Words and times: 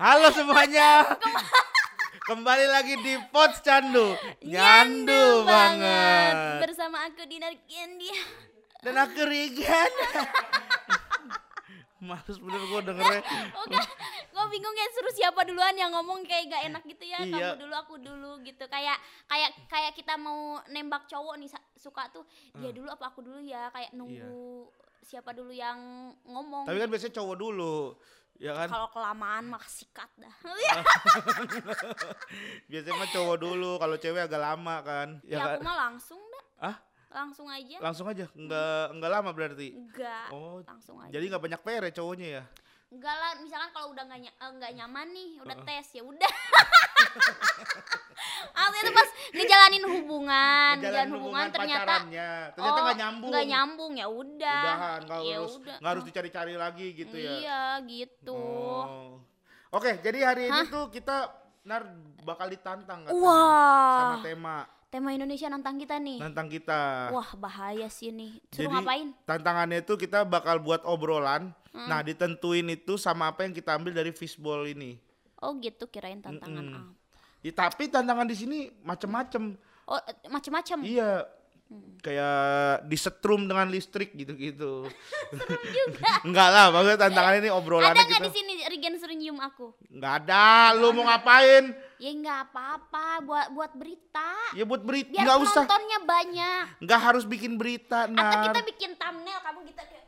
Halo 0.00 0.32
semuanya. 0.32 1.04
Kembali 2.32 2.64
lagi 2.72 2.96
di 3.04 3.20
Pots 3.28 3.60
Candu. 3.60 4.16
Nyandu 4.40 5.44
banget. 5.44 6.64
Bersama 6.64 7.04
aku 7.04 7.28
Dinar 7.28 7.52
Candy. 7.68 8.08
Dan 8.80 8.96
aku 8.96 9.28
Rigan. 9.28 9.92
Males 12.00 12.32
bener 12.40 12.62
gue 12.64 12.80
dengernya. 12.80 13.20
Oke, 13.60 13.76
gue 14.32 14.44
bingung 14.48 14.72
ya 14.72 14.88
suruh 14.96 15.12
siapa 15.12 15.44
duluan 15.44 15.76
yang 15.76 15.92
ngomong 15.92 16.24
kayak 16.24 16.48
gak 16.48 16.64
enak 16.72 16.82
gitu 16.88 17.04
ya. 17.04 17.20
Iya. 17.20 17.52
Kamu 17.52 17.60
dulu, 17.60 17.74
aku 17.76 17.94
dulu 18.00 18.30
gitu. 18.40 18.64
Kayak 18.72 18.96
kayak 19.28 19.52
kayak 19.68 19.92
kita 19.92 20.16
mau 20.16 20.64
nembak 20.72 21.12
cowok 21.12 21.36
nih 21.36 21.52
suka 21.76 22.08
tuh 22.08 22.24
dia 22.56 22.72
dulu 22.72 22.88
apa 22.88 23.12
aku 23.12 23.20
dulu 23.20 23.44
ya. 23.44 23.68
Kayak 23.68 23.92
nunggu 23.92 24.64
siapa 25.04 25.36
dulu 25.36 25.52
yang 25.52 25.76
ngomong. 26.24 26.64
Tapi 26.64 26.80
kan 26.80 26.88
biasanya 26.88 27.20
cowok 27.20 27.36
dulu. 27.36 28.00
Ya 28.40 28.56
kan? 28.56 28.66
Kalau 28.66 28.88
kelamaan 28.88 29.44
mah 29.46 29.60
sikat 29.62 30.08
dah. 30.16 30.32
Biasanya 32.68 32.96
mah 32.96 33.08
cowok 33.12 33.36
dulu, 33.36 33.76
kalau 33.76 33.96
cewek 33.96 34.24
agak 34.24 34.40
lama 34.40 34.76
kan. 34.80 35.08
ya, 35.22 35.36
Ya 35.36 35.38
kan? 35.38 35.48
aku 35.52 35.60
mah 35.60 35.76
langsung 35.78 36.16
dah. 36.18 36.44
Ah, 36.62 36.76
Langsung 37.10 37.46
aja. 37.46 37.76
langsung 37.82 38.06
aja. 38.06 38.24
Enggak 38.32 38.84
enggak 38.90 39.10
lama 39.10 39.30
berarti. 39.30 39.68
Enggak. 39.74 40.26
Oh, 40.30 40.62
Langsung 40.62 40.96
aja. 40.96 41.10
jadi 41.10 41.24
nggak 41.26 41.42
banyak 41.42 41.60
PR 41.60 41.82
ya 41.84 41.92
cowoknya 41.92 42.28
ya? 42.30 42.44
Enggak 42.90 43.14
lah, 43.14 43.32
misalkan 43.38 43.70
kalau 43.70 43.94
udah 43.94 44.02
nggak 44.02 44.18
eh, 44.34 44.50
nggak 44.58 44.72
nyaman 44.82 45.06
nih, 45.14 45.30
udah 45.46 45.56
tes 45.62 45.86
ya 45.94 46.02
udah. 46.02 46.32
Aku 48.60 48.74
itu 48.76 48.92
pas 48.92 49.08
ngejalanin 49.30 49.84
hubungan, 49.86 50.74
Ngejalanin 50.74 50.82
ngejalanin 50.82 51.12
hubungan, 51.14 51.46
ternyata 51.54 51.86
pacarannya. 51.86 52.30
Ternyata 52.58 52.78
oh, 52.78 52.82
nggak 52.82 52.98
nyambung. 52.98 53.30
nggak 53.30 53.46
nyambung 53.46 53.92
ya 53.94 54.06
udah. 54.10 54.62
Nggak 55.06 55.20
ya 55.22 55.36
harus 55.38 55.54
udah. 55.54 55.76
nggak 55.78 55.90
harus 55.94 56.04
dicari-cari 56.04 56.54
lagi 56.58 56.86
gitu 56.98 57.16
ya. 57.16 57.32
Iya 57.38 57.62
gitu. 57.86 58.34
Oh. 58.36 59.22
Oke, 59.70 60.02
jadi 60.02 60.18
hari 60.26 60.50
ini 60.50 60.66
tuh 60.66 60.90
kita 60.90 61.30
nar 61.62 61.86
bakal 62.26 62.50
ditantang 62.50 63.06
Wah. 63.14 64.18
sama 64.18 64.18
tema 64.26 64.56
Tema 64.90 65.14
Indonesia 65.14 65.46
nantang 65.46 65.78
kita 65.78 66.02
nih. 66.02 66.18
tantang 66.18 66.50
kita. 66.50 67.14
Wah 67.14 67.30
bahaya 67.38 67.86
sih 67.86 68.10
nih. 68.10 68.42
Suruh 68.50 68.66
Jadi 68.66 68.74
ngapain? 68.74 69.08
tantangannya 69.22 69.86
itu 69.86 69.94
kita 69.94 70.26
bakal 70.26 70.58
buat 70.58 70.82
obrolan. 70.82 71.54
Hmm. 71.70 71.86
Nah, 71.86 72.02
ditentuin 72.02 72.66
itu 72.68 72.98
sama 72.98 73.30
apa 73.30 73.46
yang 73.46 73.54
kita 73.54 73.74
ambil 73.74 73.94
dari 73.94 74.10
fishball 74.10 74.66
ini. 74.66 74.98
Oh 75.38 75.54
gitu 75.56 75.86
kirain 75.86 76.18
tantangan 76.18 76.60
Mm-mm. 76.60 76.76
apa? 76.76 76.92
Ya, 77.40 77.52
tapi 77.54 77.86
tantangan 77.86 78.26
di 78.26 78.36
sini 78.36 78.58
macem-macem. 78.82 79.54
Oh 79.86 79.96
eh, 79.96 80.28
macem-macem. 80.28 80.82
Iya. 80.82 81.24
Kayak 82.02 82.82
disetrum 82.84 83.46
dengan 83.46 83.70
listrik 83.70 84.10
gitu-gitu. 84.12 84.90
Enggak 86.26 86.48
lah, 86.50 86.74
maksudnya 86.74 86.98
tantangan 86.98 87.38
ini 87.38 87.48
obrolannya 87.48 87.94
Ada 87.94 88.02
nggak 88.02 88.22
di 88.26 88.32
sini 88.34 88.52
Regen 88.66 88.98
suruh 88.98 89.14
nyium 89.14 89.38
aku? 89.38 89.70
Enggak 89.86 90.26
ada, 90.26 90.74
lu 90.74 90.90
mau 90.90 91.06
ngapain? 91.06 91.70
Ya 91.96 92.10
nggak 92.10 92.50
apa-apa 92.50 93.22
buat 93.22 93.46
buat 93.54 93.72
berita. 93.78 94.30
Ya 94.52 94.66
buat 94.66 94.82
berita, 94.82 95.14
Biar 95.14 95.22
enggak 95.22 95.38
usah. 95.46 95.62
penontonnya 95.62 95.98
banyak. 96.02 96.64
Enggak 96.82 97.00
harus 97.00 97.22
bikin 97.22 97.54
berita, 97.54 98.10
Atau 98.10 98.18
Nar. 98.18 98.50
kita 98.50 98.60
bikin 98.66 98.90
thumbnail 98.98 99.38
kamu 99.38 99.60
kita 99.70 99.82
kayak 99.86 100.04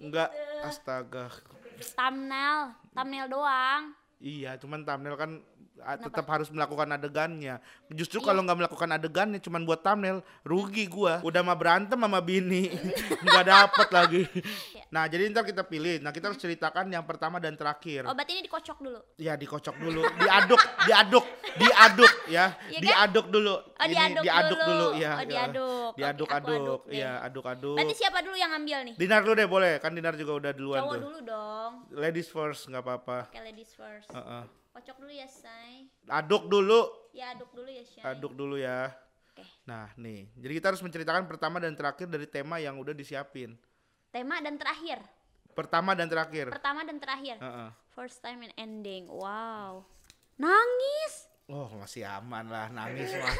Enggak, 0.00 0.32
astaga. 0.64 1.28
thumbnail, 1.92 2.72
thumbnail 2.96 3.28
doang. 3.28 3.92
Iya, 4.20 4.56
cuman 4.56 4.84
thumbnail 4.84 5.16
kan 5.16 5.32
ah, 5.82 5.96
tetap 5.96 6.26
harus 6.26 6.48
melakukan 6.48 6.88
adegannya. 6.90 7.58
Justru 7.88 8.18
kalau 8.18 8.40
Iya. 8.40 8.46
nggak 8.46 8.58
melakukan 8.60 8.90
adegannya 8.90 9.38
cuman 9.38 9.62
buat 9.62 9.80
thumbnail, 9.80 10.20
rugi 10.42 10.84
gua. 10.86 11.20
Udah 11.20 11.40
mah 11.40 11.54
berantem 11.54 11.96
sama 11.96 12.18
bini, 12.18 12.70
nggak 13.24 13.44
dapet 13.44 13.88
lagi. 13.90 14.22
Iya. 14.70 14.84
Nah, 14.90 15.06
jadi 15.06 15.30
ntar 15.30 15.44
kita 15.44 15.62
pilih. 15.62 15.98
Nah, 15.98 16.10
kita 16.10 16.28
harus 16.28 16.36
ceritakan 16.36 16.88
yang 16.88 17.02
pertama 17.02 17.38
dan 17.38 17.54
terakhir. 17.54 18.02
Oh, 18.04 18.12
berarti 18.12 18.34
ini 18.34 18.42
dikocok 18.42 18.78
dulu. 18.78 19.00
Ya 19.16 19.34
dikocok 19.34 19.76
dulu, 19.76 20.02
diaduk, 20.18 20.62
diaduk, 20.82 21.26
diaduk 21.56 22.12
ya, 22.26 22.58
Iya 22.66 22.74
kan? 22.74 22.82
diaduk 22.82 23.26
dulu. 23.28 23.54
Oh, 23.54 23.86
diaduk 23.86 24.22
diaduk 24.22 24.58
dulu. 24.58 24.86
dulu, 24.86 24.86
ya. 24.98 25.12
Oh, 25.12 25.20
ya. 25.20 25.24
diaduk. 25.24 25.92
Diaduk-aduk, 25.92 26.28
aku 26.30 26.50
aduk 26.54 26.80
deh. 26.86 26.98
ya, 26.98 27.10
aduk-aduk. 27.22 27.76
Berarti 27.76 27.94
siapa 27.94 28.18
dulu 28.20 28.34
yang 28.34 28.50
ngambil 28.50 28.78
nih? 28.86 28.94
Dinar 28.96 29.20
dulu 29.22 29.34
deh 29.34 29.48
boleh, 29.48 29.72
kan 29.78 29.90
Dinar 29.90 30.14
juga 30.14 30.32
udah 30.36 30.52
duluan 30.52 30.80
Cowok 30.80 30.90
tuh. 30.90 31.02
dulu 31.02 31.18
dong. 31.22 31.72
Ladies 31.92 32.28
first, 32.28 32.66
nggak 32.66 32.82
apa-apa. 32.82 33.18
Oke, 33.28 33.40
ladies 33.40 33.70
first. 33.72 34.10
Heeh. 34.10 34.59
Kocok 34.70 34.96
dulu 34.98 35.10
ya, 35.10 35.26
Say. 35.26 35.90
Aduk 36.06 36.46
dulu, 36.46 36.80
Ya, 37.10 37.34
aduk 37.34 37.50
dulu 37.50 37.66
ya, 37.68 37.82
Say. 37.82 38.02
aduk 38.02 38.32
dulu 38.32 38.54
ya. 38.54 38.94
Oke. 39.28 39.42
Nah, 39.64 39.90
nih. 39.96 40.30
Jadi 40.36 40.52
kita 40.54 40.70
harus 40.70 40.80
menceritakan 40.80 41.26
pertama 41.26 41.58
dan 41.58 41.74
terakhir 41.74 42.06
dari 42.06 42.24
tema 42.24 42.56
yang 42.56 42.78
udah 42.78 42.94
disiapin. 42.94 43.58
Tema 44.10 44.38
dan 44.38 44.54
terakhir. 44.54 45.02
Pertama 45.50 45.94
dan 45.94 46.06
terakhir. 46.06 46.46
Pertama 46.48 46.86
dan 46.86 46.96
terakhir. 46.96 47.36
Heeh. 47.38 47.68
First 47.90 48.22
time 48.22 48.46
and 48.46 48.54
ending. 48.56 49.10
Wow. 49.10 49.82
Nangis. 50.36 51.26
Oh, 51.50 51.66
masih 51.74 52.06
aman 52.06 52.46
lah, 52.46 52.70
nangis 52.70 53.10
mah. 53.18 53.34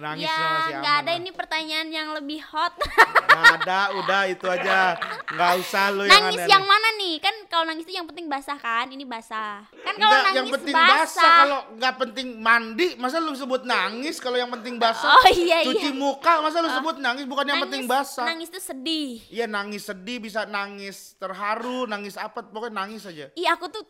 Nangis 0.00 0.24
ya, 0.24 0.32
masih 0.32 0.72
aman. 0.72 0.80
nggak 0.80 0.96
ada 0.96 1.12
lah. 1.12 1.20
ini 1.20 1.30
pertanyaan 1.30 1.88
yang 1.92 2.08
lebih 2.16 2.40
hot. 2.40 2.72
Ada, 3.30 3.80
udah 4.02 4.20
itu 4.26 4.46
aja. 4.50 4.98
Nggak 5.30 5.52
usah 5.62 5.84
lu 5.94 6.02
yang 6.06 6.26
nangis 6.26 6.44
yang 6.50 6.64
mana 6.66 6.88
nih? 6.98 7.14
Kan 7.22 7.34
kalau 7.46 7.64
nangis 7.70 7.84
itu 7.86 7.94
yang 7.94 8.08
penting 8.08 8.26
basah 8.26 8.58
kan? 8.58 8.86
Ini 8.90 9.04
basah. 9.06 9.64
Kan 9.70 9.94
kalau 9.96 10.16
nangis 10.26 10.38
yang 10.42 10.50
penting 10.50 10.74
basah. 10.74 10.98
basah. 10.98 11.36
Kalau 11.46 11.60
nggak 11.78 11.94
penting 12.06 12.28
mandi, 12.42 12.88
masa 12.98 13.22
lu 13.22 13.32
sebut 13.34 13.62
nangis 13.62 14.16
kalau 14.18 14.36
yang 14.36 14.50
penting 14.50 14.76
basah? 14.76 15.08
Oh 15.10 15.26
iya 15.30 15.62
Cuci 15.64 15.90
iya. 15.90 15.96
muka, 15.96 16.42
masa 16.42 16.58
lu 16.60 16.70
sebut 16.70 16.96
nangis 16.98 17.24
bukan 17.24 17.46
yang 17.46 17.62
penting 17.62 17.86
basah? 17.86 18.26
Nangis 18.26 18.50
tuh 18.50 18.62
sedih. 18.62 19.22
Iya 19.30 19.46
nangis 19.46 19.86
sedih 19.86 20.18
bisa 20.18 20.44
nangis 20.46 21.14
terharu, 21.16 21.86
nangis 21.86 22.18
apa 22.18 22.42
pokoknya 22.42 22.86
nangis 22.86 23.06
aja. 23.06 23.30
Iya 23.38 23.54
aku 23.54 23.70
tuh 23.70 23.84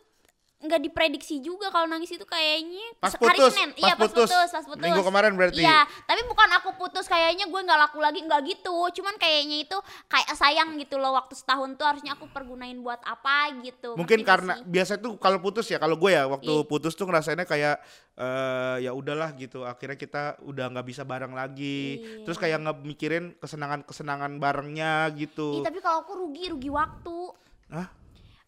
nggak 0.61 0.81
diprediksi 0.83 1.37
juga 1.37 1.67
kalau 1.67 1.85
nangis 1.85 2.07
itu 2.07 2.21
kayaknya 2.21 2.85
Pas 2.95 3.09
se- 3.09 3.17
hari 3.17 3.33
putus, 3.35 3.51
Senin. 3.51 3.69
pas 3.71 3.81
iya 3.81 3.93
pas 3.93 4.05
putus. 4.05 4.25
putus, 4.25 4.49
pas 4.51 4.63
putus. 4.63 4.83
Minggu 4.83 5.01
kemarin 5.01 5.31
berarti. 5.33 5.59
Iya, 5.59 5.79
tapi 6.03 6.21
bukan 6.23 6.49
aku 6.53 6.69
putus 6.75 7.05
kayaknya 7.05 7.45
gue 7.45 7.61
nggak 7.61 7.79
laku 7.79 7.97
lagi 7.97 8.21
nggak 8.21 8.41
gitu. 8.47 8.77
Cuman 8.93 9.17
kayaknya 9.17 9.57
itu 9.61 9.77
kayak 10.05 10.29
sayang 10.31 10.77
gitu 10.77 10.95
loh 10.95 11.11
waktu 11.11 11.33
setahun 11.33 11.73
tuh 11.73 11.83
harusnya 11.83 12.13
aku 12.13 12.29
pergunain 12.29 12.77
buat 12.77 13.01
apa 13.01 13.57
gitu. 13.59 13.93
Mungkin 13.93 14.21
karena 14.21 14.55
sih? 14.55 14.69
biasa 14.69 14.93
tuh 14.95 15.17
kalau 15.17 15.37
putus 15.37 15.65
ya 15.65 15.77
kalau 15.77 15.95
gue 15.95 16.11
ya 16.11 16.25
waktu 16.25 16.53
Iya. 16.53 16.63
putus 16.63 16.93
tuh 16.93 17.03
ngerasainnya 17.03 17.43
kayak 17.43 17.81
eh 18.13 18.77
ya 18.79 18.91
udahlah 18.91 19.33
gitu. 19.33 19.63
Akhirnya 19.63 19.95
kita 19.95 20.21
udah 20.41 20.69
nggak 20.69 20.85
bisa 20.85 21.01
bareng 21.01 21.31
lagi. 21.31 21.97
Iya. 21.97 22.23
Terus 22.23 22.37
kayak 22.37 22.61
nggak 22.61 22.77
mikirin 22.83 23.25
kesenangan-kesenangan 23.35 24.37
barengnya 24.37 25.09
gitu. 25.11 25.57
Ih, 25.57 25.63
tapi 25.63 25.79
kalau 25.79 26.01
aku 26.01 26.13
rugi 26.19 26.49
rugi 26.49 26.69
waktu. 26.69 27.17
Hah? 27.69 27.87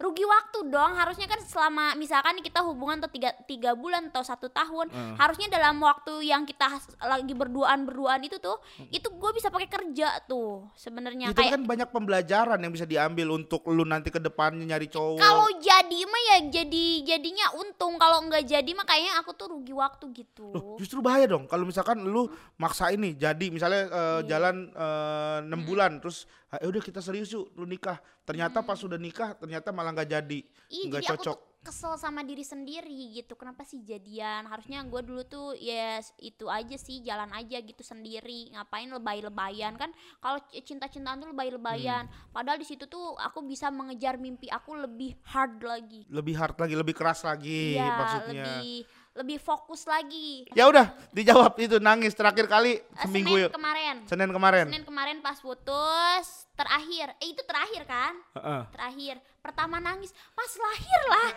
Rugi 0.03 0.22
waktu 0.22 0.68
dong 0.68 0.91
harusnya 0.94 1.25
kan 1.25 1.40
selama 1.40 1.96
misalkan 1.96 2.36
kita 2.38 2.59
hubungan 2.62 3.00
atau 3.00 3.08
tiga, 3.08 3.31
tiga 3.44 3.72
bulan 3.74 4.12
atau 4.12 4.19
satu 4.19 4.47
tahun 4.47 4.91
Hmm. 4.91 5.16
harusnya 5.16 5.47
dalam 5.50 5.80
waktu 5.80 6.19
yang 6.24 6.44
kita 6.44 6.68
lagi 7.02 7.31
berduaan 7.31 7.84
berduaan 7.84 8.19
itu 8.22 8.36
tuh 8.38 8.59
Hmm. 8.75 8.91
itu 8.91 9.08
gue 9.08 9.31
bisa 9.31 9.47
pakai 9.47 9.66
kerja 9.66 10.19
tuh 10.24 10.68
sebenarnya 10.75 11.30
Itu 11.30 11.40
kayak 11.40 11.53
kan 11.53 11.64
banyak 11.64 11.90
pembelajaran 11.90 12.59
yang 12.59 12.69
bisa 12.69 12.84
diambil 12.84 13.31
untuk 13.34 13.64
lu 13.66 13.84
nanti 13.84 14.09
ke 14.09 14.19
depannya 14.19 14.68
nyari 14.68 14.88
cowok. 14.88 15.18
kalau 15.18 15.47
jadi 15.58 16.00
mah 16.03 16.22
ya 16.25 16.38
jadi 16.52 16.85
jadinya 17.08 17.56
untung 17.56 17.96
kalau 17.96 18.20
nggak 18.24 18.44
jadi 18.44 18.70
mah 18.70 18.84
kayaknya 18.84 19.14
aku 19.18 19.31
tuh 19.31 19.47
rugi 19.50 19.72
waktu 19.72 20.06
gitu 20.14 20.52
Loh, 20.52 20.75
justru 20.75 21.00
bahaya 21.00 21.24
dong 21.25 21.46
kalau 21.46 21.64
misalkan 21.64 22.03
lu 22.03 22.28
maksa 22.56 22.90
ini 22.90 23.16
jadi 23.16 23.46
misalnya 23.47 23.84
eh, 23.85 24.02
Iya. 24.20 24.28
jalan 24.28 24.56
eh, 24.70 25.38
enam 25.44 25.62
bulan 25.64 25.97
terus 25.97 26.25
"Ah, 26.53 26.62
ya 26.62 26.69
udah 26.69 26.80
kita 26.80 27.02
serius 27.02 27.34
yuk 27.34 27.50
lu 27.58 27.66
nikah. 27.66 27.97
Ternyata 28.22 28.62
pas 28.62 28.78
sudah 28.78 28.96
nikah 28.96 29.34
ternyata 29.34 29.74
malah 29.74 29.90
nggak 29.90 30.06
jadi 30.08 30.40
nggak 30.69 31.02
jadi 31.02 31.09
aku 31.09 31.18
cocok. 31.18 31.38
tuh 31.41 31.52
kesel 31.64 31.96
sama 31.96 32.22
diri 32.22 32.44
sendiri 32.44 32.91
gitu. 33.16 33.34
Kenapa 33.34 33.64
sih 33.64 33.80
jadian? 33.81 34.44
Harusnya 34.46 34.84
gue 34.84 35.00
dulu 35.00 35.24
tuh 35.24 35.56
ya 35.56 35.96
s- 35.96 36.12
itu 36.19 36.46
aja 36.46 36.75
sih 36.75 37.00
jalan 37.00 37.31
aja 37.31 37.56
gitu 37.58 37.80
sendiri. 37.80 38.52
Ngapain 38.52 38.86
lebay-lebayan? 38.86 39.80
Kan 39.80 39.90
kalau 40.19 40.38
cinta-cintaan 40.53 41.17
tuh 41.17 41.32
lebay-lebayan. 41.32 42.05
Hmm. 42.05 42.35
padahal 42.35 42.59
di 42.59 42.67
situ 42.67 42.84
tuh 42.85 43.16
aku 43.16 43.41
bisa 43.44 43.72
mengejar 43.72 44.20
mimpi 44.20 44.52
aku 44.52 44.76
lebih 44.76 45.16
hard 45.23 45.64
lagi. 45.64 46.03
Lebih 46.11 46.35
hard 46.35 46.58
lagi 46.59 46.76
lebih 46.76 46.94
keras 46.94 47.23
lagi 47.23 47.79
ya 47.79 47.96
maksudnya. 47.96 48.44
lebih 48.44 48.84
lebih 49.14 49.38
fokus 49.38 49.86
lagi. 49.86 50.50
Ya 50.52 50.66
udah 50.66 50.90
dijawab 51.10 51.54
itu 51.58 51.78
nangis 51.78 52.12
terakhir 52.12 52.46
kali 52.46 52.78
Eh, 52.78 52.84
seminggu 53.00 53.30
Senin 53.36 53.50
kemarin. 53.52 53.96
Senin 54.06 54.30
kemarin. 54.32 54.66
Senin 54.68 54.84
kemarin 54.84 55.18
pas 55.20 55.38
putus 55.38 56.26
terakhir. 56.52 57.14
Eh 57.20 57.30
itu 57.30 57.42
terakhir 57.44 57.84
kan? 57.84 58.14
Heeh. 58.34 58.62
terakhir. 58.72 59.16
Pertama 59.40 59.78
nangis 59.78 60.10
pas 60.32 60.50
lahir 60.50 61.02
lah. 61.08 61.30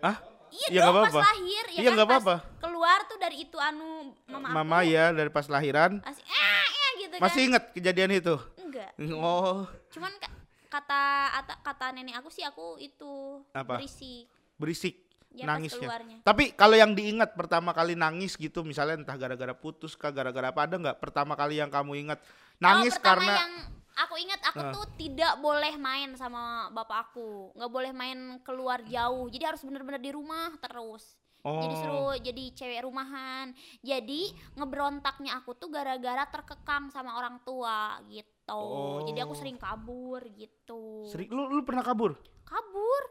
Hah? 0.00 0.16
Iya 0.48 0.68
Ya, 0.70 0.80
dong 0.80 0.94
nggak 0.94 1.04
pas 1.04 1.12
apa-apa. 1.12 1.28
lahir 1.28 1.64
ya 1.66 1.76
Iya, 1.76 1.82
kan? 1.82 1.92
nggak 1.92 2.08
pas 2.08 2.14
apa-apa. 2.16 2.36
keluar 2.58 2.98
tuh 3.04 3.18
dari 3.18 3.36
itu 3.38 3.56
anu 3.58 3.88
mama, 4.24 4.48
mama 4.54 4.76
aku 4.78 4.88
ya 4.88 5.04
dari 5.10 5.28
pas 5.28 5.44
lahiran. 5.44 6.00
Masih 6.00 6.24
eh, 6.24 6.64
eh 6.64 6.90
gitu 6.98 7.14
masih 7.18 7.36
kan 7.36 7.48
inget 7.50 7.64
kejadian 7.74 8.10
itu? 8.14 8.34
Enggak. 8.56 8.90
Oh. 9.12 9.68
Cuman 9.90 10.12
ka- 10.16 10.32
kata 10.70 11.02
kata, 11.34 11.54
kata 11.62 11.86
nenek 11.92 12.16
aku 12.16 12.28
sih 12.28 12.40
aku 12.42 12.78
itu 12.78 13.42
Apa? 13.50 13.76
berisik. 13.76 14.24
Berisik 14.56 14.94
Ya, 15.38 15.46
nangisnya. 15.46 15.86
keluarnya. 15.86 16.16
Tapi 16.20 16.50
kalau 16.52 16.74
yang 16.74 16.92
diingat 16.92 17.32
pertama 17.32 17.70
kali 17.70 17.94
nangis 17.94 18.34
gitu, 18.34 18.60
misalnya 18.60 18.98
entah 18.98 19.14
gara-gara 19.14 19.54
putus 19.54 19.94
kah, 19.94 20.10
gara-gara 20.10 20.50
apa 20.50 20.60
ada 20.60 20.74
nggak 20.76 20.98
pertama 20.98 21.32
kali 21.32 21.56
yang 21.56 21.70
kamu 21.70 21.94
ingat 22.00 22.18
nangis 22.58 22.92
oh, 22.92 23.00
karena 23.00 23.34
yang 23.38 23.54
aku 23.96 24.14
ingat 24.16 24.40
aku 24.44 24.58
Ah. 24.60 24.72
tuh 24.72 24.86
tidak 24.94 25.38
boleh 25.38 25.74
main 25.74 26.10
sama 26.14 26.42
bapak 26.68 26.98
aku 27.08 27.50
nggak 27.52 27.70
boleh 27.70 27.92
main 27.92 28.18
keluar 28.40 28.82
jauh 28.84 29.26
jadi 29.26 29.48
harus 29.48 29.62
bener-bener 29.62 29.98
di 29.98 30.10
rumah 30.10 30.50
terus 30.58 31.14
jadi 31.38 31.70
Oh. 31.70 31.80
suruh 31.80 32.14
jadi 32.16 32.44
cewek 32.52 32.82
rumahan 32.82 33.54
jadi 33.80 34.22
ngeberontaknya 34.54 35.38
aku 35.38 35.54
tuh 35.54 35.66
gara-gara 35.68 36.26
terkekang 36.26 36.90
sama 36.90 37.14
orang 37.14 37.38
tua 37.40 37.98
gitu 38.06 38.62
jadi 39.04 39.22
aku 39.22 39.34
Oh. 39.34 39.38
sering 39.38 39.54
kabur 39.54 40.22
gitu 40.30 41.06
Sering 41.06 41.30
lu 41.30 41.46
lu 41.48 41.62
pernah 41.62 41.82
kabur? 41.82 42.18
kabur 42.42 43.02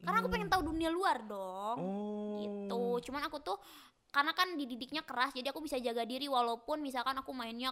karena 0.00 0.18
aku 0.18 0.28
pengen 0.28 0.48
tahu 0.48 0.62
dunia 0.64 0.88
luar 0.88 1.20
dong 1.22 1.76
Oh. 1.76 2.38
gitu 2.40 2.80
cuman 3.06 3.24
aku 3.24 3.38
tuh 3.38 3.56
karena 4.08 4.32
kan 4.32 4.52
dididiknya 4.52 5.00
keras 5.00 5.30
jadi 5.30 5.48
aku 5.48 5.60
bisa 5.60 5.76
jaga 5.76 6.02
diri 6.02 6.26
walaupun 6.26 6.78
misalkan 6.78 7.14
aku 7.14 7.30
mainnya 7.30 7.70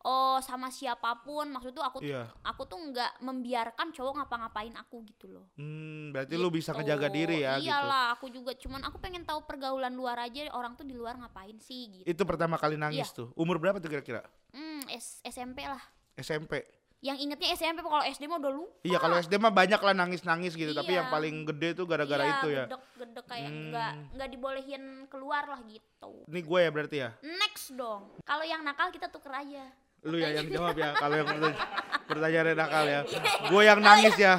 oh 0.00 0.36
sama 0.38 0.68
siapa 0.68 1.16
pun 1.18 1.48
maksud 1.48 1.72
tuh 1.72 1.80
aku 1.80 1.98
tuh 1.98 2.08
Iya. 2.10 2.28
aku 2.42 2.64
tuh 2.64 2.76
nggak 2.78 3.20
membiarkan 3.20 3.88
cowok 3.90 4.12
ngapa-ngapain 4.18 4.72
aku 4.74 5.00
gitu 5.02 5.28
loh 5.30 5.48
Hmm, 5.54 6.08
berarti 6.10 6.34
lu 6.34 6.48
bisa 6.48 6.70
Gitu. 6.70 6.78
ngejaga 6.78 7.08
diri 7.08 7.36
ya 7.38 7.56
gitu. 7.56 7.68
iyalah 7.68 8.12
aku 8.12 8.28
juga 8.28 8.52
cuman 8.54 8.80
aku 8.82 8.96
pengen 8.98 9.22
tahu 9.22 9.42
pergaulan 9.42 9.92
luar 9.92 10.20
aja 10.20 10.44
orang 10.50 10.72
tuh 10.74 10.84
di 10.84 10.92
luar 10.92 11.16
ngapain 11.16 11.56
sih 11.58 11.88
gitu 11.90 12.04
Itu 12.06 12.22
pertama 12.22 12.54
kali 12.54 12.76
nangis 12.76 13.08
Iya. 13.08 13.16
tuh. 13.16 13.28
Umur 13.34 13.56
berapa 13.56 13.76
tuh 13.76 13.88
kira-kira? 13.88 14.20
hmm, 14.52 14.88
S- 14.90 15.20
SMP 15.22 15.64
lah 15.64 15.80
SMP. 16.14 16.62
Yang 17.04 17.14
ingetnya 17.14 17.52
SMP 17.52 17.78
kalau 17.78 18.00
SD 18.00 18.24
mah 18.24 18.40
udah 18.40 18.52
lupa 18.54 18.72
Iya 18.80 18.96
kalau 18.96 19.16
SD 19.16 19.36
mah 19.36 19.52
banyak 19.52 19.76
lah 19.76 19.92
nangis-nangis 19.94 20.52
gitu, 20.52 20.72
tapi 20.72 20.90
Iya. 20.90 20.98
yang 20.98 21.08
paling 21.10 21.44
gede 21.44 21.68
tuh 21.74 21.84
gara-gara 21.84 22.22
Iya, 22.22 22.32
itu 22.34 22.48
ya. 22.48 22.64
gedek 22.64 22.82
gedek 22.96 23.24
kayak 23.26 23.44
Hmm. 23.46 23.64
nggak 23.68 23.92
nggak 24.10 24.28
dibolehin 24.30 24.84
keluar 25.06 25.44
lah 25.44 25.60
gitu 25.62 26.12
Ini 26.24 26.40
gue 26.40 26.58
ya 26.58 26.70
berarti 26.70 26.96
ya. 26.98 27.10
next 27.20 27.70
dong 27.70 28.08
kalau 28.22 28.40
yang 28.42 28.60
nakal 28.60 28.88
kita 28.88 29.06
tuker 29.06 29.30
aja 29.30 29.68
Lu 30.02 30.16
ya 30.16 30.32
yang 30.32 30.48
jawab 30.48 30.72
ya 30.74 30.92
kalau 30.94 31.14
yang 31.14 31.24
pertanya- 31.26 31.60
pertanyaannya 32.04 32.54
nakal 32.62 32.84
ya. 32.84 33.00
Gue 33.46 33.62
yang 33.62 33.80
nangis 33.80 34.14
ya. 34.14 34.34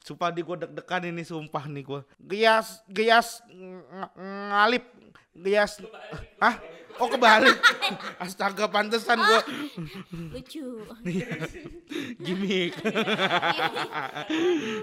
Sumpah 0.00 0.30
di 0.30 0.42
gue 0.42 0.56
deg-degan 0.56 1.02
ini 1.04 1.22
sumpah 1.22 1.64
nih 1.64 1.82
gue. 1.82 2.00
Gias 2.20 2.82
gias 2.86 3.42
ng- 3.46 3.86
ngalip 4.50 4.82
gias 5.32 5.78
Hah? 6.36 6.58
Oh 6.94 7.06
kebalik. 7.06 7.56
Astaga 8.18 8.66
pantesan 8.66 9.18
gue 9.18 9.40
lucu 10.30 10.64
gimmick. 12.18 12.76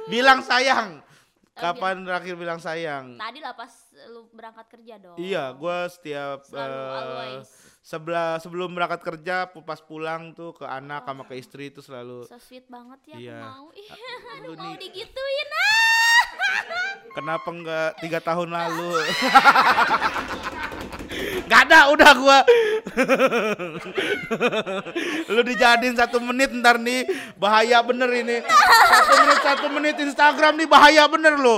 bilang 0.08 0.40
sayang. 0.40 1.02
Kapan 1.52 2.02
terakhir 2.02 2.34
bilang 2.34 2.56
sayang? 2.58 3.20
tadi 3.20 3.38
lah 3.38 3.52
pas 3.52 3.68
lu 4.08 4.32
berangkat 4.32 4.64
kerja 4.70 4.96
dong 4.96 5.20
Iya, 5.20 5.52
gue 5.52 5.78
setiap 5.90 6.48
Selalu, 6.48 6.72
eh, 6.72 6.96
always. 6.96 7.48
sebelah 7.82 8.40
sebelum 8.40 8.72
berangkat 8.72 9.02
kerja 9.04 9.36
pas 9.60 9.76
pulang 9.78 10.32
tuh 10.32 10.56
ke 10.56 10.64
anak 10.64 11.04
sama 11.04 11.28
ke 11.28 11.36
istri 11.36 11.68
itu 11.68 11.82
selalu 11.82 12.24
so 12.24 12.40
sweet 12.40 12.64
banget 12.66 13.12
ya 13.12 13.16
Iya. 13.20 13.40
aku 13.44 13.44
mau 13.44 13.68
lu 13.68 13.76
aduh 14.40 14.56
mau 14.56 14.72
nih- 14.72 14.80
digituin 14.82 15.50
ah 15.52 16.26
kenapa 17.12 17.48
enggak 17.50 17.90
tiga 18.00 18.20
tahun 18.22 18.50
lalu 18.50 18.92
Gak 21.50 21.62
ada 21.66 21.90
udah 21.90 22.12
gua. 22.14 22.40
Lu 25.34 25.42
dijadiin 25.42 25.98
satu 25.98 26.22
menit 26.22 26.54
ntar 26.54 26.78
nih 26.78 27.10
Bahaya 27.42 27.82
bener 27.82 28.10
ini. 28.14 28.38
Satu 28.46 29.14
menit 29.18 29.40
satu 29.42 29.68
menit 29.74 29.96
Instagram 29.98 30.54
nih 30.62 30.68
bahaya 30.70 31.04
bener 31.10 31.34
lo 31.40 31.58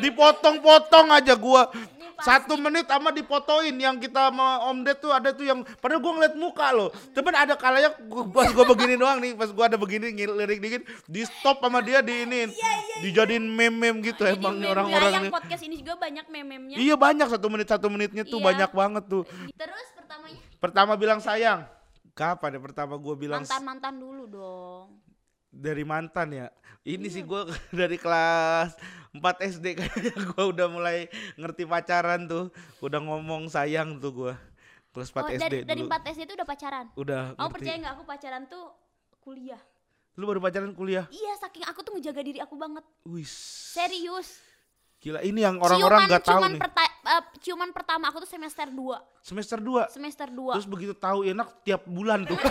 Dipotong-potong 0.00 1.08
aja 1.12 1.32
gua 1.36 1.72
satu 2.20 2.54
menit 2.54 2.84
sama 2.84 3.10
dipotoin 3.10 3.74
yang 3.74 3.96
kita 3.96 4.28
sama 4.28 4.68
Om 4.68 4.80
Ded 4.80 4.98
tuh 4.98 5.10
ada 5.10 5.30
tuh 5.30 5.44
yang 5.44 5.60
padahal 5.76 5.98
gua 5.98 6.12
ngeliat 6.16 6.34
muka 6.34 6.66
lo 6.70 6.86
cuman 7.10 7.34
ada 7.34 7.54
kalanya 7.54 7.90
gua, 8.02 8.22
pas 8.26 8.48
gua 8.50 8.64
begini 8.68 8.94
doang 8.94 9.18
nih 9.18 9.32
pas 9.32 9.48
gua 9.48 9.66
ada 9.66 9.76
begini 9.76 10.12
ngelirik 10.12 10.58
dikit 10.58 10.82
di 11.04 11.22
stop 11.22 11.60
sama 11.60 11.80
dia 11.80 12.00
di 12.00 12.24
ini 12.24 12.52
dijadiin 13.00 13.42
meme-meme 13.42 14.04
gitu 14.04 14.22
Jadi 14.22 14.36
emang 14.36 14.54
nih 14.54 14.60
meme 14.62 14.72
orang-orang 14.72 15.10
yang 15.12 15.24
podcast 15.30 15.62
ini 15.62 15.80
juga 15.80 15.96
banyak 15.96 16.26
meme-memnya 16.26 16.76
Iya 16.76 16.94
banyak 16.94 17.26
satu 17.26 17.46
menit 17.48 17.66
satu 17.66 17.86
menitnya 17.88 18.22
tuh 18.22 18.36
Iya. 18.36 18.46
banyak 18.46 18.70
banget 18.70 19.04
tuh. 19.06 19.24
terus 19.52 19.86
pertamanya 19.92 20.40
Pertama 20.56 20.92
bilang 20.94 21.18
sayang. 21.18 21.64
Kapan 22.12 22.52
ya 22.52 22.60
pertama 22.60 22.94
gue 22.94 23.14
bilang 23.16 23.40
mantan 23.40 23.62
mantan 23.64 23.94
dulu 23.96 24.22
dong 24.26 24.86
dari 25.48 25.82
mantan 25.82 26.28
ya? 26.30 26.46
Ini 26.82 27.00
Iya. 27.00 27.10
sih 27.10 27.22
gue 27.22 27.40
dari 27.80 27.96
kelas 27.96 28.76
4 29.10 29.48
SD 29.48 29.74
kayaknya 29.74 30.12
gue 30.24 30.44
udah 30.46 30.66
mulai 30.66 31.06
ngerti 31.34 31.64
pacaran 31.64 32.24
tuh. 32.24 32.48
Udah 32.78 32.98
ngomong 32.98 33.46
sayang 33.46 33.96
tuh 33.96 34.12
gue. 34.12 34.32
Kelas 34.90 35.08
4 35.08 35.16
oh 35.16 35.28
SD 35.28 35.40
dari 35.40 35.58
dari 35.64 35.80
dulu. 35.80 35.92
4 35.92 36.08
SD 36.08 36.20
itu 36.24 36.32
udah 36.34 36.44
pacaran 36.44 36.86
Udah 36.94 37.20
kamu 37.28 37.40
ngerti. 37.40 37.54
percaya 37.54 37.76
nggak 37.76 37.92
aku 37.92 38.04
pacaran 38.04 38.42
tuh 38.44 38.64
kuliah 39.20 39.60
Lu 40.14 40.26
baru 40.26 40.40
pacaran 40.40 40.72
kuliah? 40.72 41.04
iya 41.08 41.32
saking 41.38 41.62
aku 41.62 41.80
tuh 41.80 41.90
ngejaga 41.94 42.20
diri 42.20 42.38
aku 42.38 42.54
banget 42.54 42.82
Wis. 43.04 43.30
serius 43.70 44.38
Gila 44.98 45.22
ini 45.22 45.40
yang 45.40 45.56
orang-orang 45.56 46.04
nggak 46.04 46.20
tahu 46.20 46.42
nih. 46.44 46.58
perta- 46.58 46.94
eh, 47.06 47.22
ciuman 47.38 47.70
pertama 47.70 48.06
aku 48.06 48.18
tuh 48.18 48.28
semester 48.28 48.66
2 48.66 49.22
Semester 49.22 49.56
2. 49.58 49.86
semester 49.88 50.26
2 50.26 50.52
Terus 50.58 50.66
begitu 50.68 50.92
tahu 50.92 51.22
enak 51.24 51.62
tiap 51.62 51.80
bulan 51.86 52.24
tuh. 52.24 52.36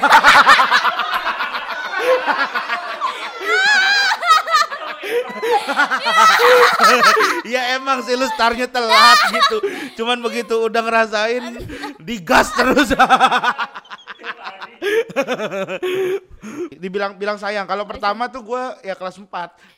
ya 7.54 7.62
emang 7.78 8.04
sih 8.04 8.16
lu 8.16 8.28
startnya 8.34 8.68
telat 8.68 9.20
gitu. 9.32 9.58
Cuman 10.02 10.20
begitu 10.20 10.68
udah 10.68 10.82
ngerasain 10.84 11.44
digas 12.00 12.52
terus. 12.54 12.92
Dibilang 16.80 17.20
bilang 17.20 17.36
sayang. 17.36 17.68
Kalau 17.68 17.84
pertama 17.84 18.32
tuh 18.32 18.42
gua 18.44 18.80
ya 18.80 18.96
kelas 18.96 19.20
4 19.20 19.28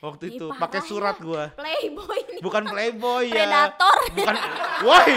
waktu 0.01 0.23
Ih, 0.29 0.33
itu 0.37 0.45
pakai 0.55 0.81
surat 0.85 1.17
ya. 1.17 1.25
gua. 1.25 1.43
playboy 1.57 2.19
nih 2.29 2.39
Bukan 2.41 2.63
playboy 2.69 3.33
ya. 3.33 3.33
Predator. 3.33 3.97
Bukan. 4.13 4.35
Woi. 4.85 5.13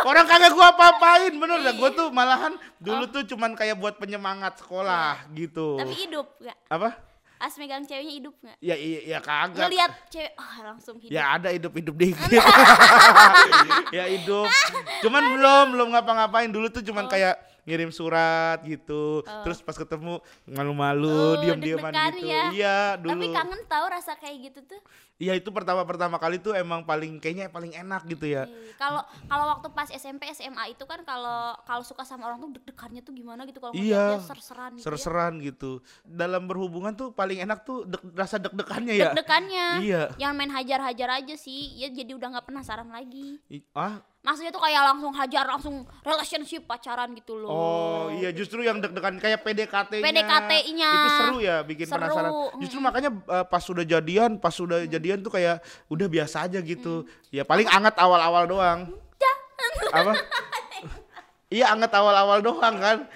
Orang 0.00 0.24
kagak 0.24 0.52
gua 0.56 0.72
apa-apain 0.72 1.32
bener 1.36 1.60
dah. 1.60 1.74
Gua 1.76 1.90
tuh 1.92 2.08
malahan 2.08 2.56
dulu 2.80 3.04
tuh 3.12 3.22
cuman 3.28 3.52
kayak 3.52 3.76
buat 3.76 4.00
penyemangat 4.00 4.64
sekolah 4.64 5.28
gitu. 5.36 5.76
tapi 5.76 5.92
hidup 5.92 6.32
nggak 6.40 6.56
Apa? 6.72 7.09
As 7.40 7.56
megang 7.56 7.82
ceweknya 7.82 8.12
hidup 8.12 8.34
nggak 8.36 8.56
Ya 8.60 8.76
iya 8.76 9.00
ya 9.02 9.18
kagak. 9.18 9.64
ngelihat 9.64 9.92
cewek 10.06 10.32
ah 10.36 10.54
langsung 10.62 11.00
hidup 11.00 11.10
Ya 11.10 11.24
ada 11.34 11.48
hidup-hidup 11.48 11.94
dikit. 11.96 12.30
ya 13.96 14.04
hidup. 14.06 14.46
Cuman 15.00 15.22
belum 15.34 15.66
belum 15.72 15.88
ngapa-ngapain 15.90 16.52
dulu 16.52 16.68
tuh 16.68 16.84
cuman 16.84 17.08
kayak 17.08 17.40
ngirim 17.70 17.90
surat 17.90 18.58
gitu. 18.62 19.22
Terus 19.22 19.58
pas 19.60 19.72
ketemu 19.72 20.18
malu-malu, 20.44 21.06
Oh, 21.08 21.38
diam-diaman 21.38 21.94
gitu. 22.12 22.26
ya. 22.26 22.44
Iya, 22.50 22.78
dulu. 22.96 23.10
tapi 23.12 23.26
kangen 23.30 23.60
tahu 23.64 23.84
rasa 23.86 24.12
kayak 24.14 24.50
gitu 24.50 24.60
tuh 24.68 24.82
Iya 25.16 25.36
itu 25.36 25.52
pertama-pertama 25.52 26.16
kali 26.16 26.40
tuh 26.40 26.56
emang 26.56 26.80
paling 26.80 27.20
kayaknya 27.20 27.46
paling 27.46 27.76
enak 27.76 28.08
gitu 28.08 28.24
ya. 28.24 28.48
Iya. 28.48 28.72
kalau 28.74 29.04
kalau 29.28 29.44
waktu 29.50 29.68
pas 29.70 29.84
SMP 29.86 30.24
SMA 30.30 30.72
itu 30.72 30.80
kan 30.82 31.04
kalau 31.04 31.52
kalau 31.62 31.84
suka 31.84 32.02
sama 32.02 32.24
orang 32.24 32.40
tuh 32.40 32.56
deg-degannya 32.56 33.04
tuh 33.04 33.12
gimana 33.12 33.44
gitu 33.44 33.60
kalau 33.60 33.76
Iya. 33.76 34.16
ser-seran 34.18 34.72
gitu 34.72 34.80
ya. 34.80 34.84
Ser-seran 34.88 35.32
gitu. 35.38 35.84
Dalam 36.02 36.48
berhubungan 36.48 36.96
tuh 36.96 37.12
paling 37.12 37.36
enak 37.38 37.62
tuh 37.62 37.84
deg- 37.84 38.16
rasa 38.16 38.40
deg-degannya 38.40 38.94
ya. 38.94 39.12
deg-degannya 39.12 39.66
Iya. 39.82 40.02
yang 40.16 40.32
main 40.32 40.48
hajar-hajar 40.48 41.20
aja 41.20 41.34
sih 41.36 41.76
ya 41.76 41.92
jadi 41.92 42.16
udah 42.16 42.28
nggak 42.32 42.46
penasaran 42.46 42.88
lagi 42.88 43.36
I- 43.46 43.60
Ah, 43.72 44.00
maksudnya 44.20 44.52
tuh 44.52 44.60
kayak 44.60 44.82
langsung 44.84 45.12
hajar 45.16 45.44
langsung 45.48 45.74
relationship 46.04 46.68
pacaran 46.68 47.08
gitu 47.16 47.40
loh 47.40 47.48
oh 47.48 48.04
iya 48.12 48.30
justru 48.36 48.60
yang 48.60 48.80
deg-degan 48.80 49.16
kayak 49.16 49.40
PDKT-nya. 49.40 50.04
PDKT-nya. 50.04 50.90
Itu 50.92 51.10
seru 51.18 51.38
ya 51.42 51.56
bikin 51.64 51.86
Seru, 51.88 51.96
penasaran. 51.98 52.30
Justru 52.62 52.78
makanya 52.78 53.10
uh, 53.26 53.44
pas 53.46 53.62
sudah 53.62 53.84
jadian, 53.84 54.38
pas 54.38 54.54
sudah 54.54 54.84
jadian 54.86 55.20
tuh 55.20 55.32
kayak 55.32 55.64
udah 55.90 56.06
biasa 56.06 56.46
aja 56.46 56.58
gitu. 56.62 57.04
Ya 57.34 57.42
paling 57.42 57.66
anget 57.68 57.94
awal-awal 57.98 58.46
doang. 58.46 58.80
Apa? 59.92 60.12
Iya 61.50 61.74
anget 61.74 61.90
awal-awal 61.90 62.46
doang 62.46 62.78
kan. 62.78 63.10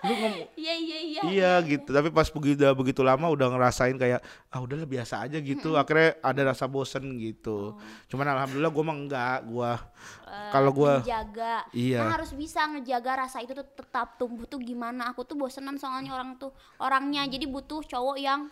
Lu 0.00 0.12
ngom- 0.12 0.48
iya 0.56 0.74
iya 0.74 0.98
iya. 0.98 1.20
Iya 1.22 1.52
gitu, 1.62 1.92
tapi 1.92 2.08
pas 2.08 2.24
begitu 2.26 2.56
udah 2.56 2.72
begitu 2.72 3.00
lama 3.00 3.28
udah 3.28 3.52
ngerasain 3.52 3.94
kayak 3.94 4.20
ah 4.48 4.58
udahlah 4.58 4.88
biasa 4.88 5.28
aja 5.28 5.36
gitu. 5.36 5.76
Akhirnya 5.76 6.16
ada 6.20 6.40
rasa 6.50 6.64
bosen 6.64 7.20
gitu. 7.20 7.76
Cuman 8.08 8.26
alhamdulillah 8.26 8.72
gua 8.72 8.84
mah 8.84 8.96
enggak, 8.96 9.38
gua 9.44 9.72
Eh, 10.24 10.50
kalau 10.54 10.70
gua 10.70 11.02
menjaga. 11.02 11.66
Iya. 11.70 12.00
Nah, 12.00 12.16
harus 12.16 12.32
bisa 12.32 12.64
ngejaga 12.64 13.26
rasa 13.26 13.42
itu 13.42 13.52
tuh 13.52 13.66
tetap 13.66 14.16
tumbuh 14.16 14.46
tuh 14.46 14.56
gimana. 14.56 15.12
Aku 15.12 15.26
tuh 15.26 15.36
bosenan 15.36 15.76
soalnya 15.76 16.14
orang 16.14 16.38
tuh 16.38 16.48
orangnya. 16.78 17.26
Jadi 17.26 17.44
butuh 17.44 17.82
cowok 17.82 18.16
yang 18.16 18.48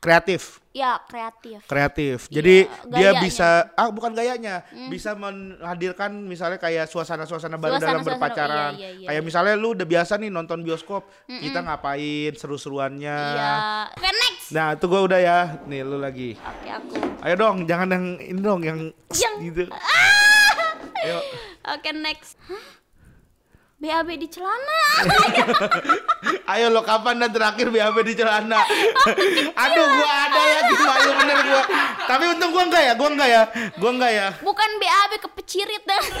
kreatif, 0.00 0.64
ya 0.72 0.96
kreatif 1.04 1.60
kreatif. 1.64 2.24
Jadi 2.26 2.64
dia 2.88 3.12
gayanya. 3.12 3.20
bisa 3.20 3.48
ah 3.70 3.88
bukan 3.88 4.10
gayanya, 4.10 4.64
bisa 4.88 5.12
menghadirkan 5.12 6.08
misalnya 6.24 6.56
kayak 6.56 6.88
suasana-suasana 6.88 7.54
baru 7.54 7.76
dalam 7.76 8.00
Suasana-suasana, 8.00 8.16
berpacaran. 8.16 8.72
iya, 8.74 8.88
iya, 8.88 8.90
iya, 8.96 9.06
kayak 9.06 9.22
misalnya 9.22 9.54
lu 9.54 9.72
udah 9.72 9.84
biasa 9.84 10.16
nih 10.16 10.28
nonton 10.28 10.60
bioskop, 10.60 11.04
kita 11.26 11.60
ngapain 11.60 12.32
seru-seruannya. 12.32 13.12
iya 13.12 13.52
next 13.94 14.48
Nah, 14.50 14.72
itu 14.72 14.84
gua 14.84 15.04
udah 15.04 15.20
ya. 15.20 15.38
Nih 15.62 15.84
lu 15.84 15.96
lagi. 15.96 16.34
oke 16.34 16.66
aku 16.66 16.96
Ayo 17.20 17.34
dong, 17.36 17.56
jangan 17.64 17.88
yang 17.88 18.04
ini 18.16 18.40
dong 18.40 18.60
yang 18.64 18.78
Yang- 19.12 19.36
gitu. 19.44 19.62
Ayo. 21.00 21.18
oke 21.66 21.88
next 21.94 22.40
Hah? 22.42 22.79
BAB 23.80 24.20
di 24.20 24.28
celana. 24.28 24.82
Ayo 26.52 26.68
lo 26.68 26.84
kapan 26.84 27.16
dan 27.16 27.32
terakhir 27.32 27.72
BAB 27.72 27.96
di 28.04 28.12
celana? 28.12 28.60
Aduh 29.64 29.86
gua 29.88 30.10
ada 30.28 30.40
lagi 30.52 30.74
malu 30.84 31.10
bener 31.16 31.38
gua. 31.48 31.62
Tapi 32.04 32.24
untung 32.28 32.52
gua 32.52 32.68
enggak 32.68 32.82
ya, 32.84 32.92
gua 32.92 33.08
enggak 33.08 33.30
ya. 33.32 33.42
Gua 33.80 33.90
enggak 33.96 34.12
ya. 34.12 34.28
Bukan 34.44 34.70
BAB 34.76 35.12
kepecirit 35.24 35.82
dah. 35.88 36.02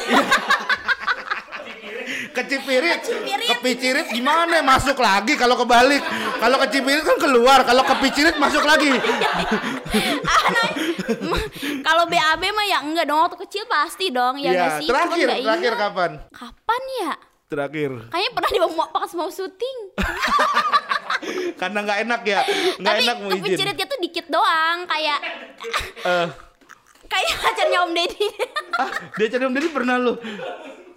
Kecipirit, 2.10 3.04
Kecipirit. 3.04 3.48
kepicirit 3.58 4.06
gimana? 4.08 4.64
Masuk 4.64 4.96
lagi 4.96 5.36
kalau 5.36 5.58
kebalik. 5.60 6.00
Kalau 6.40 6.56
kecipirit 6.64 7.04
kan 7.04 7.18
keluar, 7.20 7.60
kalau 7.66 7.84
kepicirit 7.84 8.40
masuk 8.40 8.64
lagi. 8.64 8.88
Ah, 10.24 10.44
nah, 10.48 10.68
Kalau 11.84 12.04
BAB 12.08 12.42
mah 12.56 12.66
ya 12.66 12.78
enggak 12.80 13.04
dong 13.04 13.20
waktu 13.20 13.36
kecil 13.44 13.68
pasti 13.68 14.08
dong 14.08 14.40
ya 14.40 14.80
sih? 14.80 14.88
Cuman 14.88 15.12
terakhir, 15.12 15.28
terakhir 15.44 15.72
kapan? 15.76 16.10
Kapan 16.32 16.82
ya? 17.04 17.12
Terakhir. 17.50 17.90
Kayaknya 18.06 18.30
pernah 18.30 18.48
di 18.48 18.58
mau 18.62 18.86
pas 18.86 19.10
mau 19.10 19.26
syuting. 19.26 19.78
Karena 21.60 21.78
nggak 21.82 21.98
enak 22.06 22.20
ya, 22.22 22.40
nggak 22.78 22.94
Tapi 22.94 23.02
enak 23.04 23.16
mau 23.18 23.28
izin. 23.28 23.42
kepeciritnya 23.42 23.86
tuh 23.90 23.98
dikit 23.98 24.26
doang, 24.30 24.78
kayak 24.86 25.18
Eh, 26.00 26.26
kayak 27.04 27.32
pacarnya 27.36 27.78
Om 27.82 27.92
Deddy. 27.92 28.26
ah, 28.78 28.90
dia 29.18 29.26
cari 29.28 29.44
om 29.44 29.52
Deddy 29.52 29.68
pernah 29.68 29.98
lu. 29.98 30.14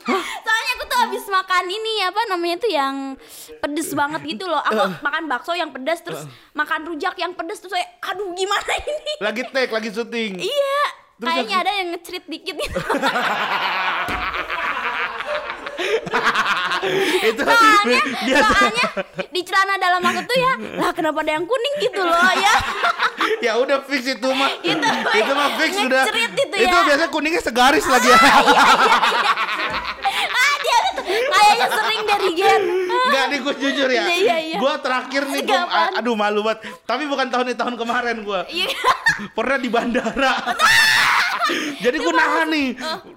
Soalnya 0.06 0.72
aku 0.76 0.84
tuh 0.86 1.00
habis 1.00 1.24
makan 1.26 1.66
ini 1.66 1.94
apa 2.04 2.22
namanya 2.30 2.56
tuh 2.60 2.70
yang 2.70 2.96
pedes 3.58 3.90
banget 3.92 4.22
gitu 4.30 4.46
loh. 4.46 4.62
Aku 4.62 5.00
makan 5.02 5.26
bakso 5.26 5.58
yang 5.58 5.74
pedes 5.74 6.06
terus 6.06 6.22
makan 6.54 6.86
rujak 6.86 7.18
yang 7.18 7.34
pedes 7.34 7.60
terus 7.60 7.74
saya 7.74 7.88
aduh 8.06 8.30
gimana 8.32 8.74
ini? 8.78 9.14
Lagi 9.18 9.42
take, 9.50 9.74
lagi 9.74 9.90
syuting. 9.90 10.38
Iya. 10.38 10.80
Terus 11.18 11.30
Kayaknya 11.34 11.58
ada 11.58 11.72
yang 11.74 11.88
ngecerit 11.92 12.26
dikit 12.28 12.56
gitu. 12.56 12.78
Itu 17.32 17.42
Soalnya, 17.48 18.02
biasa. 18.28 18.44
soalnya 18.44 18.88
di 19.32 19.42
celana 19.48 19.80
dalam 19.80 20.04
aku 20.04 20.22
tuh 20.28 20.36
ya, 20.36 20.54
lah 20.76 20.92
kenapa 20.92 21.24
ada 21.24 21.32
yang 21.40 21.48
kuning 21.48 21.76
gitu 21.80 22.04
loh 22.04 22.32
ya. 22.36 22.54
ya 23.46 23.52
udah 23.56 23.80
fix 23.88 24.04
itu 24.12 24.28
mah. 24.28 24.52
Itu, 24.68 24.84
itu 25.16 25.32
mah 25.32 25.50
fix 25.56 25.72
udah. 25.80 26.04
ngecerit 26.04 26.32
itu 26.36 26.58
ya. 26.60 26.84
biasanya 26.84 27.10
kuningnya 27.10 27.40
segaris 27.40 27.88
lagi 27.88 28.12
ya. 28.12 28.20
ah 30.28 30.54
dia 30.60 30.78
tuh 30.92 31.04
kayaknya 31.08 31.68
sering 31.72 32.02
dari 32.04 32.30
gen. 32.36 32.64
Enggak 32.84 33.26
nih 33.32 33.40
gue 33.40 33.54
jujur 33.64 33.88
ya. 33.88 34.04
Iya, 34.04 34.16
iya, 34.20 34.38
iya. 34.52 34.58
Gua 34.60 34.74
terakhir 34.80 35.24
nih 35.32 35.44
Kapan? 35.48 36.04
aduh 36.04 36.16
malu 36.20 36.44
banget. 36.44 36.68
Tapi 36.84 37.08
bukan 37.08 37.28
tahun 37.32 37.46
ini 37.52 37.56
tahun 37.56 37.76
kemarin 37.80 38.18
gua. 38.28 38.44
Iya. 38.52 38.70
Pernah 39.32 39.58
di 39.60 39.70
bandara. 39.72 40.34
Jadi 41.80 41.98
gue 42.00 42.14
nahan 42.14 42.48
nih. 42.48 42.68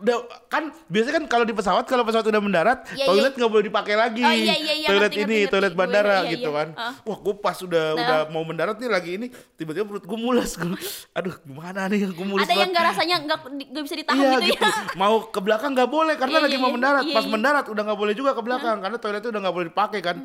Udah, 0.02 0.16
kan 0.50 0.71
biasanya 0.87 1.14
kan 1.23 1.25
kalau 1.30 1.45
di 1.47 1.54
pesawat 1.54 1.85
kalau 1.87 2.02
pesawat 2.02 2.26
udah 2.26 2.42
mendarat, 2.42 2.78
Iya, 2.92 3.06
toilet 3.06 3.35
nggak 3.35 3.50
boleh 3.50 3.64
dipakai 3.66 3.95
lagi. 3.95 4.23
Oh, 4.23 4.33
iya, 4.33 4.54
iya, 4.56 4.75
iya, 4.83 4.88
toilet 4.90 5.11
ngerti, 5.12 5.23
ini, 5.23 5.37
ngerti, 5.42 5.52
toilet 5.52 5.73
ngerti. 5.73 5.80
bandara 5.80 6.16
Iya, 6.23 6.30
gitu 6.35 6.50
iya. 6.50 6.59
kan. 6.59 6.68
Ah. 6.75 6.92
Wah, 7.06 7.18
gue 7.23 7.35
pas 7.38 7.56
udah 7.62 7.85
Nah. 7.87 8.02
udah 8.02 8.18
mau 8.35 8.42
mendarat 8.42 8.76
nih 8.76 8.90
lagi 8.90 9.11
ini, 9.21 9.26
tiba-tiba 9.54 9.85
perut 9.87 10.04
gue 10.04 10.18
mules. 10.18 10.50
Gua, 10.59 10.78
Aduh, 11.14 11.35
gimana 11.47 11.80
nih 11.87 11.99
gue 12.11 12.26
mules 12.26 12.45
Ada 12.45 12.54
yang 12.54 12.71
nggak 12.75 12.85
rasanya 12.90 13.16
nggak 13.23 13.38
nggak 13.71 13.85
bisa 13.87 13.95
ditahan 13.95 14.18
Iya 14.18 14.30
gitu, 14.42 14.47
gitu. 14.54 14.62
ya. 14.66 14.71
Mau 14.99 15.14
ke 15.30 15.40
belakang 15.40 15.71
nggak 15.75 15.90
boleh 15.90 16.14
karena 16.18 16.38
lagi 16.42 16.56
mau 16.59 16.73
mendarat. 16.75 17.02
Pas 17.06 17.26
mendarat 17.26 17.64
udah 17.71 17.83
nggak 17.87 17.99
boleh 17.99 18.14
juga 18.16 18.30
ke 18.35 18.42
belakang 18.42 18.76
karena 18.83 18.97
toiletnya 18.99 19.30
udah 19.30 19.40
nggak 19.47 19.54
boleh 19.54 19.66
dipakai 19.71 20.00
kan. 20.02 20.18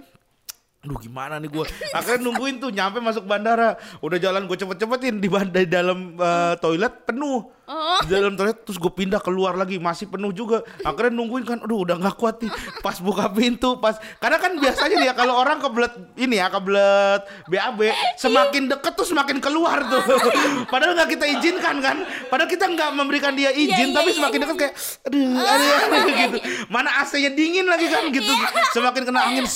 Aduh 0.82 0.98
gimana 0.98 1.38
nih 1.38 1.46
gue 1.54 1.62
Akhirnya 1.94 2.26
nungguin 2.26 2.58
tuh 2.58 2.74
nyampe 2.74 2.98
masuk 2.98 3.30
bandara 3.30 3.78
Udah 4.02 4.18
jalan 4.18 4.50
gue 4.50 4.58
cepet-cepetin 4.58 5.22
Di, 5.22 5.30
di 5.30 5.66
dalam 5.70 6.18
eh, 6.18 6.58
toilet 6.58 7.06
penuh 7.06 7.54
Oh. 7.72 8.04
Di 8.04 8.12
dalam 8.12 8.36
toilet 8.36 8.68
terus 8.68 8.76
gue 8.76 8.92
pindah 8.92 9.24
keluar 9.24 9.56
lagi 9.56 9.80
Masih 9.80 10.12
penuh 10.12 10.36
juga. 10.36 10.60
Akhirnya 10.84 11.16
nungguin 11.16 11.48
kan 11.48 11.58
Aduh 11.64 11.88
udah 11.88 11.96
gak 12.04 12.20
kuat 12.20 12.44
nih. 12.44 12.52
Pas 12.84 13.00
buka 13.00 13.32
pintu 13.32 13.80
pas 13.80 13.96
Karena 14.20 14.38
kan 14.44 14.60
biasanya 14.60 15.00
ya 15.00 15.14
Kalau 15.16 15.40
orang 15.40 15.64
kebelet 15.64 15.94
Ini 16.20 16.36
ya 16.44 16.48
kebelet 16.52 17.22
BAB 17.48 17.80
Semakin 18.20 18.68
deket 18.68 18.94
tuh 19.00 19.08
semakin 19.08 19.40
keluar 19.40 19.88
tuh. 19.88 20.04
Padahal 20.74 21.00
gak 21.00 21.16
kita 21.16 21.26
izinkan 21.40 21.80
kan. 21.80 21.98
Padahal 22.28 22.52
kita 22.52 22.68
gak 22.76 22.92
memberikan 22.92 23.32
dia 23.40 23.56
izin 23.56 23.72
Iya, 23.72 23.88
iya, 23.88 23.96
Tapi 23.96 24.10
iya, 24.12 24.18
semakin 24.20 24.38
iya. 24.38 24.44
deket 24.44 24.58
kayak 24.60 24.74
Aduh 25.08 25.32
aduh, 25.40 25.72
aduh, 25.72 26.02
gitu. 26.12 26.38
Mana 26.68 26.90
AC-nya 27.00 27.32
dingin 27.32 27.66
lagi 27.72 27.88
kan 27.88 28.04
gitu. 28.12 28.34
Semakin 28.76 29.02
kena 29.08 29.32
angin 29.32 29.48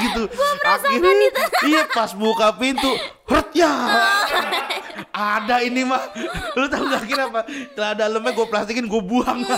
gitu. 0.00 0.22
Akhirnya 0.64 1.12
Iya 1.68 1.82
pas 1.92 2.10
buka 2.16 2.56
pintu 2.56 2.88
Hurt 3.28 3.54
ya 3.54 3.70
Ada 5.12 5.60
ini 5.60 5.82
mah 5.82 6.02
Lu 6.54 6.66
tau 6.66 6.82
gak 6.82 7.04
kira 7.04 7.28
apa 7.28 7.44
Celana 7.70 7.94
dalamnya 7.98 8.32
gue 8.32 8.46
plastikin 8.46 8.84
gue 8.84 9.02
buang 9.02 9.44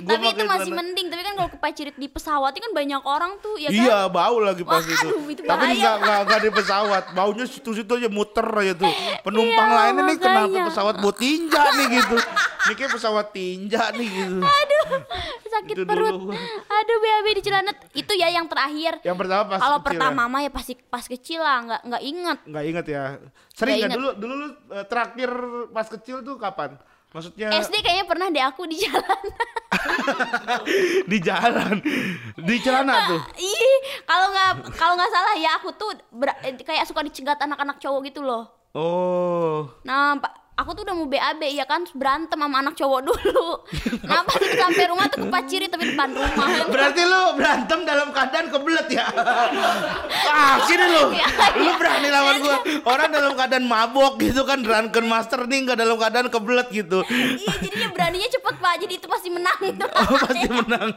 Gua 0.00 0.16
tapi 0.16 0.32
itu 0.32 0.42
masih 0.42 0.64
celana- 0.64 0.78
mending 0.80 1.06
tapi 1.06 1.20
kan 1.20 1.34
kalau 1.34 1.50
kepacirit 1.50 1.92
di 1.94 2.08
pesawat 2.08 2.50
itu 2.50 2.62
kan 2.62 2.72
banyak 2.72 3.02
orang 3.04 3.36
tuh 3.38 3.54
ya 3.54 3.68
kan 3.68 3.76
Iya 3.78 3.98
bau 4.08 4.40
lagi 4.40 4.64
pas 4.64 4.80
Wah, 4.80 4.88
itu. 4.88 5.04
aduh, 5.04 5.24
itu 5.28 5.40
Tapi 5.44 5.64
enggak, 5.76 5.94
enggak 6.00 6.40
di 6.40 6.50
pesawat. 6.50 7.04
Baunya 7.12 7.44
situ-situ 7.44 7.92
aja 7.92 8.08
muter 8.08 8.48
aja 8.48 8.72
tuh. 8.74 8.88
Penumpang 9.26 9.68
Iya, 9.68 9.76
lainnya 9.76 10.02
nih 10.06 10.16
kenapa 10.16 10.48
makanya. 10.48 10.64
pesawat 10.64 10.94
buat 10.98 11.16
tinja 11.16 11.62
nih 11.74 11.86
gitu. 11.94 12.16
Ini 12.60 12.74
kayak 12.74 12.90
pesawat 12.90 13.26
tinja 13.30 13.90
nih 13.90 14.08
gitu. 14.08 14.38
aduh 14.38 14.86
sakit 15.48 15.74
Itu 15.74 15.82
perut 15.84 16.12
dulu. 16.12 16.32
aduh 16.64 16.96
BAB 16.98 17.26
di 17.30 17.42
celana 17.42 17.70
itu 17.92 18.12
ya 18.12 18.28
yang 18.28 18.44
terakhir 18.44 18.98
Yang 19.00 19.16
pertama 19.16 19.42
pas 19.46 19.58
kalau 19.58 19.78
kecil 19.78 19.88
pertama 19.88 20.20
ya. 20.20 20.28
mah 20.28 20.40
ya 20.40 20.50
pasti 20.50 20.72
pas 20.76 21.04
kecil 21.04 21.38
lah 21.38 21.56
nggak 21.62 21.80
nggak 21.84 22.02
inget 22.04 22.38
Enggak 22.44 22.64
inget 22.64 22.86
ya. 22.88 23.02
Sering 23.52 23.74
Nggak 23.76 23.88
nggak 23.88 23.96
dulu 23.96 24.10
dulu 24.16 24.34
lu 24.36 24.46
eh, 24.70 24.84
terakhir 24.84 25.30
pas 25.68 25.86
kecil 25.86 26.16
tuh 26.20 26.34
kapan? 26.34 26.70
Maksudnya 27.08 27.48
SD 27.56 27.74
kayaknya 27.78 28.04
pernah 28.04 28.26
deh 28.28 28.44
aku 28.44 28.62
di 28.64 28.76
jalan 28.78 29.22
di 31.10 31.18
jalan, 31.18 31.74
di 32.36 32.56
celana 32.58 32.94
tuh. 33.08 33.20
ih 33.42 33.74
kalau 34.04 34.28
nggak 34.28 34.50
kalau 34.74 34.94
nggak 34.94 35.08
salah 35.08 35.34
ya 35.34 35.56
aku 35.56 35.72
tuh 35.72 35.88
ber- 36.10 36.36
eh, 36.42 36.52
kayak 36.54 36.84
suka 36.84 37.00
dicegat 37.00 37.38
anak-anak 37.38 37.78
cowok 37.78 38.02
gitu 38.04 38.20
loh 38.20 38.44
Oh. 38.70 39.64
Nah, 39.80 40.12
Pak, 40.14 40.47
aku 40.58 40.74
tuh 40.74 40.82
udah 40.82 40.94
mau 40.98 41.06
BAB 41.06 41.42
ya 41.54 41.62
kan 41.62 41.86
berantem 41.94 42.34
sama 42.34 42.56
anak 42.58 42.74
cowok 42.74 43.00
dulu. 43.06 43.62
Pas 44.26 44.34
udah 44.34 44.58
sampai 44.58 44.84
rumah 44.90 45.06
tuh 45.06 45.22
kepaciri 45.22 45.70
tapi 45.70 45.94
depan 45.94 46.10
rumah. 46.10 46.46
Berarti 46.66 47.02
lu 47.06 47.22
berantem 47.38 47.78
dalam 47.86 48.10
keadaan 48.10 48.46
kebelet 48.50 48.86
ya? 48.90 49.06
ah, 50.34 50.58
sini 50.66 50.86
lu. 50.90 51.04
Iya, 51.18 51.26
Lu 51.58 51.72
berani 51.78 52.08
lawan 52.10 52.34
gua. 52.42 52.56
Orang 52.86 53.08
dalam 53.10 53.32
keadaan 53.38 53.64
mabok 53.66 54.18
gitu 54.22 54.42
kan, 54.46 54.60
drunken 54.62 55.06
master 55.06 55.46
nih 55.46 55.66
nggak 55.66 55.78
dalam 55.78 55.96
keadaan 55.98 56.28
kebelet 56.30 56.68
gitu. 56.70 57.02
iya, 57.08 57.54
jadinya 57.62 57.88
beraninya 57.94 58.28
cepet 58.28 58.54
Pak. 58.68 58.76
Jadi 58.84 58.92
itu 59.00 59.06
pasti 59.08 59.28
menang 59.32 59.58
gitu. 59.64 59.86
Oh, 59.98 60.16
pasti 60.20 60.48
menang. 60.48 60.88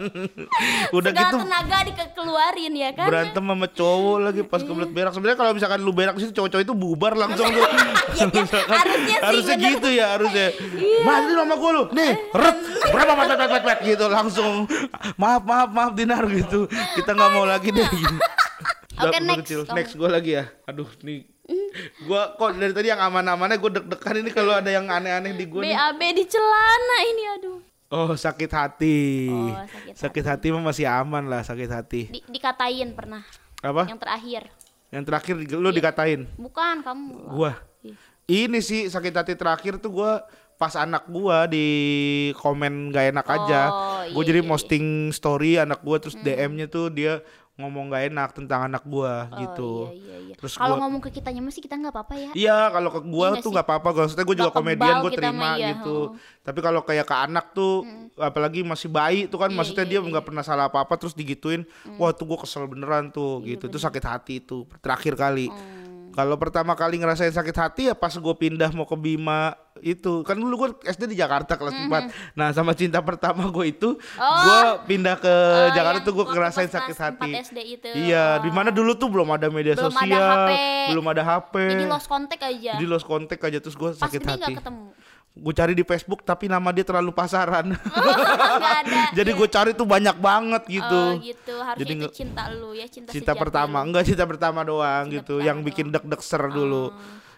Udah 0.97 1.09
Segala 1.11 1.29
gitu 1.31 1.37
tenaga 1.43 1.77
dikeluarin 1.87 2.73
ya 2.75 2.89
kan. 2.91 3.07
berantem 3.07 3.43
sama 3.47 3.67
cowok 3.71 4.17
lagi 4.19 4.41
pas 4.43 4.61
kebelet 4.61 4.91
berak. 4.91 5.11
Sebenarnya 5.15 5.37
kalau 5.39 5.51
misalkan 5.55 5.79
lu 5.79 5.91
berak 5.95 6.15
situ 6.19 6.31
cowok-cowok 6.35 6.63
itu 6.67 6.73
bubar 6.75 7.13
langsung 7.15 7.47
tuh. 7.55 7.63
Iya, 7.63 8.27
iya. 8.27 8.59
Harusnya 8.67 9.15
sih, 9.15 9.23
harusnya 9.23 9.55
bener. 9.55 9.71
gitu 9.71 9.87
ya, 9.89 10.05
harusnya. 10.19 10.47
Mas 11.07 11.23
ini 11.23 11.33
sama 11.39 11.55
gua 11.55 11.71
lu. 11.71 11.83
Nih, 11.95 12.11
ret. 12.35 12.57
Berapa 12.91 13.11
pet 13.15 13.63
pet 13.63 13.79
gitu 13.87 14.05
langsung. 14.11 14.53
Maaf, 15.15 15.41
maaf, 15.47 15.69
maaf 15.71 15.91
Dinar 15.95 16.23
gitu. 16.27 16.67
Kita 16.67 17.15
nggak 17.15 17.31
mau 17.31 17.47
lagi 17.47 17.71
deh 17.71 17.87
gitu. 17.87 18.15
Oke, 19.01 19.17
gua 19.17 19.21
next. 19.23 19.39
kecil. 19.47 19.59
Next 19.71 19.93
gue 19.97 20.09
lagi 20.11 20.31
ya. 20.37 20.45
Aduh, 20.67 20.89
nih. 21.01 21.30
Gua 22.07 22.33
kok 22.33 22.55
dari 22.55 22.71
tadi 22.71 22.87
yang 22.87 22.99
aman-amannya 22.99 23.55
gue 23.55 23.71
deg-degan 23.73 24.15
ini 24.17 24.29
kalau 24.29 24.53
ada 24.53 24.67
yang 24.67 24.85
aneh-aneh 24.85 25.31
di 25.31 25.45
gue. 25.45 25.61
BAB 25.61 26.01
di 26.13 26.25
celana 26.25 26.97
ini 27.05 27.23
aduh. 27.31 27.59
Oh, 27.87 28.15
sakit 28.15 28.47
hati. 28.47 29.27
Oh, 29.27 29.51
sakit 29.67 29.93
sakit 29.93 30.25
hati 30.25 30.47
mah 30.49 30.63
masih 30.63 30.87
aman 30.87 31.27
lah, 31.27 31.43
sakit 31.43 31.67
hati. 31.67 32.01
Di, 32.07 32.19
dikatain 32.25 32.95
pernah. 32.95 33.19
Apa? 33.59 33.83
Yang 33.85 33.99
terakhir. 33.99 34.41
Yang 34.89 35.03
terakhir 35.05 35.35
lu 35.53 35.69
dikatain. 35.69 36.21
Bukan 36.35 36.81
kamu. 36.81 37.11
Gua. 37.29 37.51
Ini 38.23 38.59
sih 38.59 38.87
sakit 38.87 39.11
hati 39.11 39.33
terakhir 39.35 39.75
tuh 39.75 39.91
gua 39.91 40.23
pas 40.55 40.71
anak 40.73 41.03
gua 41.05 41.49
di 41.49 41.65
komen 42.33 42.89
gak 42.89 43.11
enak 43.11 43.27
aja. 43.27 43.61
Oh, 43.67 44.01
Gue 44.07 44.23
iya, 44.23 44.29
jadi 44.29 44.39
iya, 44.39 44.45
Hmm. 44.45 44.53
posting 44.53 44.85
story 45.09 45.51
anak 45.57 45.79
gua 45.81 45.97
terus 45.97 46.15
DM-nya 46.15 46.67
tuh 46.67 46.87
dia 46.87 47.19
ngomong 47.61 47.89
gak 47.89 48.03
enak 48.09 48.29
tentang 48.33 48.65
anak 48.65 48.83
gua 48.83 49.25
Oh, 49.27 49.37
gitu. 49.37 49.71
Iya, 49.89 49.95
iya, 49.95 50.17
iya. 50.27 50.35
Terus 50.35 50.53
Kalau 50.55 50.75
gua- 50.75 50.81
ngomong 50.83 51.01
ke 51.01 51.09
kitanya 51.11 51.41
masih 51.41 51.61
kita 51.61 51.77
nggak 51.77 51.93
apa-apa 51.93 52.13
ya. 52.17 52.31
Iya, 52.33 52.57
kalau 52.69 52.89
ke 52.89 53.01
gua 53.03 53.27
Iya 53.31 53.41
tuh 53.41 53.49
nggak 53.49 53.65
apa-apa. 53.65 53.87
Maksudnya 53.93 54.25
gue 54.25 54.37
juga 54.37 54.51
komedian, 54.51 54.95
kita 54.99 55.13
terima 55.15 55.49
iya, 55.55 55.67
gitu. 55.71 55.97
oh. 56.01 56.07
Tapi 56.41 56.59
kalau 56.59 56.81
kayak 56.81 57.05
ke 57.05 57.15
anak 57.15 57.45
tuh, 57.51 57.85
apalagi 58.15 58.59
masih 58.61 58.89
bayi 58.89 59.29
tuh 59.29 59.37
kan, 59.37 59.49
Iya, 59.49 59.57
maksudnya 59.57 59.85
iya, 59.85 59.91
dia 59.91 59.99
iya. 60.01 60.09
nggak 60.09 60.25
pernah 60.25 60.41
salah 60.41 60.65
apa-apa, 60.67 60.93
terus 60.97 61.13
digituin, 61.13 61.61
wah 61.95 62.09
tuh 62.09 62.25
gue 62.25 62.37
kesel 62.37 62.65
beneran 62.65 63.09
tuh, 63.09 63.41
Iya, 63.41 63.55
gitu. 63.55 63.69
Itu 63.69 63.77
sakit 63.77 64.03
hati 64.03 64.33
itu 64.39 64.65
terakhir 64.79 65.13
kali. 65.13 65.47
Hmm. 65.47 65.80
Kalau 66.11 66.35
pertama 66.35 66.73
kali 66.73 66.97
ngerasain 66.97 67.31
sakit 67.31 67.55
hati 67.55 67.81
ya 67.85 67.95
pas 67.95 68.11
gue 68.11 68.35
pindah 68.35 68.69
mau 68.71 68.83
ke 68.83 68.93
Bima 68.93 69.53
itu 69.79 70.21
kan 70.21 70.35
dulu 70.35 70.53
gue 70.59 70.69
SD 70.85 71.07
di 71.07 71.15
Jakarta 71.15 71.55
kelas 71.55 71.73
4 71.73 71.89
Nah 72.33 72.51
sama 72.51 72.71
cinta 72.71 72.99
pertama 72.99 73.47
gue 73.47 73.65
itu. 73.67 73.95
Oh. 74.13 74.35
gue 74.37 74.59
pindah 74.85 75.15
ke 75.15 75.31
Oh, 75.31 75.69
Jakarta 75.71 75.97
yang 75.97 76.05
tuh 76.05 76.13
gue 76.13 76.25
ngerasain 76.27 76.67
pas 76.67 76.75
sakit 76.77 76.97
hati. 76.97 77.31
4 77.31 77.45
SD 77.47 77.59
itu. 77.71 77.87
Iya, 77.97 78.37
Oh. 78.37 78.43
di 78.43 78.49
mana 78.49 78.69
dulu 78.69 78.93
tuh 78.93 79.07
belum 79.07 79.31
ada 79.31 79.47
media 79.47 79.73
Belum 79.73 79.89
ada 79.89 79.97
sosial, 79.97 80.29
HP. 80.37 80.51
belum 80.89 81.05
ada 81.07 81.21
HP. 81.23 81.53
Jadi 81.71 81.85
lost 81.87 82.07
contact 82.07 82.43
aja. 82.43 82.71
Jadi 82.75 82.85
lost 82.85 83.05
contact 83.05 83.41
aja 83.41 83.57
terus 83.57 83.75
gue 83.75 83.89
Pas 83.89 84.01
sakit 84.01 84.21
hati. 84.21 84.37
nggak 84.37 84.59
ketemu. 84.59 84.85
Gue 85.31 85.53
cari 85.55 85.71
di 85.71 85.81
Facebook 85.81 86.21
tapi 86.21 86.45
nama 86.45 86.69
dia 86.69 86.83
terlalu 86.83 87.09
pasaran. 87.09 87.71
Nggak 87.71 88.75
ada. 88.83 89.01
Jadi 89.17 89.31
gue 89.31 89.47
cari 89.47 89.71
tuh 89.71 89.87
banyak 89.87 90.15
banget 90.15 90.63
gitu. 90.67 91.01
Oh 91.07 91.15
gitu. 91.17 91.55
Harusnya 91.57 91.81
Jadi 91.81 91.93
itu 91.95 92.07
cinta 92.11 92.43
lu 92.51 92.69
ya 92.71 92.85
cinta 92.85 93.09
cinta 93.09 93.33
pertama. 93.33 93.79
lu. 93.79 93.87
enggak 93.89 94.03
cinta 94.05 94.23
pertama 94.23 94.59
doang 94.61 95.07
Cinta 95.07 95.15
gitu. 95.17 95.33
pertama 95.39 95.47
yang 95.47 95.57
bikin 95.63 95.87
deg-deg 95.87 96.21
ser 96.21 96.43
dulu. 96.45 96.91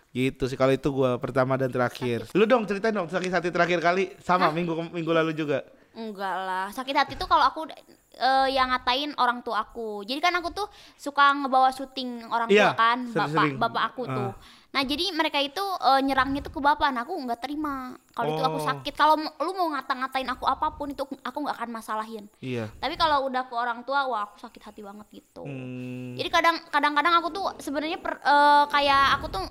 Gitu 0.09 0.45
sih 0.45 0.53
kalau 0.53 0.69
itu 0.69 0.89
gue 0.89 1.11
pertama 1.17 1.53
dan 1.53 1.69
terakhir. 1.69 2.25
lu 2.33 2.45
dong 2.45 2.65
ceritain 2.65 2.93
dong 2.93 3.09
sakit 3.09 3.29
hati 3.29 3.49
terakhir 3.49 3.77
kali. 3.77 4.13
Sama 4.19 4.49
minggu 4.49 4.73
minggu 4.89 5.11
lalu 5.11 5.33
juga. 5.33 5.61
Enggak 5.93 6.35
lah, 6.39 6.67
sakit 6.73 6.95
hati 6.97 7.13
tuh 7.13 7.29
kalau 7.29 7.45
aku 7.45 7.69
eh, 8.13 8.47
yang 8.49 8.73
ngatain 8.73 9.13
orang 9.15 9.45
tua 9.45 9.61
aku. 9.61 10.01
Jadi 10.01 10.17
kan 10.17 10.33
aku 10.33 10.49
tuh 10.49 10.65
suka 10.97 11.29
ngebawa 11.31 11.69
syuting 11.69 12.25
orang 12.25 12.49
Iya, 12.49 12.73
tua 12.73 12.73
kan, 12.73 12.97
bapak 13.05 13.13
sering-sering. 13.29 13.55
bapak 13.61 13.83
aku 13.93 14.03
tuh. 14.09 14.29
Ah. 14.29 14.61
Nah 14.73 14.81
jadi 14.81 15.13
mereka 15.13 15.37
itu 15.37 15.61
eh, 15.61 16.01
nyerangnya 16.01 16.41
tuh 16.41 16.49
ke 16.49 16.59
bapak, 16.59 16.89
nah 16.89 17.05
aku 17.05 17.13
nggak 17.15 17.39
terima. 17.39 17.93
Kalau 18.09 18.27
itu 18.27 18.41
aku 18.41 18.57
Oh. 18.57 18.65
sakit, 18.65 18.93
kalau 18.93 19.15
lu 19.15 19.51
mau 19.53 19.69
ngata-ngatain 19.69 20.25
aku 20.27 20.43
apa 20.43 20.73
pun 20.73 20.89
itu 20.89 21.05
aku 21.21 21.37
nggak 21.39 21.55
akan 21.55 21.69
masalahin. 21.71 22.25
iya 22.39 22.73
Tapi 22.75 22.93
kalau 22.95 23.29
udah 23.29 23.45
ke 23.45 23.53
orang 23.53 23.81
tua, 23.81 24.05
wah 24.05 24.25
aku 24.25 24.41
sakit 24.41 24.61
hati 24.63 24.81
banget 24.81 25.05
gitu. 25.13 25.45
Hmm, 25.45 26.17
Jadi 26.17 26.25
kadang 26.27 26.57
kadang-kadang 26.67 27.13
aku 27.15 27.29
tuh 27.29 27.45
sebenarnya 27.59 28.01
eh, 28.01 28.63
kayak 28.67 29.03
aku 29.15 29.25
tuh 29.29 29.45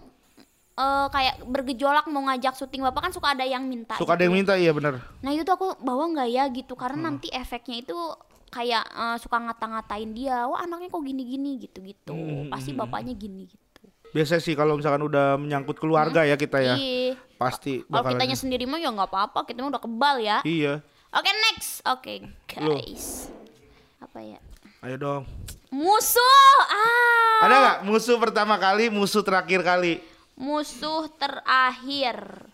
eh, 0.75 1.07
kayak 1.09 1.35
bergejolak 1.45 2.07
mau 2.09 2.27
ngajak 2.27 2.55
syuting 2.57 2.83
bapak 2.83 3.07
kan 3.07 3.13
suka 3.13 3.31
ada 3.31 3.45
yang 3.45 3.63
minta. 3.63 3.95
suka 3.95 4.13
ada 4.13 4.19
gitu. 4.19 4.27
yang 4.27 4.35
minta 4.35 4.55
iya 4.57 4.75
bener 4.75 4.99
Nah 5.23 5.31
itu 5.31 5.45
tuh 5.45 5.55
aku 5.55 5.69
bawa 5.79 6.11
nggak 6.11 6.29
ya 6.29 6.45
gitu 6.51 6.75
karena 6.75 6.99
Hmm. 6.99 7.07
nanti 7.15 7.31
efeknya 7.31 7.79
itu 7.79 7.95
kayak 8.51 8.85
eh, 8.85 9.17
suka 9.17 9.39
ngata-ngatain 9.39 10.11
dia, 10.11 10.45
wah 10.45 10.61
anaknya 10.61 10.91
kok 10.91 11.01
gini-gini 11.01 11.57
gitu-gitu, 11.59 12.11
Hmm, 12.11 12.51
pasti 12.51 12.75
bapaknya 12.75 13.15
gini 13.15 13.47
gitu. 13.47 13.62
Biasa 14.13 14.39
sih 14.39 14.53
kalau 14.53 14.77
misalkan 14.77 15.01
udah 15.01 15.35
menyangkut 15.35 15.75
keluarga 15.75 16.23
ya 16.23 16.37
kita 16.37 16.61
ya 16.61 16.75
Iya. 16.75 17.17
pasti 17.35 17.81
Kalau 17.83 18.05
kitanya 18.07 18.33
sendiri 18.35 18.65
mah 18.65 18.77
ya 18.77 18.89
nggak 18.89 19.09
apa-apa, 19.09 19.43
kita 19.43 19.59
mah 19.59 19.73
udah 19.73 19.83
kebal 19.83 20.17
ya. 20.19 20.39
iya 20.43 20.85
Oke 21.11 21.29
next, 21.45 21.81
oke 21.83 22.25
Lu. 22.59 22.73
guys, 22.75 23.29
apa 23.99 24.19
ya? 24.23 24.39
ayo 24.83 24.97
dong 24.97 25.23
Musuh, 25.69 26.57
ah, 26.63 27.41
ada 27.43 27.57
nggak 27.57 27.79
musuh 27.85 28.17
pertama 28.17 28.57
kali 28.57 28.89
musuh 28.89 29.21
terakhir 29.21 29.61
kali 29.61 30.05
musuh 30.35 31.09
terakhir, 31.11 32.45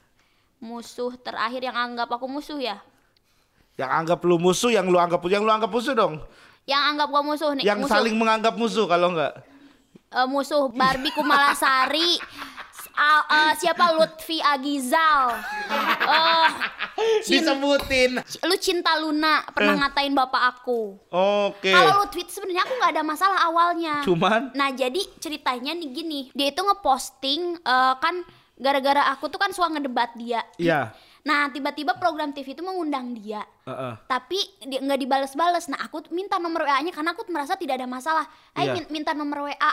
musuh 0.58 1.14
terakhir 1.16 1.62
yang 1.64 1.74
anggap 1.74 2.06
aku 2.08 2.26
musuh 2.26 2.56
ya? 2.56 2.78
yang 3.74 3.90
anggap 3.92 4.18
lu 4.20 4.36
musuh 4.36 4.68
yang 4.68 4.86
lu 4.86 4.96
anggap 4.96 5.22
yang 5.26 5.42
lu 5.42 5.50
anggap 5.50 5.68
musuh 5.68 5.92
dong 5.92 6.22
Yang 6.64 6.82
anggap 6.84 7.08
gua 7.08 7.22
musuh 7.24 7.50
nih, 7.52 7.64
yang 7.64 7.78
musuh. 7.78 7.94
saling 7.96 8.12
menganggap 8.12 8.54
musuh 8.54 8.84
kalau 8.84 9.10
enggak 9.10 9.34
eh, 10.10 10.26
musuh 10.26 10.68
Barbie 10.68 11.12
Kumalasari. 11.12 12.16
A- 12.94 13.26
eh, 13.28 13.52
siapa? 13.56 13.94
Lutfi 13.94 14.42
Agizal. 14.42 15.38
Eh 16.00 16.48
cin- 17.22 17.38
disebutin 17.38 18.18
lu 18.42 18.56
cinta 18.56 18.98
Luna 18.98 19.46
pernah 19.48 19.70
Eh. 19.72 19.80
ngatain 19.80 20.10
bapak 20.12 20.42
aku. 20.56 20.98
Oke. 21.06 21.70
Kalau 21.70 22.02
Lutfi 22.02 22.26
sebenarnya 22.26 22.64
aku 22.64 22.74
nggak 22.74 22.92
ada 22.92 23.04
masalah 23.04 23.38
awalnya. 23.44 24.02
Cuman? 24.02 24.50
Nah 24.52 24.72
jadi 24.72 24.98
ceritanya 25.16 25.72
nih 25.72 25.88
gini. 25.88 26.20
Dia 26.32 26.50
itu 26.50 26.58
ngeposting 26.58 27.40
eh, 27.56 27.94
kan 27.96 28.26
gara-gara 28.56 29.06
aku 29.08 29.28
tuh 29.28 29.38
kan 29.38 29.54
suka 29.54 29.70
ngedebat 29.70 30.16
dia. 30.16 30.42
Iya. 30.58 30.90
Nah 31.20 31.46
tiba-tiba 31.48 31.94
program 31.94 32.32
TV 32.32 32.50
itu 32.50 32.62
mengundang 32.62 33.14
dia. 33.14 33.46
Heeh. 33.62 33.94
tapi 34.08 34.40
dia 34.64 34.80
nggak 34.80 34.98
dibales-bales. 34.98 35.68
Nah 35.68 35.78
aku 35.78 36.02
minta 36.10 36.34
nomor 36.36 36.64
WA-nya 36.64 36.90
karena 36.90 37.12
aku 37.12 37.22
merasa 37.28 37.54
tidak 37.54 37.78
ada 37.78 37.86
masalah. 37.86 38.26
Ayo 38.54 38.74
min- 38.74 38.90
minta 38.90 39.12
nomor 39.12 39.46
WA 39.46 39.70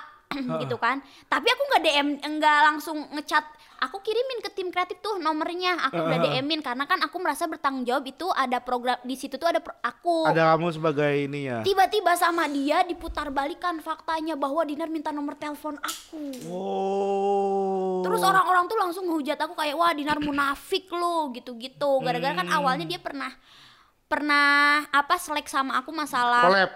gitu 0.60 0.76
kan. 0.76 1.00
Tapi 1.26 1.48
aku 1.48 1.62
nggak 1.66 1.82
DM 1.82 2.08
nggak 2.36 2.60
langsung 2.66 2.98
ngechat. 3.12 3.44
Aku 3.78 4.00
kirimin 4.00 4.40
ke 4.40 4.50
tim 4.50 4.68
kreatif 4.68 4.98
tuh 4.98 5.16
nomornya. 5.16 5.76
Aku 5.86 6.00
udah. 6.00 6.18
DM-in 6.18 6.60
karena 6.60 6.84
kan 6.84 6.98
aku 7.00 7.18
merasa 7.18 7.44
bertanggung 7.44 7.84
jawab 7.84 8.04
itu 8.04 8.24
ada 8.30 8.58
program 8.58 8.96
di 9.02 9.14
situ 9.14 9.36
tuh 9.36 9.46
ada 9.46 9.60
pro- 9.60 9.76
aku. 9.78 10.26
Ada 10.26 10.56
kamu 10.56 10.68
sebagai 10.72 11.12
ini 11.22 11.46
ya? 11.46 11.60
Tiba-tiba 11.60 12.16
sama 12.16 12.48
dia 12.48 12.82
diputar 12.82 13.28
balikan 13.30 13.78
faktanya 13.80 14.34
bahwa 14.34 14.64
Dinar 14.64 14.88
minta 14.88 15.12
nomor 15.12 15.36
telepon 15.36 15.76
aku. 15.78 16.24
Oh. 16.48 18.02
Terus 18.02 18.22
orang-orang 18.22 18.66
tuh 18.66 18.78
langsung 18.78 19.04
ngehujat 19.06 19.38
aku 19.38 19.54
kayak 19.54 19.76
wah 19.76 19.92
Dinar 19.92 20.18
munafik 20.20 20.88
lo 20.90 21.30
gitu-gitu. 21.32 22.00
Gara-gara 22.00 22.32
kan 22.34 22.48
Hmm. 22.48 22.58
awalnya 22.58 22.86
dia 22.86 22.98
pernah 22.98 23.30
pernah 24.06 24.48
apa 24.90 25.18
selek 25.18 25.46
sama 25.46 25.82
aku 25.82 25.90
masalah 25.90 26.46
collab 26.46 26.72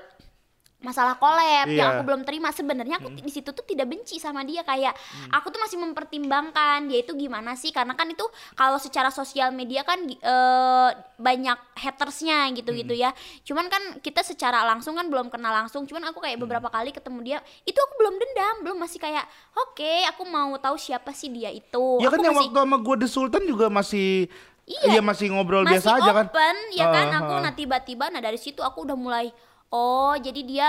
masalah 0.80 1.16
collab 1.16 1.44
yang 1.66 1.68
Iya. 1.70 1.84
Hmm. 1.84 1.92
aku 1.92 2.02
belum 2.04 2.22
terima. 2.24 2.50
Sebenarnya 2.50 2.98
aku 2.98 3.12
di 3.12 3.28
situ 3.28 3.50
tuh 3.50 3.64
tidak 3.64 3.86
benci 3.86 4.16
sama 4.16 4.42
dia 4.42 4.64
kayak 4.64 4.96
aku 5.30 5.50
tuh 5.50 5.60
masih 5.60 5.76
mempertimbangkan 5.78 6.88
dia 6.88 7.00
itu 7.00 7.12
gimana 7.14 7.54
sih 7.54 7.70
karena 7.70 7.94
kan 7.94 8.08
itu 8.08 8.24
kalau 8.54 8.76
secara 8.76 9.10
sosial 9.10 9.52
media 9.52 9.84
kan 9.84 10.00
eh, 10.02 10.90
banyak 11.16 11.58
hatersnya 11.76 12.48
gitu-gitu 12.54 12.92
Hmm. 12.92 13.04
ya. 13.04 13.10
Cuman 13.44 13.68
kan 13.68 13.82
kita 14.00 14.22
secara 14.22 14.64
langsung 14.66 14.96
kan 14.96 15.06
belum 15.06 15.28
kenal 15.28 15.52
langsung. 15.54 15.84
Cuman 15.84 16.04
aku 16.06 16.18
Hmm. 16.18 16.26
kayak 16.26 16.38
beberapa 16.40 16.68
kali 16.68 16.90
ketemu 16.90 17.20
dia 17.22 17.38
itu 17.62 17.76
aku 17.78 17.94
belum 17.98 18.16
dendam, 18.16 18.56
belum 18.64 18.78
masih 18.78 18.98
kayak 18.98 19.28
oke 19.54 19.84
aku 20.08 20.24
mau 20.26 20.56
tahu 20.56 20.76
siapa 20.76 21.12
sih 21.12 21.28
dia 21.28 21.50
itu. 21.50 22.00
ya 22.00 22.08
aku 22.08 22.16
kan 22.16 22.24
yang 22.24 22.34
masih 22.34 22.50
waktu 22.50 22.60
sama 22.62 22.78
gue 22.78 22.96
The 22.98 23.08
Sultan 23.08 23.44
juga 23.44 23.68
masih 23.68 24.32
Iya. 24.64 24.82
iya 24.88 25.02
masih 25.02 25.28
ngobrol 25.30 25.66
masih 25.66 25.82
biasa 25.82 25.90
aja 25.98 26.12
kan 26.14 26.26
open 26.30 26.58
ya 26.72 26.86
kan 26.88 27.08
Ah, 27.10 27.20
aku 27.20 27.34
ah. 27.34 27.42
nah 27.42 27.52
tiba-tiba 27.52 28.06
nah 28.08 28.22
dari 28.22 28.38
situ 28.38 28.62
aku 28.62 28.86
udah 28.86 28.94
mulai 28.94 29.34
oh 29.70 30.14
jadi 30.18 30.42
dia 30.44 30.68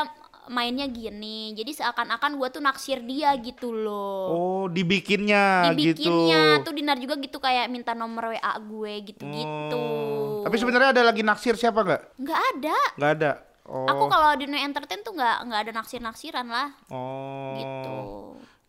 mainnya 0.50 0.90
gini. 0.90 1.54
Jadi 1.54 1.78
seakan-akan 1.78 2.34
gua 2.34 2.50
tuh 2.50 2.58
naksir 2.58 2.98
dia 3.06 3.30
gitu 3.38 3.70
loh. 3.70 4.26
Oh 4.34 4.64
dibikinnya, 4.66 5.70
dibikinnya 5.70 6.58
gitu 6.58 6.66
tuh 6.66 6.72
Dinar 6.74 6.98
juga 6.98 7.14
gitu 7.22 7.38
kayak 7.38 7.70
minta 7.70 7.94
nomor 7.94 8.34
WA 8.34 8.52
gue 8.58 8.92
gitu-gitu. 9.14 9.78
Oh. 9.78 10.42
tapi 10.42 10.56
sebenarnya 10.56 10.90
ada 10.96 11.02
lagi 11.06 11.22
naksir 11.22 11.54
siapa 11.54 11.84
nggak? 11.84 12.02
Nggak 12.18 12.40
ada. 12.56 12.78
Nggak 12.98 13.12
ada? 13.20 13.30
Oh. 13.70 13.86
aku 13.86 14.10
kalau 14.10 14.34
di 14.34 14.50
Entertain 14.50 14.98
tuh 15.06 15.14
nggak 15.14 15.36
nggak 15.46 15.60
ada 15.68 15.72
naksir-naksiran 15.78 16.46
lah. 16.50 16.68
Oh. 16.90 17.54
Gitu. 17.54 17.96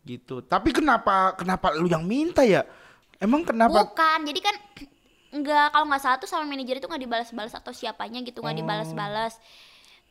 Gitu. 0.06 0.36
Tapi 0.46 0.70
kenapa 0.70 1.34
kenapa 1.34 1.74
lu 1.74 1.89
yang 1.89 2.06
minta 2.06 2.46
ya? 2.46 2.62
Emang 3.17 3.41
kenapa? 3.41 3.86
Bukan, 3.86 4.20
jadi 4.30 4.39
kan 4.41 4.56
nggak 5.41 5.65
kalau 5.74 5.86
nggak 5.89 6.02
salah 6.04 6.17
tuh 6.22 6.30
sama 6.30 6.46
manajer 6.46 6.78
itu 6.78 6.86
nggak 6.86 7.02
dibalas-balas 7.02 7.54
atau 7.58 7.74
siapanya 7.74 8.22
gitu 8.22 8.44
nggak 8.46 8.54
Oh. 8.54 8.62
dibalas-balas. 8.62 9.41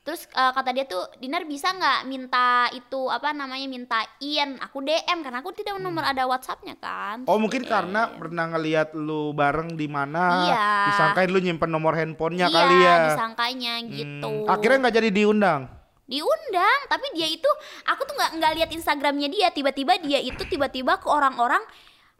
Terus 0.00 0.24
eh, 0.32 0.52
kata 0.56 0.72
dia 0.72 0.88
tuh 0.88 1.04
Dinar 1.20 1.44
bisa 1.44 1.76
nggak 1.76 2.08
minta 2.08 2.72
itu 2.72 3.12
apa 3.12 3.36
namanya 3.36 3.68
mintain 3.68 4.56
aku 4.56 4.80
DM 4.80 5.20
karena 5.20 5.44
aku 5.44 5.52
tidak 5.52 5.76
nomor 5.76 6.08
ada 6.08 6.24
WhatsAppnya 6.24 6.80
kan. 6.80 7.28
Oh 7.28 7.36
mungkin 7.36 7.68
karena 7.68 8.08
pernah 8.16 8.48
ngelihat 8.56 8.96
lu 8.96 9.36
bareng 9.36 9.76
di 9.76 9.84
mana, 9.92 10.48
Iya. 10.48 10.68
disangkain 10.88 11.28
lu 11.28 11.44
nyimpen 11.44 11.68
nomor 11.68 11.92
handphonenya 11.92 12.48
iya, 12.48 12.56
kali 12.56 12.76
ya. 12.80 12.94
disangkanya 13.12 13.72
Hmm, 13.76 13.88
gitu. 13.92 14.32
Akhirnya 14.48 14.88
nggak 14.88 14.96
jadi 14.96 15.10
diundang. 15.12 15.62
diundang, 16.10 16.80
tapi 16.90 17.06
dia 17.14 17.30
itu 17.30 17.46
aku 17.86 18.02
tuh 18.02 18.18
nggak 18.18 18.30
nggak 18.42 18.52
lihat 18.58 18.70
Instagramnya 18.74 19.30
dia. 19.30 19.48
Tiba-tiba 19.54 19.94
dia 20.02 20.18
itu 20.18 20.42
tiba-tiba 20.42 20.98
ke 20.98 21.06
orang-orang 21.06 21.62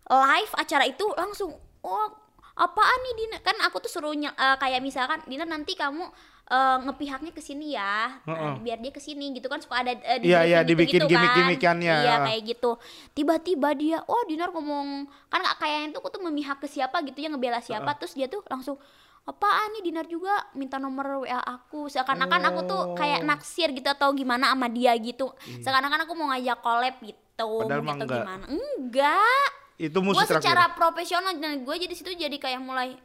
live 0.07 0.53
acara 0.55 0.87
itu 0.87 1.03
langsung 1.19 1.55
oh 1.83 2.07
apaan 2.55 2.99
nih 3.03 3.15
Dina 3.19 3.39
kan 3.41 3.57
aku 3.65 3.81
tuh 3.81 3.91
suruh 3.91 4.13
eh, 4.15 4.31
kayak 4.61 4.79
misalkan 4.85 5.25
Dina 5.27 5.43
nanti 5.43 5.75
kamu 5.75 6.07
eh, 6.51 6.77
ngepihaknya 6.83 7.31
ke 7.31 7.39
sini 7.39 7.73
ya 7.73 8.19
Nah, 8.21 8.35
Heeh. 8.51 8.55
biar 8.61 8.79
dia 8.79 8.91
ke 8.91 8.99
sini 8.99 9.31
gitu 9.33 9.47
kan 9.47 9.59
suka 9.59 9.81
ada 9.81 9.95
eh, 9.95 10.19
Iya, 10.21 10.43
iya, 10.43 10.59
briefing 10.59 10.69
dibikin 10.69 11.01
gitu-gitu 11.01 11.07
kan. 11.09 11.23
gimmick-gimmickannya. 11.31 11.95
iya 12.03 12.17
kayak 12.21 12.43
gitu 12.49 12.71
tiba-tiba 13.13 13.69
dia 13.73 13.99
oh 14.05 14.23
Dinar 14.25 14.51
ngomong 14.51 14.89
kan 15.27 15.41
kayaknya 15.57 15.95
tuh 15.95 16.01
aku 16.01 16.11
tuh 16.11 16.23
memihak 16.23 16.59
ke 16.59 16.67
siapa 16.67 17.01
gitu 17.03 17.17
ya 17.17 17.29
ngebela 17.29 17.61
siapa 17.61 17.95
terus 17.95 18.13
dia 18.13 18.27
tuh 18.27 18.43
langsung 18.45 18.77
apaan 19.23 19.71
nih 19.73 19.83
Dinar 19.85 20.07
juga 20.07 20.33
minta 20.53 20.77
nomor 20.77 21.23
WA 21.23 21.39
aku 21.39 21.87
seakan-akan 21.87 22.41
aku 22.45 22.61
tuh 22.65 22.83
kayak 22.95 23.21
Oh. 23.21 23.29
naksir 23.29 23.71
gitu 23.71 23.87
atau 23.87 24.11
gimana 24.11 24.49
sama 24.49 24.67
dia 24.67 24.91
gitu 24.97 25.31
seakan-akan 25.57 26.03
aku 26.03 26.13
mau 26.15 26.29
ngajak 26.29 26.59
collab 26.59 26.97
gitu 26.99 27.17
Iya. 27.41 27.63
Padahal 27.63 27.81
gitu 27.81 27.95
enggak. 27.97 28.19
gimana 28.19 28.45
enggak 28.49 29.49
Itu 29.79 29.99
musuh 30.01 30.25
terakhir. 30.25 30.43
secara 30.43 30.65
profesional 30.71 31.33
dan 31.35 31.63
gue 31.63 31.77
jadi 31.79 31.95
situ 31.95 32.13
jadi 32.13 32.37
kayak 32.37 32.59
mulai 32.59 32.97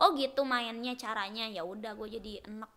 oh 0.00 0.10
gitu 0.12 0.42
mainnya 0.42 0.92
caranya 0.94 1.44
ya 1.46 1.62
udah 1.62 1.92
gue 1.92 2.08
jadi 2.10 2.32
enak 2.42 2.70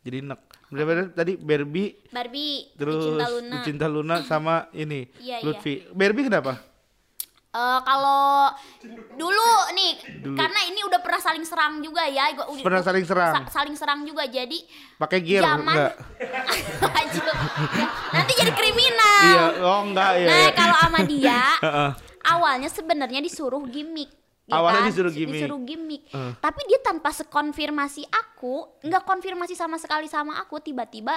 Jadi 0.00 0.16
enak. 0.22 0.40
Bener-bener 0.66 1.06
tadi 1.10 1.36
Barbie 1.36 1.92
Barbie 2.08 2.72
terus 2.72 3.04
Cinta 3.04 3.26
Luna 3.28 3.58
Cinta 3.62 3.86
Luna 3.86 4.16
sama 4.22 4.54
ini 4.72 5.04
Iya, 5.16 5.42
Lutfi. 5.42 5.84
Barbie 5.90 6.24
kenapa? 6.24 6.56
Eh, 7.50 7.80
kalau 7.82 8.46
dulu 9.12 9.42
nih 9.72 9.92
Dulu. 10.22 10.38
karena 10.38 10.60
ini 10.64 10.80
udah 10.80 11.00
pernah 11.00 11.18
saling 11.18 11.42
serang 11.42 11.82
juga 11.82 12.06
ya 12.06 12.30
gua 12.32 12.46
udah- 12.46 12.62
Pernah 12.62 12.80
saling 12.80 13.02
serang. 13.02 13.34
sa- 13.36 13.50
saling 13.52 13.74
serang 13.74 14.00
juga 14.02 14.22
jadi 14.24 14.54
Pakai 14.96 15.18
gear 15.18 15.42
zaman 15.42 15.66
enggak? 15.68 15.92
Nanti 18.10 18.32
jadi 18.34 18.52
kriminal 18.52 19.20
Iya, 19.26 19.44
oh 19.62 19.80
enggak 19.82 20.10
ya. 20.16 20.28
nah 20.28 20.46
kalau 20.54 20.76
sama 20.78 21.00
dia 21.04 21.40
awalnya 22.32 22.68
sebenarnya 22.68 23.18
disuruh 23.18 23.66
gimmick 23.66 24.08
Awalnya 24.52 24.80
kan? 24.84 24.88
disuruh 24.90 25.12
Su- 25.14 25.18
gimmick. 25.18 25.40
Disuruh 25.42 25.60
gimmick. 25.62 26.02
Eh. 26.10 26.32
Tapi 26.42 26.60
dia 26.66 26.80
tanpa 26.82 27.10
sekonfirmasi 27.14 28.02
aku, 28.10 28.82
nggak 28.82 29.02
konfirmasi 29.06 29.54
sama 29.54 29.78
sekali 29.78 30.10
sama 30.10 30.36
aku, 30.42 30.58
tiba-tiba 30.58 31.16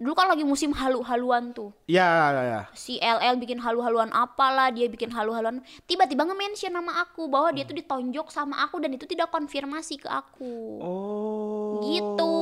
dulu 0.00 0.16
kan 0.16 0.32
lagi 0.32 0.42
musim 0.48 0.72
halu-haluan 0.72 1.52
tuh. 1.52 1.70
Ya, 1.84 2.32
ya, 2.32 2.42
ya. 2.42 2.60
Si 2.72 2.96
LL 2.96 3.36
bikin 3.36 3.60
halu-haluan 3.60 4.08
apalah, 4.16 4.72
dia 4.72 4.88
bikin 4.88 5.12
halu-haluan. 5.12 5.60
Tiba-tiba 5.84 6.24
nge-mention 6.24 6.72
nama 6.72 7.04
aku 7.04 7.28
bahwa 7.28 7.52
dia 7.52 7.68
tuh 7.68 7.76
ditonjok 7.76 8.32
sama 8.32 8.64
aku 8.64 8.80
dan 8.80 8.96
itu 8.96 9.04
tidak 9.04 9.28
konfirmasi 9.28 10.00
ke 10.00 10.08
aku. 10.08 10.80
Oh. 10.80 11.84
Gitu. 11.84 12.34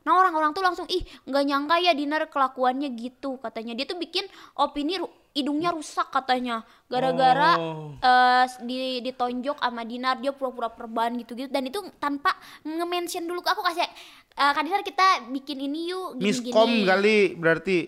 Nah 0.00 0.16
orang-orang 0.16 0.56
tuh 0.56 0.64
langsung 0.64 0.86
ih 0.88 1.04
nggak 1.28 1.44
nyangka 1.44 1.76
ya 1.82 1.92
Dinar 1.92 2.24
kelakuannya 2.32 2.88
gitu 2.96 3.36
katanya 3.36 3.76
dia 3.76 3.84
tuh 3.84 4.00
bikin 4.00 4.24
opini 4.56 4.96
hidungnya 5.30 5.70
rusak 5.70 6.10
katanya 6.10 6.66
gara-gara 6.90 7.54
Oh. 7.54 7.94
eh, 7.94 8.44
di 8.66 8.98
ditonjok 9.00 9.62
sama 9.62 9.86
Dinar 9.86 10.18
dia 10.18 10.34
pura-pura 10.34 10.70
perban 10.70 11.14
gitu-gitu 11.14 11.46
dan 11.46 11.66
itu 11.66 11.78
tanpa 12.02 12.34
nge-mention 12.66 13.24
dulu 13.24 13.38
ke 13.38 13.50
aku 13.54 13.62
kasih 13.62 13.86
eh, 14.34 14.50
Kak 14.50 14.62
Dinar 14.66 14.82
kita 14.82 15.30
bikin 15.30 15.58
ini 15.60 15.90
yuk 15.90 16.18
gini-gini. 16.18 16.50
Miskom 16.50 16.72
kali 16.82 17.18
berarti. 17.38 17.78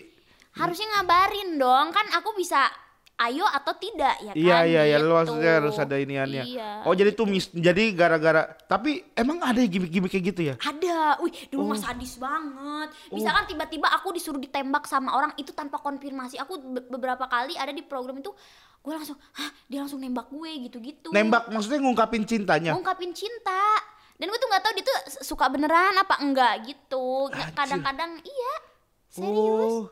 Harusnya 0.53 0.85
ngabarin 0.99 1.57
dong 1.57 1.89
kan 1.89 2.05
aku 2.13 2.37
bisa 2.37 2.69
ayo 3.23 3.45
atau 3.45 3.73
tidak 3.75 4.15
ya 4.19 4.31
kan. 4.31 4.37
Iya 4.37 4.57
iya 4.63 4.81
iya 4.85 4.97
gitu. 4.97 5.07
lu 5.07 5.13
maksudnya 5.15 5.51
harus 5.57 5.75
ada 5.75 5.95
iniannya. 5.95 6.43
Iya. 6.43 6.69
Oh 6.83 6.91
jadi 6.91 7.11
tuh 7.11 7.25
mis 7.25 7.47
jadi 7.47 7.83
gara-gara 7.91 8.43
tapi 8.63 9.03
emang 9.13 9.39
ada 9.39 9.59
gimmick-gimmick 9.59 10.09
kayak 10.09 10.25
gitu 10.29 10.41
ya? 10.49 10.55
Ada, 10.57 11.19
wih 11.19 11.33
dulu 11.47 11.63
Oh. 11.63 11.69
mah 11.69 11.79
sadis 11.79 12.15
banget. 12.15 12.87
Misalkan 13.09 13.43
tiba-tiba 13.45 13.87
aku 13.87 14.11
disuruh 14.11 14.37
ditembak 14.37 14.83
sama 14.85 15.13
orang 15.13 15.31
itu 15.35 15.51
tanpa 15.51 15.77
konfirmasi. 15.77 16.35
Aku 16.37 16.59
be- 16.59 16.87
beberapa 16.89 17.23
kali 17.25 17.55
ada 17.55 17.69
di 17.69 17.81
program 17.81 18.17
itu, 18.17 18.33
gue 18.79 18.93
langsung, 18.93 19.15
hah 19.33 19.49
dia 19.65 19.79
langsung 19.79 19.97
nembak 19.97 20.27
gue 20.27 20.51
gitu-gitu. 20.67 21.09
Nembak 21.09 21.47
maksudnya 21.47 21.79
ngungkapin 21.79 22.23
cintanya. 22.23 22.75
Ngungkapin 22.75 23.11
cinta. 23.11 23.63
Dan 24.13 24.29
gue 24.29 24.37
tuh 24.37 24.45
nggak 24.45 24.61
tahu 24.61 24.73
dia 24.73 24.85
tuh 24.85 24.97
suka 25.21 25.45
beneran 25.47 25.95
apa 25.95 26.21
enggak 26.21 26.53
gitu. 26.63 27.27
Kadang-kadang 27.53 28.21
iya, 28.21 28.53
serius. 29.09 29.73
Oh. 29.73 29.83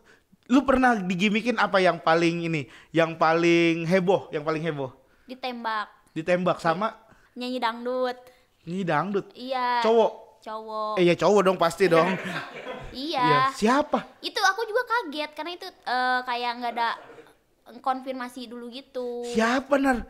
Lu 0.51 0.67
pernah 0.67 0.99
digimikin 0.99 1.55
apa 1.55 1.79
yang 1.79 1.95
paling 1.95 2.51
ini? 2.51 2.67
Yang 2.91 3.15
paling 3.15 3.87
heboh, 3.87 4.27
yang 4.35 4.43
paling 4.43 4.59
heboh? 4.59 4.91
Ditembak, 5.23 5.87
Ditembak 6.11 6.59
sama 6.59 6.91
nyanyi 7.39 7.63
dangdut. 7.63 8.19
ini 8.67 8.83
dangdut. 8.83 9.31
Iya. 9.31 9.79
Cowok. 9.79 10.11
Cowok. 10.43 10.95
Eh 10.99 11.07
ya 11.07 11.15
cowok 11.15 11.41
dong 11.47 11.57
pasti 11.57 11.87
dong. 11.87 12.11
Iya. 12.91 13.23
Iya. 13.23 13.41
Siapa? 13.55 14.19
Itu 14.19 14.43
aku 14.43 14.67
juga 14.67 14.83
kaget 14.83 15.31
karena 15.31 15.55
itu 15.55 15.63
eh, 15.63 16.19
kayak 16.27 16.51
nggak 16.59 16.73
ada 16.75 16.89
konfirmasi 17.79 18.51
dulu 18.51 18.67
gitu. 18.67 19.23
Siapa 19.31 19.79
nar? 19.79 20.03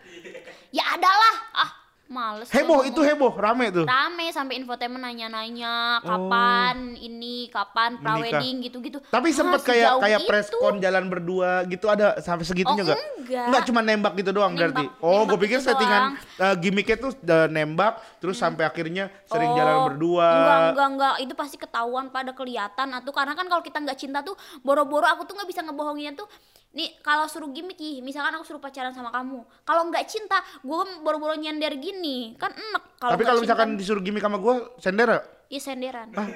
Ya 0.73 0.97
adalah. 0.97 1.35
Ah, 1.53 1.71
males. 2.11 2.47
Heboh 2.47 2.83
itu 2.83 2.99
heboh, 2.99 3.31
rame 3.31 3.71
tuh. 3.71 3.83
Rame 3.83 4.27
sampai 4.29 4.59
infotainment 4.59 4.99
nanya-nanya 4.99 6.03
kapan 6.03 6.93
ini, 6.93 7.47
kapan 7.47 7.95
Oh. 7.95 8.01
Prawedding 8.03 8.61
gitu-gitu. 8.61 8.99
Tapi 9.01 9.27
Ah, 9.27 9.33
sempet 9.33 9.59
kayak 9.63 9.91
kayak 9.97 10.19
preskon 10.27 10.77
jalan 10.77 11.07
berdua 11.07 11.63
gitu 11.65 11.87
ada 11.87 12.19
sampai 12.19 12.43
segitunya 12.43 12.83
Oh, 12.83 12.85
nggak? 12.85 12.99
enggak. 13.17 13.45
Nggak 13.47 13.63
cuma 13.65 13.79
nembak 13.81 14.13
gitu 14.15 14.31
doang 14.31 14.51
Nembak- 14.51 14.75
berarti. 14.75 14.85
Oh, 14.99 15.23
gue 15.23 15.37
pikir 15.39 15.57
gitu 15.57 15.67
settingan 15.67 16.01
doang. 16.03 16.13
Hmm. 16.37 16.43
eh, 16.43 16.55
gimmicknya 16.59 16.97
tuh 16.99 17.11
eh, 17.15 17.47
nembak 17.47 17.93
terus 18.19 18.35
sampai 18.35 18.63
akhirnya 18.63 19.07
sering 19.25 19.49
Oh, 19.49 19.55
jalan 19.55 19.75
berdua. 19.87 20.27
Enggak, 20.27 20.59
enggak, 20.67 20.87
enggak. 20.89 21.15
Itu 21.21 21.33
pasti 21.33 21.55
ketahuan 21.55 22.09
pada 22.09 22.31
kelihatan 22.31 22.91
atau 22.91 23.11
karena 23.11 23.31
kan 23.31 23.47
kalau 23.47 23.61
kita 23.61 23.79
nggak 23.79 23.95
cinta 23.95 24.19
tuh 24.19 24.35
boro-boro 24.59 25.07
aku 25.07 25.23
tuh 25.23 25.33
nggak 25.33 25.47
bisa 25.47 25.61
ngebohonginnya 25.61 26.13
tuh. 26.13 26.27
Nih 26.71 26.95
kalau 27.01 27.27
suruh 27.27 27.51
gimmick 27.51 27.75
ih, 27.77 27.99
misalkan 27.99 28.31
aku 28.31 28.45
suruh 28.45 28.59
pacaran 28.59 28.91
sama 28.91 29.11
kamu. 29.11 29.43
Kalau 29.61 29.81
nggak 29.85 30.07
cinta, 30.07 30.35
gue 30.57 30.81
boro-boro 30.99 31.35
nyender 31.35 31.75
gini. 31.75 32.31
Kan 32.35 32.51
enak 32.51 32.95
kalau 32.95 33.11
Tapi 33.11 33.23
kalau 33.23 33.39
misalkan 33.39 33.75
disuruh 33.75 33.99
gimmick 33.99 34.21
sama 34.21 34.37
gue, 34.37 34.53
sender 34.77 35.07
ya? 35.07 35.19
ya 35.49 35.59
senderan. 35.59 36.07
Ah, 36.13 36.27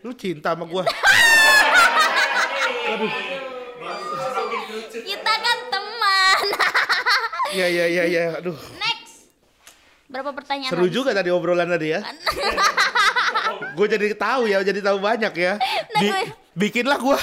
lu 0.00 0.14
cinta 0.14 0.54
sama 0.54 0.62
gue? 0.64 0.82
Kita 5.00 5.32
kan 5.34 5.58
teman. 5.68 6.44
Iya 7.50 7.66
iya 7.66 7.84
iya 7.84 8.02
iya. 8.06 8.22
Aduh, 8.38 8.54
Next. 8.78 9.26
Berapa 10.06 10.30
pertanyaan 10.30 10.70
seru 10.70 10.86
juga 10.86 11.10
tadi 11.10 11.34
obrolan 11.34 11.66
tadi 11.66 11.90
ya. 11.90 11.98
gue 13.76 13.86
jadi 13.88 14.06
tahu 14.14 14.46
ya, 14.46 14.62
jadi 14.62 14.78
tahu 14.78 15.02
banyak 15.02 15.34
ya. 15.34 15.58
Bi- 15.92 16.14
gue- 16.14 16.30
bikinlah 16.54 16.94
gue. 16.94 17.18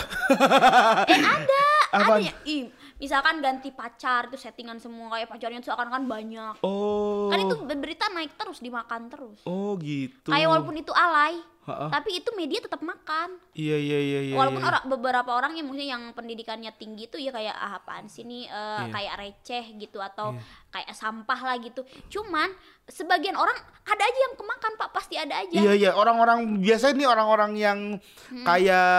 Eh 1.07 1.15
ada, 1.15 1.56
Apaan? 1.91 2.19
ada 2.19 2.27
ya. 2.27 2.33
Ih, 2.43 2.71
misalkan 2.97 3.39
ganti 3.39 3.69
pacar 3.71 4.27
itu 4.27 4.37
settingan 4.39 4.77
semua 4.81 5.15
kayak 5.15 5.27
pacarnya 5.31 5.59
tuh 5.63 5.73
akan 5.73 5.87
kan 5.87 6.03
banyak. 6.03 6.53
oh. 6.63 7.27
Kan 7.31 7.39
itu 7.47 7.55
berita 7.63 8.11
naik 8.11 8.35
terus 8.35 8.59
dimakan 8.59 9.07
terus. 9.07 9.39
Oh 9.47 9.75
gitu. 9.79 10.29
Kayak 10.29 10.47
walaupun 10.51 10.75
itu 10.79 10.91
alay, 10.91 11.39
Ha-ha. 11.67 11.91
tapi 11.91 12.23
itu 12.23 12.29
media 12.35 12.63
tetap 12.63 12.79
makan. 12.79 13.39
Iya 13.51 13.75
iya 13.75 13.99
iya 13.99 14.19
iya. 14.31 14.35
walaupun 14.39 14.63
iya. 14.63 14.69
orang 14.71 14.83
beberapa 14.87 15.31
orang 15.35 15.53
yang 15.59 15.67
mungkin 15.67 15.87
yang 15.87 16.03
pendidikannya 16.15 16.71
tinggi 16.79 17.11
tuh 17.11 17.19
ya 17.19 17.35
kayak 17.35 17.55
ah, 17.55 17.79
apaan 17.83 18.07
sih 18.07 18.23
nih 18.23 18.47
eh, 18.47 18.79
Iya. 18.87 18.91
kayak 18.91 19.13
receh 19.19 19.65
gitu 19.75 19.99
atau 19.99 20.31
kayak 20.71 20.91
sampah 20.95 21.39
lah 21.43 21.55
gitu. 21.59 21.83
Cuman 22.07 22.47
sebagian 22.87 23.35
orang 23.35 23.55
ada 23.83 23.99
aja 24.01 24.19
yang 24.21 24.35
kemakan 24.35 24.71
Pak, 24.75 24.89
pasti 24.91 25.15
ada 25.15 25.35
aja. 25.37 25.51
Iya 25.53 25.71
iya 25.73 25.91
orang-orang 25.91 26.59
biasanya 26.59 26.95
nih 26.97 27.07
orang-orang 27.07 27.51
yang 27.55 27.79
Hmm. 28.27 28.43
kayak 28.43 28.91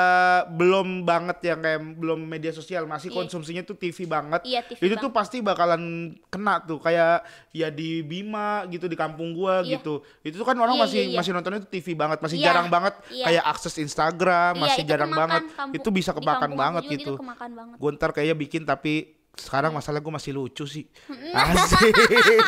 belum 0.50 1.04
banget 1.04 1.38
yang 1.42 1.58
kayak 1.58 1.80
belum 1.94 2.20
media 2.22 2.48
sosial 2.50 2.84
masih 2.84 3.08
Iya. 3.08 3.16
konsumsinya 3.18 3.62
tuh 3.62 3.76
TV 3.76 4.04
banget. 4.04 4.40
Iya, 4.42 4.60
TV 4.62 4.80
itu 4.82 4.96
tuh 4.98 5.08
pasti 5.10 5.40
bakalan 5.40 5.80
kena 6.28 6.60
tuh 6.62 6.76
kayak 6.78 7.24
ya 7.50 7.68
di 7.68 8.00
Bima 8.00 8.64
gitu 8.66 8.86
di 8.86 8.96
kampung 8.96 9.32
gua 9.32 9.60
Iya. 9.60 9.76
gitu. 9.76 10.00
Itu 10.22 10.36
tuh 10.36 10.46
kan 10.46 10.56
orang 10.56 10.72
Iya, 10.74 10.82
masih 10.82 10.98
iya, 10.98 11.08
iya. 11.08 11.18
masih 11.18 11.32
nontonnya 11.32 11.60
tuh 11.60 11.70
TV 11.70 11.92
banget, 11.92 12.18
masih 12.18 12.38
Iya, 12.38 12.46
jarang 12.46 12.68
banget 12.68 12.94
iya. 13.08 13.24
kayak 13.24 13.44
akses 13.46 13.76
Instagram, 13.78 14.52
Iya, 14.54 14.62
masih 14.62 14.82
itu 14.82 14.88
jarang 14.88 15.10
kemakan 15.10 15.20
banget. 15.26 15.42
kampung- 15.52 15.76
itu 15.76 15.88
bisa 15.90 16.10
di 16.10 16.16
kemakan 16.18 16.50
banget 16.54 16.82
juga 16.82 16.92
gitu. 16.94 17.12
kemakan 17.16 17.50
banget. 17.52 17.76
Ntar 17.98 18.10
kayaknya 18.12 18.36
bikin 18.38 18.62
tapi 18.64 19.17
sekarang 19.38 19.70
masalah 19.70 20.02
gue 20.02 20.12
masih 20.12 20.34
lucu 20.34 20.66
sih. 20.66 20.84
Asik. 21.32 21.94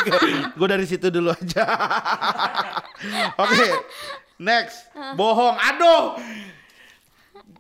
gue 0.59 0.69
dari 0.69 0.85
situ 0.85 1.07
dulu 1.09 1.31
aja. 1.31 1.65
Oke. 3.39 3.69
Next. 4.43 4.91
Bohong. 5.15 5.55
Aduh. 5.57 6.19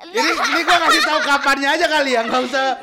Ini 0.00 0.32
ini 0.32 0.60
gue 0.64 0.76
kasih 0.80 1.02
tahu 1.04 1.20
kapannya 1.28 1.68
aja 1.76 1.84
kali 1.84 2.16
ya, 2.16 2.24
nggak 2.24 2.42
usah 2.48 2.80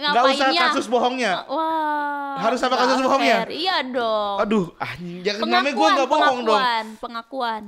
nggak 0.00 0.24
usah 0.32 0.48
kasus 0.56 0.86
bohongnya. 0.88 1.44
Wah. 1.44 2.40
Harus 2.40 2.64
apa 2.64 2.80
nggak 2.80 2.88
kasus 2.88 3.04
bohongnya? 3.04 3.36
Iya 3.52 3.76
dong. 3.84 4.36
Aduh, 4.40 4.64
anjing 4.80 5.20
jangan 5.20 5.60
namanya 5.60 5.74
gue 5.76 5.88
nggak 6.00 6.08
bohong 6.08 6.38
dong. 6.48 6.56
pengakuan, 6.56 6.86
pengakuan. 6.96 7.62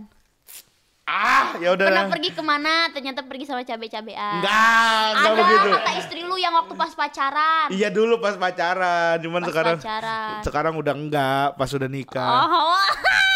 Ah, 1.03 1.59
ya 1.59 1.75
udah. 1.75 1.83
Pernah 1.85 2.07
pergi 2.09 2.31
ke 2.31 2.43
mana? 2.43 2.87
Ternyata 2.89 3.27
pergi 3.27 3.43
sama 3.43 3.67
cabe-cabean. 3.67 4.39
Enggak, 4.39 5.03
enggak 5.11 5.27
Ada 5.27 5.41
begitu. 5.43 5.69
kata 5.75 5.93
istri 5.99 6.21
lu 6.23 6.39
yang 6.39 6.55
waktu 6.55 6.73
pas 6.73 6.93
pacaran. 6.95 7.67
Iya 7.69 7.89
dulu 7.91 8.23
pas 8.23 8.39
pacaran, 8.39 9.19
cuman 9.19 9.41
Pas 9.41 9.49
sekarang 9.51 9.77
pacaran. 9.77 10.41
sekarang 10.47 10.75
udah 10.79 10.95
enggak, 10.95 11.47
pas 11.55 11.69
udah 11.69 11.89
nikah. 11.91 12.31
Oh. 12.47 12.79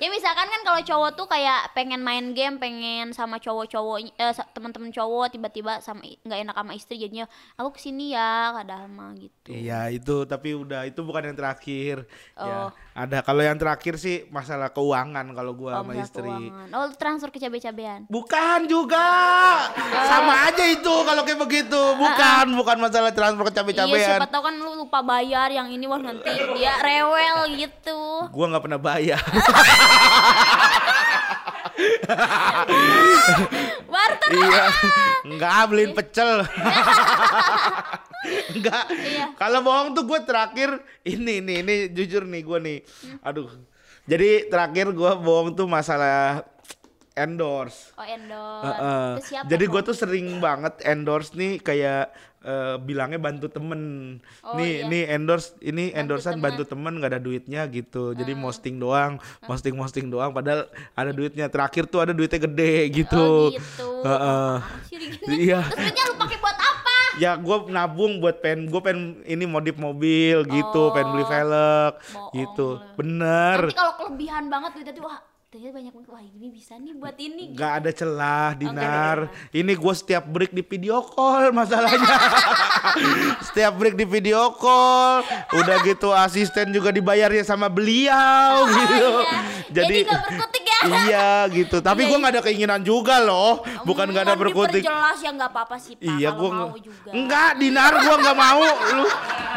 ya 0.00 0.08
misalkan 0.08 0.48
kan 0.48 0.60
kalau 0.64 0.80
cowok 0.80 1.10
tuh 1.12 1.26
kayak 1.26 1.70
pengen 1.70 2.00
main 2.00 2.32
game, 2.32 2.56
pengen 2.56 3.12
sama 3.12 3.36
cowok-cowok 3.36 3.96
eh, 4.10 4.32
teman-teman 4.50 4.88
cowok 4.88 5.30
tiba-tiba 5.30 5.78
sama 5.78 6.00
nggak 6.02 6.40
enak 6.40 6.56
sama 6.56 6.72
istri 6.72 6.96
jadinya 6.96 7.28
aku 7.54 7.76
ke 7.76 7.80
sini 7.80 8.10
ya 8.10 8.50
kadang 8.54 8.88
mah 8.90 9.12
gitu. 9.12 9.48
Iya 9.50 9.90
itu 9.90 10.24
tapi 10.24 10.54
udah 10.54 10.84
itu 10.84 11.00
bukan 11.00 11.22
yang 11.22 11.36
terakhir. 11.36 12.08
Ya 12.34 12.48
Oh. 12.50 12.68
ada 12.92 13.20
kalau 13.20 13.40
yang 13.40 13.54
terakhir 13.54 13.94
sih 13.94 14.24
masalah 14.28 14.70
keuangan 14.70 15.26
kalau 15.30 15.52
gua 15.52 15.78
sama 15.78 15.92
masalah 15.92 16.02
istri. 16.02 16.24
keuangan. 16.24 16.66
Oh, 16.72 16.86
transfer 16.96 17.28
ke 17.28 17.38
cabe-cabean. 17.38 18.00
Bukan 18.06 18.58
juga, 18.64 19.06
sama 20.06 20.46
aja 20.46 20.64
itu 20.64 20.94
kalau 21.02 21.22
kayak 21.22 21.40
begitu. 21.40 21.82
Bukan, 21.94 22.46
bukan 22.56 22.76
masalah 22.78 23.12
transfer 23.12 23.44
ke 23.44 23.52
Iya, 23.52 23.58
cabe-cabean. 23.60 24.08
siapa 24.16 24.26
tahu 24.26 24.42
kan 24.42 24.54
lu 24.54 24.72
lupa 24.78 25.00
bayar 25.00 25.50
yang 25.50 25.68
ini 25.68 25.84
wah 25.84 25.98
nanti 25.98 26.30
dia 26.54 26.72
rewel 26.78 27.52
gitu. 27.54 28.00
Gua 28.30 28.46
nggak 28.48 28.64
pernah 28.64 28.80
bayar. 28.80 29.20
Barter. 33.90 34.30
iya, 34.34 34.64
nggak 35.26 35.52
beliin 35.70 35.92
pecel. 35.94 36.44
Enggak. 38.52 38.84
Iya. 38.92 39.32
Kalau 39.38 39.60
bohong 39.64 39.96
tuh 39.96 40.04
gue 40.04 40.20
terakhir 40.28 40.76
ini 41.08 41.40
nih 41.40 41.56
ini 41.64 41.74
jujur 41.92 42.28
nih 42.28 42.42
gue 42.44 42.58
nih. 42.60 42.78
Aduh. 43.24 43.48
Jadi 44.04 44.50
terakhir 44.50 44.92
gue 44.92 45.12
bohong 45.22 45.56
tuh 45.56 45.66
masalah 45.70 46.44
endorse. 47.16 47.94
Oh, 47.96 48.04
endorse. 48.04 48.66
Heeh. 48.66 49.08
Itu 49.16 49.22
siapa? 49.24 49.46
Jadi 49.48 49.64
gue 49.64 49.80
tuh 49.84 49.96
sering 49.96 50.40
banget 50.42 50.74
endorse 50.84 51.32
nih 51.36 51.60
kayak 51.60 52.12
eh, 52.44 52.76
bilangnya 52.80 53.20
bantu 53.20 53.46
temen. 53.48 53.80
Oh, 54.42 54.56
nih 54.56 54.84
iya. 54.84 54.88
nih 54.88 55.02
endorse 55.16 55.56
ini 55.60 55.92
endorsean 55.92 56.36
temen. 56.38 56.44
bantu 56.50 56.62
temen 56.68 56.92
nggak 56.98 57.10
ada 57.16 57.22
duitnya 57.22 57.64
gitu. 57.68 58.12
Jadi 58.16 58.32
posting 58.36 58.76
doang, 58.80 59.20
posting 59.44 59.74
posting 59.76 60.06
doang. 60.08 60.32
Padahal 60.32 60.68
ada 60.96 61.10
duitnya. 61.12 61.46
Terakhir 61.52 61.88
tuh 61.88 62.00
ada 62.04 62.12
duitnya 62.12 62.40
gede 62.40 62.74
gitu. 62.92 63.52
Oh, 63.52 63.52
gitu. 63.52 63.88
Rigi. 64.90 65.18
Iya. 65.50 65.64
Terus 65.64 66.12
lu 66.12 66.14
pakai 66.20 66.38
buat 66.42 66.58
apa? 66.58 66.70
ya 67.18 67.34
gue 67.36 67.56
nabung 67.68 68.22
buat 68.22 68.38
pengen 68.38 68.70
gue 68.70 68.80
pengen 68.80 69.20
ini 69.26 69.44
modif 69.44 69.74
mobil 69.76 70.46
gitu 70.46 70.94
pengen 70.94 71.08
beli 71.12 71.26
velg 71.26 71.94
gitu 72.32 72.78
bener 72.94 73.66
Nanti 73.66 73.76
kalau 73.76 73.94
kelebihan 73.98 74.46
banget 74.46 74.70
duitnya 74.78 74.94
tuh 74.94 75.04
wah 75.10 75.18
ternyata 75.50 75.82
banyak 75.82 75.92
banget 75.98 76.10
wah 76.14 76.22
ini 76.22 76.46
bisa 76.46 76.78
nih 76.78 76.94
buat 76.94 77.18
ini. 77.18 77.58
Gak 77.58 77.72
ada 77.82 77.90
celah 77.90 78.54
Dinar 78.54 79.18
ada 79.26 79.50
Ini 79.50 79.72
gue 79.74 79.94
setiap 79.98 80.22
break 80.30 80.54
di 80.54 80.62
video 80.62 81.02
call 81.02 81.50
masalahnya 81.50 82.06
Setiap 83.50 83.74
break 83.74 83.98
di 83.98 84.06
video 84.06 84.54
call 84.54 85.26
Udah 85.50 85.82
gitu 85.82 86.14
asisten 86.14 86.70
juga 86.70 86.94
dibayarnya 86.94 87.42
sama 87.42 87.66
beliau 87.66 88.62
gitu 88.78 88.94
Iya. 88.94 89.42
Jadi, 89.74 89.96
Jadi 90.02 90.06
nggak 90.06 90.22
berkutik 90.22 90.64
ya. 90.66 90.69
Iya 90.80 91.28
gitu 91.46 91.76
Tapi 91.78 92.02
gue 92.02 92.12
iya. 92.12 92.22
gak 92.22 92.32
ada 92.32 92.42
keinginan 92.42 92.80
juga 92.80 93.20
loh 93.20 93.60
Bukan 93.84 94.08
gak 94.08 94.24
ada 94.24 94.32
Hmm, 94.32 94.40
berkutik 94.40 94.80
Diperjelas 94.80 95.18
ya 95.18 95.30
nggak 95.30 95.50
apa-apa 95.50 95.76
sih 95.76 95.94
Pak. 95.94 96.08
Iya 96.08 96.28
gue 96.32 96.48
mau 96.48 96.72
juga. 96.72 97.10
Enggak 97.10 97.50
Dinar 97.56 97.92
gue 97.98 98.14
gak 98.16 98.38
mau 98.38 98.64
Lu 98.94 99.04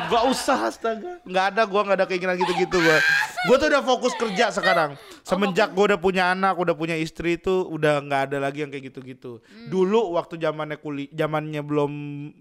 Gak 0.05 0.23
usah 0.27 0.57
astaga 0.67 1.23
Gak 1.23 1.45
ada 1.51 1.63
gue 1.63 1.79
gak 1.81 1.97
ada 1.97 2.05
keinginan 2.05 2.35
gitu-gitu 2.35 2.75
gue 2.75 2.97
Gue 3.43 3.55
tuh 3.57 3.67
udah 3.67 3.81
fokus 3.81 4.13
kerja 4.13 4.51
sekarang 4.51 4.95
Semenjak 5.21 5.71
gue 5.71 5.83
udah 5.85 5.97
punya 5.97 6.29
anak 6.29 6.55
Udah 6.55 6.73
punya 6.73 6.95
istri 6.95 7.37
itu 7.37 7.63
Udah 7.63 8.03
gak 8.03 8.29
ada 8.29 8.37
lagi 8.39 8.61
yang 8.61 8.69
kayak 8.69 8.91
gitu-gitu 8.91 9.39
Hmm. 9.43 9.69
Dulu 9.69 10.13
waktu 10.13 10.35
zamannya 10.35 10.77
kuli 10.77 11.07
zamannya 11.09 11.61
belum 11.61 11.91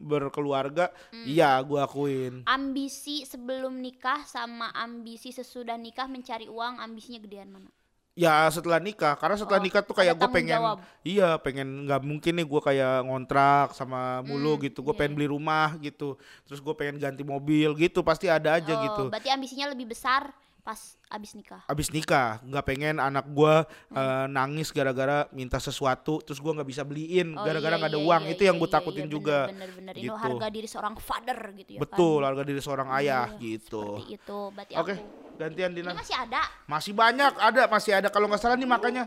berkeluarga 0.03 0.91
Hmm. 1.09 1.25
Iya 1.25 1.61
gue 1.61 1.79
akuin 1.79 2.35
Ambisi 2.45 3.23
sebelum 3.23 3.79
nikah 3.79 4.25
sama 4.25 4.73
ambisi 4.73 5.31
sesudah 5.31 5.77
nikah 5.77 6.05
mencari 6.05 6.49
uang 6.49 6.79
ambisinya 6.79 7.21
gedean 7.21 7.49
mana? 7.49 7.71
Ya 8.13 8.45
setelah 8.53 8.77
nikah. 8.77 9.17
Karena 9.17 9.41
setelah 9.41 9.57
Oh, 9.61 9.65
nikah 9.65 9.81
tuh 9.81 9.97
kayak 9.97 10.13
gue 10.21 10.29
pengen 10.29 10.61
jawab. 10.61 10.77
Iya 11.01 11.41
pengen 11.41 11.89
nggak 11.89 12.01
mungkin 12.05 12.33
nih 12.37 12.45
gue 12.45 12.61
kayak 12.61 12.95
ngontrak 13.09 13.73
sama 13.73 14.21
mulu 14.21 14.61
Hmm, 14.61 14.69
gitu. 14.69 14.85
Gue 14.85 14.93
iya, 14.93 15.01
pengen 15.01 15.13
beli 15.17 15.29
rumah 15.33 15.73
gitu. 15.81 16.21
Terus 16.45 16.61
gue 16.61 16.75
pengen 16.77 17.01
ganti 17.01 17.25
mobil 17.25 17.73
gitu. 17.81 18.05
Pasti 18.05 18.29
ada 18.29 18.61
aja 18.61 18.73
Oh, 18.77 18.83
gitu. 18.85 19.05
Berarti 19.09 19.33
ambisinya 19.33 19.73
lebih 19.73 19.89
besar 19.89 20.29
pas 20.63 20.79
abis 21.11 21.35
nikah. 21.35 21.59
abis 21.67 21.91
nikah 21.91 22.39
nggak 22.41 22.63
pengen 22.65 22.97
anak 22.97 23.27
gua 23.29 23.67
Hmm. 23.89 23.99
eh, 23.99 24.27
nangis 24.29 24.71
gara-gara 24.71 25.27
minta 25.31 25.59
sesuatu 25.59 26.23
terus 26.23 26.39
gua 26.39 26.55
nggak 26.55 26.69
bisa 26.69 26.83
beliin 26.83 27.35
Oh, 27.35 27.43
gara-gara 27.43 27.75
iya, 27.75 27.81
nggak 27.81 27.91
ada 27.91 27.99
iya, 27.99 28.07
uang 28.07 28.23
iya, 28.23 28.31
itu 28.31 28.43
yang 28.45 28.55
iya, 28.55 28.63
gue 28.63 28.69
iya, 28.69 28.77
takutin 28.79 29.03
iya, 29.03 29.11
juga 29.11 29.39
Bener, 29.45 29.71
bener, 29.73 29.95
gitu. 29.97 30.07
Itu 30.07 30.15
harga 30.17 30.47
diri 30.49 30.69
seorang 30.69 30.95
father 30.97 31.39
gitu 31.53 31.71
ya 31.73 31.81
betul 31.81 32.17
kan. 32.17 32.27
harga 32.29 32.43
diri 32.45 32.61
seorang 32.61 32.89
ayah 32.95 33.27
Iya, 33.29 33.41
gitu 33.41 33.83
Seperti 33.99 34.15
itu. 34.15 34.39
Berarti 34.49 34.73
oke 34.73 34.95
aku. 34.95 35.05
gantian 35.35 35.71
Ini 35.73 35.77
Dina 35.77 35.91
masih 35.93 36.17
ada. 36.17 36.43
masih 36.65 36.93
banyak 36.95 37.33
ada 37.35 37.63
masih 37.67 37.93
ada 37.93 38.09
kalau 38.09 38.27
nggak 38.27 38.39
salah 38.41 38.55
nih 38.55 38.69
makanya 38.69 39.05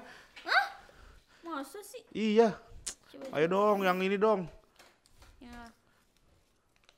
Masa 1.41 1.79
sih? 1.81 2.03
iya 2.11 2.51
Coba 3.07 3.31
ayo 3.33 3.47
dong 3.47 3.79
yang 3.81 3.95
ini 3.97 4.19
dong 4.19 4.43
Ya. 5.39 5.71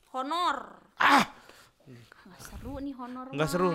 Honor. 0.09 0.81
ah 0.97 1.29
Nggak 2.25 2.41
seru 2.41 2.73
nih 2.79 2.93
honor. 2.95 3.25
nggak 3.29 3.47
seru. 3.47 3.69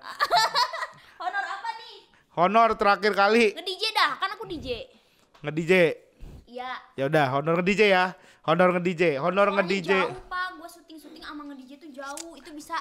honor 1.22 1.44
apa 1.44 1.68
nih? 1.76 1.96
honor 2.34 2.70
terakhir 2.74 3.12
kali 3.12 3.44
Nge-DJ 3.52 3.82
dah, 3.92 4.10
kan 4.16 4.30
aku 4.32 4.44
DJ. 4.44 4.68
nge 5.40 5.52
DJ 5.52 5.72
Iya. 6.50 6.70
ya 6.98 7.04
udah 7.06 7.26
honor 7.32 7.54
nge 7.58 7.66
DJ 7.68 7.82
ya 7.88 8.04
honor 8.42 8.68
nge 8.74 8.82
DJ 8.82 9.02
honor 9.16 9.48
nge 9.50 9.62
Soalnya 9.62 9.72
DJ 9.72 9.90
Jauh 9.94 10.20
pak, 10.26 10.46
gue 10.54 10.68
syuting-syuting 10.68 11.22
sama 11.22 11.42
nge-DJ 11.46 11.72
tuh 11.78 11.90
jauh. 11.90 12.32
Itu 12.34 12.50
bisa 12.50 12.76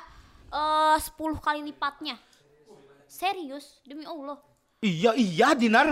eh 0.49 0.97
10 0.97 1.13
kali 1.37 1.59
lipatnya. 1.63 2.17
Serius, 3.05 3.81
demi 3.83 4.05
Allah. 4.05 4.37
Iya 4.79 5.11
iya 5.13 5.47
Dinar 5.51 5.91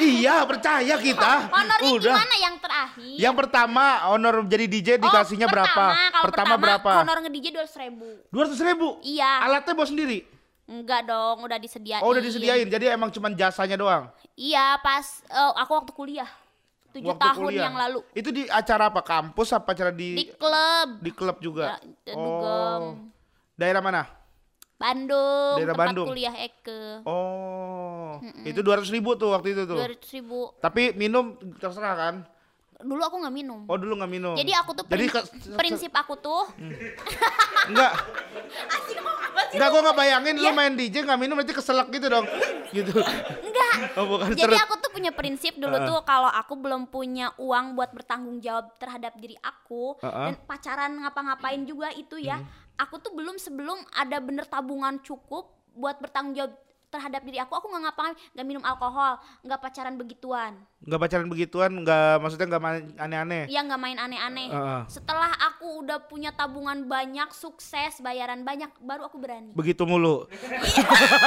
iya 0.00 0.42
percaya 0.42 0.94
kita 0.96 1.32
Honornya 1.46 1.90
udah 1.92 2.16
gimana 2.16 2.36
yang 2.36 2.56
terakhir? 2.58 3.16
Yang 3.20 3.34
pertama 3.36 3.84
honor 4.08 4.34
jadi 4.44 4.64
DJ 4.66 4.88
dikasihnya 4.96 5.46
Oh, 5.46 5.52
berapa? 5.52 5.68
pertama, 5.68 6.08
kalau 6.08 6.24
pertama, 6.24 6.54
berapa? 6.56 6.92
Honor 7.04 7.18
nge-DJ 7.22 7.46
200 7.52 7.84
ribu. 7.84 8.06
Dua 8.32 8.42
ratus 8.48 8.60
ribu. 8.60 8.88
Iya. 9.02 9.30
Alatnya 9.44 9.72
bawa 9.76 9.88
sendiri. 9.88 10.18
Enggak 10.64 11.04
dong, 11.04 11.36
udah 11.44 11.58
disediain. 11.58 12.00
Oh 12.00 12.10
udah 12.10 12.22
disediain. 12.22 12.64
Jadi 12.64 12.88
emang 12.88 13.10
cuman 13.10 13.34
jasanya 13.34 13.76
doang. 13.76 14.08
Iya, 14.32 14.80
pas 14.80 15.20
eh, 15.26 15.52
aku 15.58 15.72
waktu 15.76 15.92
kuliah. 15.92 16.30
7 16.90 17.04
Waktu 17.04 17.22
tahun 17.22 17.42
kuliah. 17.44 17.64
yang 17.68 17.76
lalu. 17.76 18.00
Itu 18.10 18.30
di 18.32 18.42
acara 18.48 18.88
apa? 18.88 19.04
Kampus 19.04 19.52
apa 19.52 19.68
acara 19.70 19.92
Di 19.92 20.16
di 20.16 20.26
klub. 20.32 20.88
di 20.98 21.10
klub 21.12 21.36
juga? 21.38 21.76
Ya, 22.02 22.14
Dugem. 22.16 22.82
Daerah 23.54 23.78
mana? 23.78 24.02
Bandung, 24.80 25.60
Daerah 25.60 25.76
tempat 25.76 25.86
Bandung. 25.92 26.06
kuliah 26.08 26.32
Eke. 26.34 27.04
Oh. 27.04 28.16
Itu 28.42 28.60
dua 28.60 28.80
ratus 28.80 28.88
ribu 28.88 29.12
tuh 29.12 29.28
waktu 29.30 29.52
itu 29.52 29.62
tuh. 29.62 29.76
200 29.76 30.16
ribu. 30.16 30.56
Tapi 30.56 30.96
minum 30.96 31.24
terserah 31.54 31.92
kan? 31.94 32.14
Dulu 32.80 32.96
aku 32.98 33.20
nggak 33.20 33.34
minum. 33.34 33.68
Oh 33.68 33.76
dulu 33.76 33.92
nggak 33.94 34.08
minum. 34.08 34.32
Jadi 34.32 34.56
aku 34.56 34.72
tuh 34.72 34.84
Jadi 34.86 35.04
prin- 35.04 35.12
ke- 35.12 35.26
Hmm. 35.44 35.58
prinsip 35.60 35.92
aku 35.92 36.16
tuh 36.16 36.48
enggak. 37.68 37.92
Enggak 39.50 39.68
gua 39.68 39.80
nggak 39.82 39.98
bayangin 39.98 40.34
Iya. 40.34 40.42
lu 40.42 40.50
main 40.50 40.72
DJ 40.72 40.96
nggak 41.02 41.20
minum 41.20 41.36
nanti 41.36 41.52
keselak 41.52 41.92
gitu 41.92 42.08
dong. 42.08 42.24
gitu. 42.72 42.96
enggak. 43.44 43.74
Oh 43.96 44.04
bukan 44.08 44.32
Jadi 44.32 44.56
aku 44.56 44.74
tuh 44.78 44.90
punya 44.90 45.12
prinsip 45.12 45.54
dulu 45.56 45.76
tuh 45.82 46.00
kalau 46.02 46.30
aku 46.30 46.56
belum 46.56 46.86
punya 46.86 47.36
uang 47.36 47.74
buat 47.74 47.90
bertanggung 47.90 48.38
jawab 48.38 48.72
terhadap 48.76 49.12
diri 49.14 49.36
aku 49.38 49.96
Uh-uh. 49.96 50.32
dan 50.32 50.40
pacaran 50.40 50.92
ngapa-ngapain 50.96 51.60
juga 51.62 51.92
itu 51.92 52.16
ya. 52.16 52.40
Aku 52.80 52.96
tuh 52.96 53.12
belum 53.12 53.36
sebelum 53.36 53.76
ada 53.92 54.16
bener 54.18 54.44
tabungan 54.44 54.96
cukup 55.00 55.52
buat 55.70 56.00
bertanggung 56.00 56.32
jawab 56.34 56.52
terhadap 56.90 57.22
diri 57.22 57.38
aku, 57.38 57.54
aku 57.54 57.70
nggak 57.70 57.86
ngapa-ngapain, 57.86 58.18
nggak 58.34 58.42
minum 58.42 58.64
alkohol, 58.66 59.14
nggak 59.46 59.62
pacaran 59.62 59.94
begituan, 59.94 60.58
nggak 60.82 60.98
pacaran 60.98 61.30
begituan 61.30 61.70
nggak 61.86 62.18
maksudnya 62.18 62.50
nggak 62.50 62.58
main 62.58 62.82
aneh-aneh 62.98 63.42
ya 63.46 63.62
nggak 63.62 63.78
main 63.78 63.94
aneh-aneh. 63.94 64.50
Heeh. 64.50 64.82
Setelah 64.90 65.30
aku 65.38 65.86
udah 65.86 66.02
punya 66.02 66.34
tabungan 66.34 66.90
banyak, 66.90 67.30
sukses, 67.30 68.02
bayaran 68.02 68.42
banyak, 68.42 68.74
baru 68.82 69.06
aku 69.06 69.22
berani. 69.22 69.54
begitu 69.54 69.86
mulu 69.86 70.26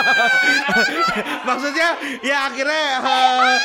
maksudnya 1.47 1.95
ya 2.19 2.51
akhirnya 2.51 2.83
eh, 2.99 3.55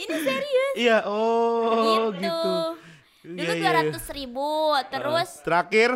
Ini 0.00 0.14
serius. 0.16 0.72
iya 0.80 0.98
oh 1.04 2.08
gitu. 2.08 2.24
gitu 2.24 2.56
Dulu 3.22 3.38
Iya, 3.38 3.46
dua 3.46 3.54
iya, 3.54 3.70
iya. 3.70 3.78
ratus 3.86 4.04
ribu, 4.10 4.50
terus 4.90 5.30
terakhir 5.46 5.90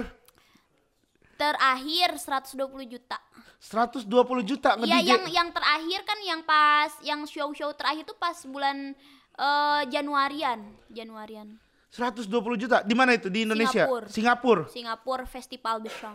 terakhir 1.36 2.08
120 2.16 2.86
juta. 2.86 3.18
120 3.58 4.06
juta 4.46 4.78
nge 4.78 4.84
Iya 4.86 4.98
yang 5.02 5.24
yang 5.26 5.48
terakhir 5.50 6.00
kan 6.06 6.18
yang 6.22 6.40
pas 6.46 6.92
yang 7.02 7.20
show-show 7.26 7.72
terakhir 7.74 8.06
tuh 8.06 8.14
pas 8.14 8.36
bulan 8.46 8.94
eh, 9.36 9.82
Januarian, 9.90 10.60
Januarian. 10.86 11.58
120 11.90 12.28
juta 12.62 12.84
di 12.84 12.94
mana 12.94 13.16
itu 13.16 13.26
di 13.32 13.42
Indonesia 13.48 13.88
Singapura. 13.88 14.06
Singapura 14.12 14.64
Singapura 14.68 15.24
festival 15.26 15.80
besar. 15.80 16.12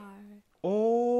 oh 0.61 1.10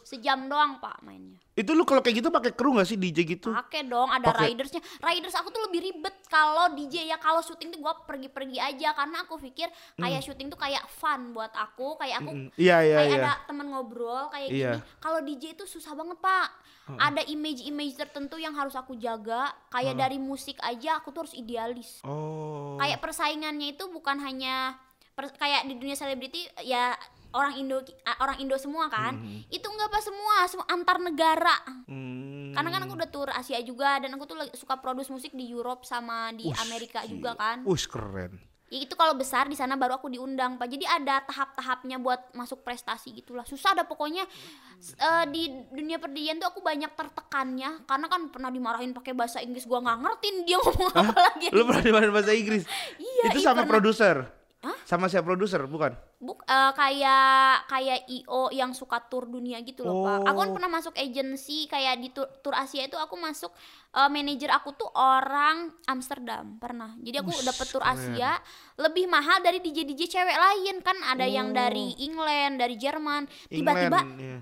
Sejam 0.00 0.46
doang, 0.46 0.78
Pak, 0.78 1.00
mainnya. 1.00 1.38
itu 1.52 1.68
lu 1.70 1.82
kalau 1.82 2.00
kayak 2.00 2.16
gitu 2.16 2.28
pakai 2.28 2.50
kru 2.50 2.72
nggak 2.72 2.86
sih 2.86 2.96
DJ 2.96 3.28
gitu 3.28 3.52
Pakai 3.52 3.84
dong, 3.84 4.08
ada 4.08 4.24
Pakai. 4.26 4.50
ridersnya. 4.50 4.80
Riders 4.98 5.34
aku 5.34 5.48
tuh 5.48 5.60
lebih 5.62 5.84
ribet 5.84 6.16
kalau 6.26 6.72
DJ 6.72 7.04
ya 7.06 7.16
kalau 7.16 7.38
syuting 7.38 7.68
tuh 7.68 7.78
gua 7.78 7.92
pergi-pergi 7.98 8.56
aja 8.56 8.92
karena 8.92 9.20
aku 9.20 9.36
pikir 9.38 9.68
kayak 9.94 10.20
syuting 10.20 10.48
tuh 10.48 10.56
kayak 10.56 10.80
fun 10.90 11.30
buat 11.30 11.52
aku, 11.52 11.96
kayak 11.96 12.18
aku 12.18 12.32
Mm, 12.32 12.48
iya 12.56 12.80
iya 12.80 12.96
kayak 12.98 13.10
iya 13.10 13.18
ada 13.18 13.32
temen 13.44 13.66
ngobrol 13.68 14.24
kayak 14.28 14.48
Iya. 14.48 14.72
gini. 14.72 14.78
Kalau 14.98 15.20
DJ 15.20 15.44
itu 15.52 15.64
susah 15.66 15.92
banget 15.92 16.16
pak. 16.18 16.48
Ada 16.92 17.22
image-image 17.26 17.94
tertentu 17.96 18.36
yang 18.36 18.52
harus 18.52 18.72
aku 18.72 18.96
jaga. 18.96 19.48
Kayak 19.68 19.94
dari 19.98 20.16
musik 20.18 20.56
aja 20.58 20.98
aku 20.98 21.08
tuh 21.10 21.22
harus 21.22 21.34
idealis. 21.34 22.00
oh 22.02 22.76
Kayak 22.76 22.98
persaingannya 22.98 23.72
itu 23.72 23.84
bukan 23.86 24.16
hanya 24.18 24.80
per- 25.10 25.32
kayak 25.32 25.64
di 25.64 25.76
dunia 25.76 25.92
selebriti 25.92 26.42
ya 26.60 26.96
orang 27.32 27.54
Indo 27.58 27.78
orang 28.20 28.36
Indo 28.40 28.56
semua 28.56 28.88
kan. 28.88 29.18
Itu 29.48 29.66
enggak 29.68 29.88
apa 29.92 30.00
semua, 30.00 30.34
semua 30.48 30.66
antar 30.70 30.96
negara. 31.02 31.56
Hmm. 31.88 32.52
Karena 32.52 32.68
kan 32.68 32.80
aku 32.84 32.94
udah 33.00 33.10
tour 33.10 33.28
Asia 33.32 33.58
juga 33.64 33.98
dan 34.00 34.12
aku 34.14 34.24
tuh 34.28 34.36
suka 34.52 34.76
produce 34.78 35.08
musik 35.08 35.32
di 35.32 35.48
Europe 35.48 35.88
sama 35.88 36.30
di 36.36 36.48
Ush, 36.48 36.60
Amerika 36.62 37.00
juga 37.08 37.32
kan. 37.36 37.64
Ush 37.64 37.88
keren 37.88 38.52
Ya 38.72 38.88
itu 38.88 38.96
kalau 38.96 39.12
besar 39.12 39.52
di 39.52 39.56
sana 39.56 39.76
baru 39.76 40.00
aku 40.00 40.08
diundang 40.08 40.56
pak. 40.56 40.64
Jadi 40.64 40.88
ada 40.88 41.20
tahap-tahapnya 41.28 42.00
buat 42.00 42.32
masuk 42.32 42.64
prestasi 42.64 43.12
gitulah. 43.20 43.44
Susah 43.44 43.76
ada 43.76 43.84
pokoknya 43.84 44.24
eh, 44.96 45.24
di 45.28 45.52
dunia 45.76 46.00
perdian 46.00 46.40
tuh 46.40 46.48
aku 46.48 46.64
banyak 46.64 46.88
tertekannya 46.96 47.84
karena 47.84 48.06
kan 48.08 48.32
pernah 48.32 48.48
dimarahin 48.48 48.96
pakai 48.96 49.12
bahasa 49.12 49.44
Inggris 49.44 49.68
gua 49.68 49.84
nggak 49.84 49.98
ngertiin 50.08 50.36
dia 50.48 50.56
ngomong 50.56 50.88
apa 50.88 51.18
lagi. 51.20 51.46
lu 51.52 51.68
pernah 51.68 51.84
dimarahin 51.84 52.12
bahasa 52.16 52.32
Inggris 52.32 52.64
Iya, 53.12 53.24
itu 53.28 53.44
sama 53.44 53.68
produser 53.68 54.24
Hah? 54.62 54.78
sama 54.86 55.10
siapa 55.10 55.26
produser 55.26 55.58
bukan 55.66 55.90
Buk, 56.16 56.38
eh, 56.42 56.70
kayak 56.72 57.66
kayak 57.66 58.06
IO 58.06 58.46
yang 58.50 58.70
suka 58.70 59.02
tour 59.02 59.26
dunia 59.26 59.58
gitu 59.60 59.82
loh 59.82 60.06
pak. 60.06 60.22
Aku 60.22 60.38
kan 60.38 60.48
Oh. 60.48 60.54
pernah 60.54 60.70
masuk 60.70 60.94
agency 60.94 61.66
kayak 61.66 61.98
di 61.98 62.08
tour, 62.08 62.30
tour 62.38 62.54
Asia 62.54 62.86
itu 62.86 62.94
aku 62.94 63.18
masuk 63.18 63.50
eh, 63.90 64.06
manajer 64.06 64.48
aku 64.48 64.70
tuh 64.72 64.86
orang 64.88 65.66
Amsterdam 65.84 66.56
pernah. 66.56 66.94
Jadi 66.96 67.16
aku 67.18 67.28
Ush, 67.28 67.42
dapet 67.42 67.66
tour 67.68 67.82
keren. 67.82 68.14
Asia 68.14 68.38
lebih 68.76 69.04
mahal 69.04 69.42
dari 69.42 69.58
DJ 69.58 69.82
DJ 69.82 70.06
cewek 70.08 70.38
lain 70.38 70.78
kan 70.78 70.94
ada 71.02 71.26
yang 71.26 71.50
Oh. 71.50 71.58
dari 71.58 71.98
England, 71.98 72.54
dari 72.56 72.78
Jerman. 72.78 73.26
Tiba-tiba 73.48 73.98
iya. 74.14 74.38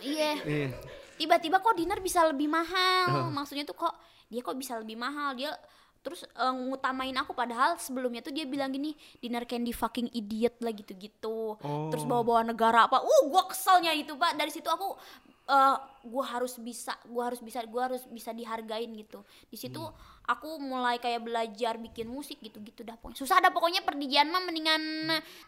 iya 0.00 0.30
Iya. 0.40 0.68
tiba-tiba 1.14 1.60
kok 1.60 1.76
dinner 1.76 2.00
bisa 2.00 2.24
lebih 2.24 2.48
mahal 2.48 3.28
maksudnya 3.30 3.62
tuh 3.62 3.76
kok 3.76 3.94
dia 4.26 4.40
kok 4.40 4.56
bisa 4.56 4.74
lebih 4.74 4.96
mahal 4.96 5.36
dia 5.36 5.52
terus 6.02 6.26
eh, 6.26 6.52
ngutamain 6.52 7.14
aku 7.14 7.32
padahal 7.32 7.78
sebelumnya 7.78 8.20
tuh 8.20 8.34
dia 8.34 8.42
bilang 8.44 8.74
gini 8.74 8.92
dinner 9.22 9.46
candy 9.46 9.70
fucking 9.70 10.10
idiot 10.10 10.58
lah 10.60 10.74
gitu-gitu. 10.74 11.56
Terus 11.62 12.04
Oh. 12.04 12.10
bawa-bawa 12.10 12.52
negara 12.52 12.90
apa. 12.90 13.00
Uh 13.00 13.22
gua 13.30 13.46
keselnya 13.46 13.94
itu 13.94 14.18
pak. 14.18 14.34
Dari 14.34 14.50
situ 14.50 14.66
aku 14.66 14.98
eh 15.48 15.76
gua 16.04 16.24
harus 16.28 16.54
bisa 16.56 16.90
gua 17.04 17.26
harus 17.26 17.38
bisa 17.38 17.62
gua 17.64 17.86
harus 17.86 18.02
bisa 18.06 18.30
dihargain 18.30 18.90
gitu 18.92 19.20
di 19.44 19.54
situ 19.54 19.78
Hmm. 19.78 19.94
aku 20.24 20.58
mulai 20.58 20.96
kayak 20.96 21.20
belajar 21.20 21.74
bikin 21.76 22.06
musik 22.06 22.38
gitu-gitu 22.38 22.82
dah 22.82 22.94
pokoknya 22.94 23.18
susah 23.18 23.38
dah 23.38 23.50
pokoknya 23.50 23.80
perdijian 23.80 24.26
mah 24.26 24.40
mendingan 24.40 24.82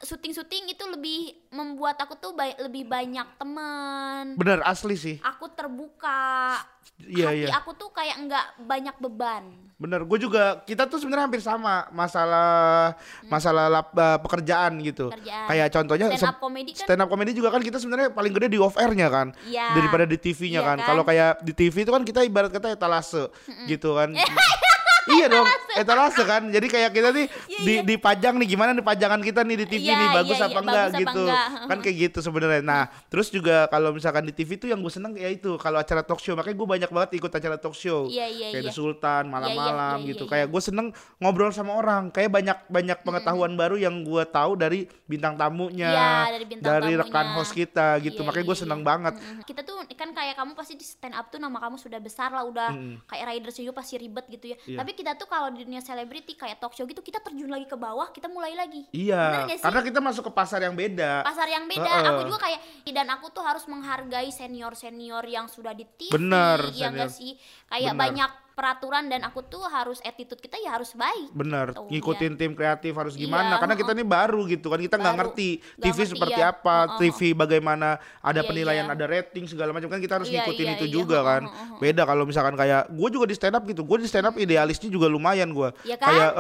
syuting-syuting 0.00 0.68
itu 0.68 0.84
lebih 0.86 1.20
membuat 1.50 1.98
aku 1.98 2.14
tuh 2.16 2.32
ba- 2.32 2.58
lebih 2.60 2.84
banyak 2.84 3.26
teman 3.36 4.34
Bener 4.34 4.62
asli 4.62 4.94
sih. 4.94 5.16
aku 5.20 5.50
terbuka 5.50 6.58
Iya 6.96 7.26
hati 7.28 7.38
iya. 7.40 7.48
aku 7.54 7.74
tuh 7.74 7.90
kayak 7.90 8.16
nggak 8.22 8.46
banyak 8.62 8.96
beban 8.98 9.44
Bener, 9.74 10.00
gue 10.00 10.18
juga 10.20 10.62
kita 10.62 10.86
tuh 10.86 10.96
sebenarnya 10.96 11.26
hampir 11.26 11.42
sama 11.42 11.90
masalah 11.90 12.94
masalah 13.24 13.66
lap- 13.68 13.90
eh, 13.92 14.18
pekerjaan 14.18 14.78
gitu. 14.80 15.10
Hmm. 15.10 15.12
Pekerjaan. 15.12 15.46
Kayak 15.50 15.68
contohnya 15.68 16.06
Stand 16.08 16.30
up 16.30 16.38
comedy 16.38 16.70
kan- 16.72 16.86
stand 16.86 17.02
up 17.02 17.08
comedy 17.08 17.32
juga 17.32 17.48
kan 17.50 17.60
kita 17.60 17.76
sebenarnya 17.76 18.08
paling 18.08 18.32
gede 18.32 18.48
di 18.48 18.58
off 18.60 18.78
airnya 18.78 19.10
kan, 19.10 19.34
Iya. 19.44 19.74
daripada 19.74 20.06
di 20.06 20.14
TV-nya 20.44 20.60
Iya 20.60 20.68
kan. 20.68 20.78
kan? 20.78 20.86
Kalau 20.92 21.02
kayak 21.02 21.40
di 21.40 21.52
TV 21.56 21.76
itu 21.82 21.92
kan 21.92 22.04
kita 22.04 22.20
ibarat 22.20 22.52
kata 22.52 22.76
etalase 22.76 23.32
gitu 23.64 23.96
kan. 23.96 24.12
iya 25.12 25.26
dong, 25.28 25.46
etalase 25.76 26.22
kan. 26.24 26.42
Jadi 26.48 26.66
kayak 26.70 26.90
kita 26.94 27.08
nih 27.12 27.26
di 27.64 27.74
dipajang 27.94 28.34
nih 28.40 28.48
gimana 28.56 28.70
nih 28.72 28.84
pajangan 28.84 29.20
kita 29.20 29.40
nih 29.44 29.56
di 29.64 29.66
TV 29.68 29.84
Iya, 29.84 29.96
nih 30.00 30.08
bagus 30.16 30.38
iya, 30.40 30.46
apa 30.46 30.52
iya, 30.52 30.62
enggak 30.64 30.74
bagus 30.74 30.94
apa 30.94 31.02
gitu. 31.02 31.22
enggak. 31.24 31.46
Kan 31.68 31.78
kayak 31.84 31.96
gitu 32.08 32.18
sebenarnya. 32.24 32.62
Nah, 32.64 32.82
terus 33.12 33.28
juga 33.28 33.56
kalau 33.68 33.90
misalkan 33.92 34.24
di 34.24 34.32
TV 34.32 34.56
tuh 34.56 34.68
yang 34.72 34.80
gue 34.80 34.92
seneng 34.92 35.12
ya 35.14 35.28
itu 35.28 35.56
kalau 35.60 35.78
acara 35.80 36.00
talk 36.00 36.20
show 36.20 36.32
makanya 36.34 36.56
gue 36.56 36.68
banyak 36.68 36.90
banget 36.90 37.10
ikut 37.20 37.32
acara 37.32 37.56
talk 37.60 37.76
show. 37.76 38.08
Kayak. 38.08 38.64
The 38.64 38.72
Sultan 38.72 39.28
malam-malam 39.28 40.04
gitu. 40.08 40.24
kayak 40.24 40.48
gue 40.48 40.62
seneng 40.64 40.90
ngobrol 41.20 41.52
sama 41.52 41.76
orang. 41.76 42.08
Kayak 42.10 42.30
banyak 42.32 42.58
banyak 42.72 42.98
pengetahuan 43.04 43.52
baru 43.54 43.76
yang 43.76 44.02
gue 44.02 44.24
tahu 44.26 44.56
dari 44.56 44.88
bintang 45.04 45.36
tamunya, 45.36 46.26
dari 46.32 46.46
bintang 46.48 46.80
tamunya. 46.80 47.02
rekan 47.04 47.26
host 47.36 47.52
kita 47.52 48.00
gitu. 48.00 48.24
Makanya 48.24 48.44
gue 48.48 48.56
seneng 48.56 48.80
banget. 48.80 49.14
Kita 49.44 49.60
tuh 49.62 49.84
kan 49.94 50.10
kayak 50.10 50.34
kamu 50.36 50.52
pasti 50.56 50.74
di 50.74 50.84
stand 50.84 51.14
up 51.14 51.28
tuh 51.28 51.38
nama 51.38 51.60
kamu 51.60 51.76
sudah 51.76 52.00
besar 52.00 52.32
lah 52.32 52.44
udah 52.44 52.70
kayak 53.06 53.24
riders 53.30 53.56
juga 53.56 53.72
pasti 53.78 53.96
ribet 54.00 54.26
gitu 54.28 54.52
ya 54.52 54.56
Iya. 54.64 54.78
Tapi 54.94 55.02
kita 55.02 55.18
tuh 55.18 55.26
kalau 55.26 55.50
di 55.50 55.66
dunia 55.66 55.82
selebriti 55.82 56.38
kayak 56.38 56.62
talk 56.62 56.70
show 56.70 56.86
gitu 56.86 57.02
kita 57.02 57.18
terjun 57.18 57.50
lagi 57.50 57.66
ke 57.66 57.74
bawah 57.74 58.14
kita 58.14 58.30
mulai 58.30 58.54
lagi 58.54 58.86
Iya, 58.94 59.50
karena 59.58 59.82
kita 59.82 59.98
masuk 59.98 60.30
ke 60.30 60.32
pasar 60.32 60.62
yang 60.62 60.78
beda. 60.78 61.26
pasar 61.26 61.50
yang 61.50 61.66
beda 61.66 61.82
Heeh. 61.82 62.10
aku 62.14 62.20
juga 62.30 62.46
kayak 62.46 62.60
dan 62.94 63.10
aku 63.10 63.26
tuh 63.34 63.42
harus 63.42 63.66
menghargai 63.66 64.30
senior 64.30 64.78
senior 64.78 65.26
yang 65.26 65.50
sudah 65.50 65.74
di 65.74 65.82
TV 65.82 66.14
Bener, 66.14 66.70
ya 66.70 66.86
senior. 66.86 66.90
nggak 66.94 67.10
sih 67.10 67.34
kayak 67.66 67.90
Bener. 67.90 68.02
banyak 68.06 68.30
peraturan 68.54 69.10
dan 69.10 69.26
aku 69.26 69.42
tuh 69.42 69.66
harus 69.66 69.98
attitude 70.00 70.38
kita 70.38 70.56
ya 70.56 70.72
harus 70.72 70.94
baik 70.94 71.34
Bener, 71.34 71.74
Tuh, 71.74 71.90
ngikutin 71.90 72.38
tim 72.38 72.54
kreatif 72.54 72.94
harus 72.94 73.14
gimana? 73.14 73.58
Iya, 73.58 73.60
Karena 73.60 73.74
kita 73.74 73.90
ini 73.92 74.06
baru 74.06 74.46
gitu 74.46 74.70
kan, 74.70 74.78
kita 74.78 74.96
nggak 74.96 75.16
ngerti 75.18 75.48
TV 75.76 75.90
ngerti, 75.90 76.12
seperti 76.14 76.40
iya. 76.40 76.54
apa, 76.54 76.76
Heeh, 76.86 76.98
TV 77.10 77.18
bagaimana, 77.34 77.98
ada 78.22 78.40
Iya, 78.40 78.48
penilaian, 78.48 78.86
iya. 78.86 78.94
ada 78.94 79.04
rating 79.04 79.44
segala 79.44 79.74
macam 79.74 79.90
kan 79.90 79.98
kita 79.98 80.14
harus 80.16 80.30
Iya, 80.30 80.46
ngikutin 80.46 80.66
iya, 80.70 80.74
itu 80.78 80.86
iya, 80.86 80.94
juga 80.94 81.18
kan. 81.20 81.42
heeh. 81.50 81.78
Beda 81.82 82.02
kalau 82.06 82.24
misalkan 82.24 82.54
kayak 82.54 82.88
gue 82.88 83.08
juga 83.10 83.26
di 83.26 83.34
stand 83.34 83.58
up 83.58 83.64
gitu, 83.66 83.82
gue 83.82 83.98
di 84.00 84.08
stand 84.08 84.26
up 84.30 84.34
idealisnya 84.38 84.86
juga 84.86 85.10
lumayan 85.10 85.50
gue. 85.50 85.68
Iya 85.82 85.96
kan? 85.98 86.08
Kayak, 86.14 86.30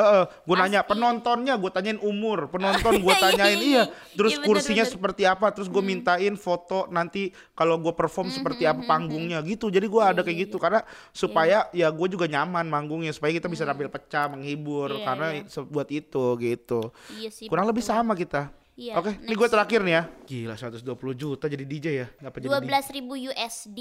gue 0.46 0.56
nanya 0.56 0.80
penontonnya, 0.86 1.54
gue 1.58 1.70
tanyain 1.70 1.98
umur, 1.98 2.46
penonton 2.46 2.94
gue 3.04 3.10
Iya, 3.10 3.18
iya, 3.18 3.24
tanyain 3.26 3.58
iya, 3.58 3.66
iya, 3.66 3.82
iya. 3.82 3.84
terus 4.14 4.32
Iya, 4.32 4.38
bener, 4.38 4.46
kursinya 4.46 4.74
bener. 4.76 4.86
Hmm. 4.86 4.94
seperti 4.94 5.22
apa, 5.26 5.46
terus 5.50 5.68
gue 5.68 5.82
mintain 5.82 6.34
foto 6.38 6.86
nanti 6.88 7.34
kalau 7.58 7.74
gue 7.82 7.90
perform 7.90 8.30
seperti 8.30 8.62
apa 8.64 8.86
panggungnya 8.86 9.42
gitu. 9.42 9.66
Jadi 9.66 9.86
gue 9.90 10.02
ada 10.02 10.20
Iya, 10.20 10.26
kayak 10.30 10.36
iya, 10.38 10.44
gitu 10.46 10.56
karena 10.62 10.80
supaya 11.10 11.66
ya 11.74 11.88
gue 11.90 12.03
juga 12.06 12.26
nyaman 12.26 12.64
manggungnya 12.64 13.10
supaya 13.10 13.30
kita 13.30 13.46
bisa 13.46 13.62
tampil 13.62 13.86
pecah, 13.86 14.26
menghibur 14.26 14.90
Iya, 14.90 15.04
karena 15.04 15.26
iya. 15.32 15.42
se- 15.46 15.64
buat 15.64 15.88
itu 15.88 16.24
gitu. 16.36 16.80
iya 17.12 17.28
sih 17.28 17.46
Kurang 17.46 17.64
lebih 17.64 17.80
betul. 17.80 17.94
sama 17.94 18.12
kita. 18.12 18.48
Iya, 18.74 18.96
Oke, 18.96 19.14
ini 19.14 19.28
next. 19.28 19.38
gue 19.38 19.48
terakhir 19.48 19.80
nih 19.80 19.92
ya. 19.92 20.02
Gila 20.24 20.54
120 20.56 20.82
juta 21.14 21.44
jadi 21.46 21.62
DJ 21.62 21.86
ya. 21.94 22.06
Ngapa 22.18 22.36
jadi 22.36 22.48
dua 22.48 22.58
belas 22.58 22.84
ribu 22.88 23.14
USD 23.14 23.78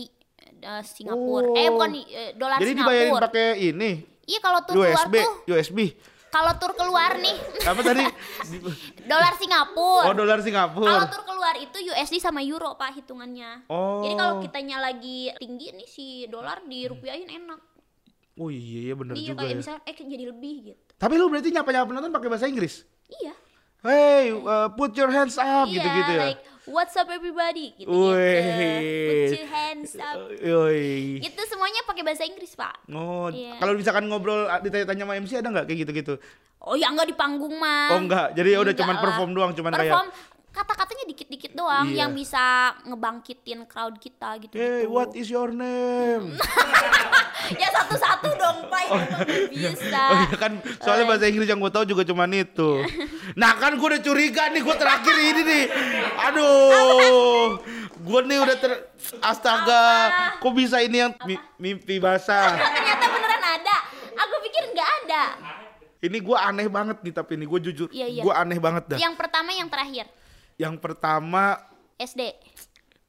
eh, 0.59 0.83
Singapura 0.83 1.45
Oh. 1.45 1.55
eh 1.55 1.67
bukan 1.67 1.89
eh, 1.95 2.31
dolar 2.33 2.57
Jadi 2.57 2.71
dibayarin 2.73 3.09
Singapura 3.09 3.27
pakai 3.27 3.47
ini 3.59 3.91
iya 4.23 4.39
kalau 4.39 4.59
tur 4.62 4.75
keluar 4.77 4.93
USB, 5.01 5.15
tuh 5.17 5.33
USB. 5.49 5.79
kalau 6.29 6.51
tur 6.55 6.71
keluar 6.73 7.12
nih 7.15 7.38
Apa 7.63 7.81
tadi? 7.81 8.03
Di- 8.45 8.62
dolar 9.12 9.33
Singapura 9.33 10.05
Oh, 10.05 10.13
dolar 10.13 10.36
kalau 10.36 10.45
Singapura. 10.45 11.07
tur 11.07 11.23
keluar 11.25 11.55
itu 11.57 11.77
USD 11.81 12.15
sama 12.19 12.39
Euro 12.39 12.75
pak 12.75 12.95
hitungannya 12.95 13.65
Oh. 13.65 13.99
jadi 13.99 14.13
kalau 14.13 14.33
kitanya 14.39 14.77
lagi 14.79 15.33
tinggi 15.36 15.73
nih 15.73 15.88
si 15.88 16.05
dolar 16.27 16.62
dirupiahin 16.62 17.27
enak 17.27 17.59
Oh 18.35 18.49
iya, 18.49 18.79
iya 18.83 18.93
bener 18.93 19.13
iya 19.13 19.29
juga 19.29 19.39
kayak 19.39 19.51
ya. 19.51 19.57
misalnya 19.59 19.81
eh 19.83 19.93
jadi 19.95 20.25
lebih 20.27 20.53
gitu 20.65 20.81
Tapi 20.95 21.13
lu 21.15 21.25
berarti 21.27 21.49
nyapa-nyapa 21.49 21.85
penonton 21.85 22.11
pakai 22.11 22.29
bahasa 22.29 22.45
Inggris? 22.45 22.81
iya 23.11 23.33
Hey, 23.79 24.31
uh, 24.31 24.71
put 24.71 24.95
your 24.95 25.07
hands 25.07 25.35
up 25.35 25.67
iya 25.67 25.75
gitu-gitu 25.75 26.11
ya. 26.13 26.23
like 26.25 26.41
what's 26.65 26.95
up 26.95 27.05
everybody 27.07 27.75
gitu 27.75 27.91
Wih. 27.91 29.27
put 29.27 29.35
your 29.35 29.49
hands 29.49 29.91
up 29.95 30.17
Yoi. 30.33 31.19
itu 31.19 31.41
semuanya 31.45 31.83
pakai 31.83 32.01
bahasa 32.01 32.23
Inggris 32.23 32.53
pak 32.53 32.73
Oh, 32.87 33.27
Iya. 33.27 33.59
kalau 33.59 33.75
misalkan 33.75 34.07
ngobrol 34.07 34.47
ah, 34.47 34.57
ditanya-tanya 34.57 35.03
sama 35.03 35.13
MC 35.15 35.31
ada 35.35 35.49
nggak 35.49 35.65
kayak 35.67 35.79
gitu-gitu? 35.83 36.13
oh 36.59 36.73
ya 36.73 36.87
enggak 36.87 37.05
di 37.05 37.13
panggung 37.13 37.53
mah 37.53 37.91
Oh 37.91 37.99
enggak, 37.99 38.31
jadi 38.31 38.49
ya 38.49 38.59
udah 38.61 38.73
cuman 38.73 38.95
lah. 38.95 39.03
perform 39.03 39.29
doang, 39.33 39.51
cuman 39.51 39.71
kayak 39.73 39.83
perform 39.85 40.07
kata-katanya 40.53 41.05
dikit-dikit 41.07 41.51
doang 41.51 41.87
Iya. 41.87 41.97
yang 41.99 42.11
bisa 42.11 42.43
ngebangkitin 42.83 43.65
crowd 43.65 43.97
kita 43.97 44.37
gitu 44.39 44.53
Hey, 44.53 44.85
what 44.85 45.11
is 45.11 45.27
your 45.27 45.49
name? 45.49 46.37
ya 47.61 47.67
satu-satu 47.71 48.29
dong 48.33 48.57
pak 48.67 48.83
mah 48.85 49.01
nggak 49.03 49.27
bisa 49.51 50.01
Oh 50.05 50.17
iya 50.21 50.37
kan, 50.37 50.53
soalnya 50.77 51.05
bahasa 51.07 51.25
Inggris 51.25 51.45
yang 51.45 51.57
gue 51.57 51.69
tahu 51.69 51.85
juga 51.85 52.03
cuman 52.03 52.29
itu. 52.31 52.85
Nah 53.33 53.57
kan 53.57 53.73
gue 53.73 53.87
udah 53.87 53.99
curiga 53.99 54.47
nih, 54.47 54.61
gue 54.61 54.75
terakhir 54.75 55.15
ini 55.17 55.41
nih. 55.43 55.63
Aduh, 56.23 57.57
gue 57.97 58.19
nih 58.23 58.37
udah 58.39 58.55
ter... 58.55 58.71
Astaga, 59.19 59.83
kok 60.37 60.53
bisa 60.53 60.79
ini 60.79 60.97
yang 60.99 61.11
mi- 61.23 61.41
mimpi 61.57 61.97
basah? 61.97 62.55
ternyata 62.55 63.05
beneran 63.07 63.43
ada 63.43 63.75
aku 64.15 64.35
pikir 64.41 64.63
nggak 64.69 64.89
ada 65.01 65.23
Ini 65.99 66.17
gue 66.17 66.37
aneh 66.37 66.67
banget 66.67 66.97
nih 66.99 67.11
tapi 67.11 67.31
ini 67.33 67.45
gue 67.45 67.59
jujur, 67.61 67.87
Iya, 67.89 68.07
iya. 68.09 68.21
gue 68.21 68.33
aneh 68.33 68.57
banget 68.57 68.83
dah. 68.87 68.97
yang 68.97 69.15
pertama 69.15 69.51
yang 69.51 69.67
terakhir 69.67 70.07
Yang 70.55 70.75
pertama 70.79 71.57
SD 71.95 72.21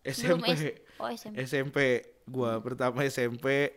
SMP, 0.03 0.47
S- 0.53 0.77
oh 0.97 1.09
SMP 1.09 1.35
SMP, 1.43 1.77
gue 2.25 2.51
pertama 2.61 3.01
SMP. 3.03 3.73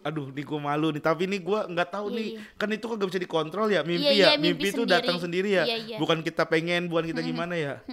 Aduh, 0.00 0.32
nih 0.32 0.44
gue 0.44 0.58
malu 0.58 0.88
nih. 0.90 1.00
Tapi 1.00 1.28
ini 1.28 1.36
gue 1.36 1.60
nggak 1.60 1.90
tahu 1.90 2.08
Iya, 2.08 2.16
nih, 2.16 2.28
iya. 2.32 2.40
kan 2.56 2.68
itu 2.70 2.84
kan 2.84 2.96
gak 2.96 3.08
bisa 3.12 3.20
dikontrol 3.20 3.68
ya, 3.68 3.84
mimpi 3.84 4.00
Iya, 4.00 4.12
ya. 4.12 4.16
iya, 4.16 4.30
mimpi 4.34 4.64
mimpi, 4.64 4.72
itu 4.72 4.82
datang 4.88 5.20
sendiri 5.20 5.52
ya. 5.52 5.64
Iya, 5.64 5.76
iya. 5.76 5.96
Bukan 6.00 6.24
kita 6.24 6.48
pengen, 6.48 6.88
bukan 6.88 7.04
kita 7.06 7.20
gimana 7.20 7.52
ya. 7.52 7.84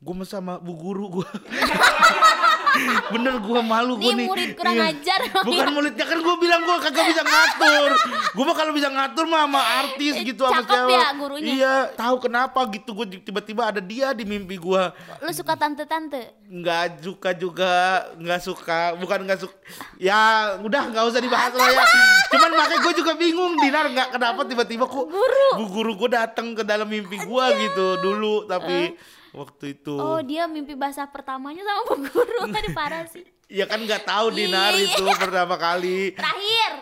gue 0.00 0.14
sama 0.24 0.56
bu 0.56 0.72
guru 0.72 1.20
gue. 1.20 1.28
Bener 3.12 3.34
gue 3.36 3.60
malu 3.60 3.94
gue 3.96 4.06
Nih 4.06 4.16
nih. 4.16 4.26
murid 4.26 4.50
kurang 4.54 4.74
Iya. 4.74 4.86
ajar. 4.90 5.20
Bukan 5.48 5.66
muridnya 5.70 6.04
kan 6.04 6.18
gue 6.18 6.34
bilang 6.36 6.60
gue 6.60 6.76
kagak 6.80 7.04
bisa 7.06 7.22
ngatur. 7.22 7.90
Gue 8.30 8.44
mah 8.44 8.54
kalau 8.54 8.72
bisa 8.72 8.88
ngatur 8.88 9.24
mah 9.24 9.42
sama 9.42 9.60
artis 9.80 10.12
Eh, 10.12 10.24
gitu 10.24 10.42
sama 10.42 10.60
cakep 10.60 10.70
siapa. 10.70 10.90
ya 10.92 11.06
gurunya? 11.14 11.50
Iya, 11.52 11.74
tahu 11.92 12.16
kenapa 12.20 12.60
gitu 12.68 12.90
gue 12.92 13.06
tiba-tiba 13.20 13.62
ada 13.66 13.80
dia 13.80 14.10
di 14.10 14.24
mimpi 14.24 14.56
gue. 14.56 14.82
lu 15.20 15.30
suka 15.30 15.54
tante-tante 15.54 16.38
nggak 16.46 16.84
suka 17.00 17.30
juga 17.32 17.72
nggak 18.16 18.40
suka 18.40 18.80
bukan 18.96 19.22
nggak 19.22 19.38
suka 19.38 19.54
ya 19.96 20.18
udah 20.58 20.82
nggak 20.88 21.04
usah 21.04 21.20
dibahas 21.20 21.52
lah 21.52 21.68
ya 21.68 21.84
cuman 22.32 22.50
makanya 22.52 22.80
gue 22.80 22.94
juga 22.96 23.12
bingung 23.14 23.54
dinar 23.56 23.86
nggak 23.86 24.08
kenapa 24.10 24.42
tiba-tiba 24.42 24.84
kok 24.84 25.06
Guru. 25.06 25.46
bu 25.54 25.64
guru 25.70 25.92
gue 25.96 26.10
datang 26.10 26.50
ke 26.52 26.62
dalam 26.62 26.86
mimpi 26.86 27.16
gue 27.16 27.44
gitu 27.60 27.86
dulu 28.00 28.34
tapi 28.44 28.98
waktu 29.34 29.78
itu. 29.78 29.94
Oh 29.96 30.20
dia 30.20 30.46
mimpi 30.50 30.74
basah 30.74 31.06
pertamanya 31.10 31.62
sama 31.62 31.82
bu 31.86 31.94
guru. 32.06 32.40
Tadi 32.56 32.68
parah 32.74 33.04
sih. 33.10 33.24
Ya 33.50 33.66
kan 33.66 33.82
nggak 33.82 34.06
tahu 34.06 34.30
dinar 34.30 34.74
Iya, 34.78 34.94
itu 34.94 35.02
pertama 35.18 35.58
kali. 35.58 36.14
Terakhir. 36.14 36.72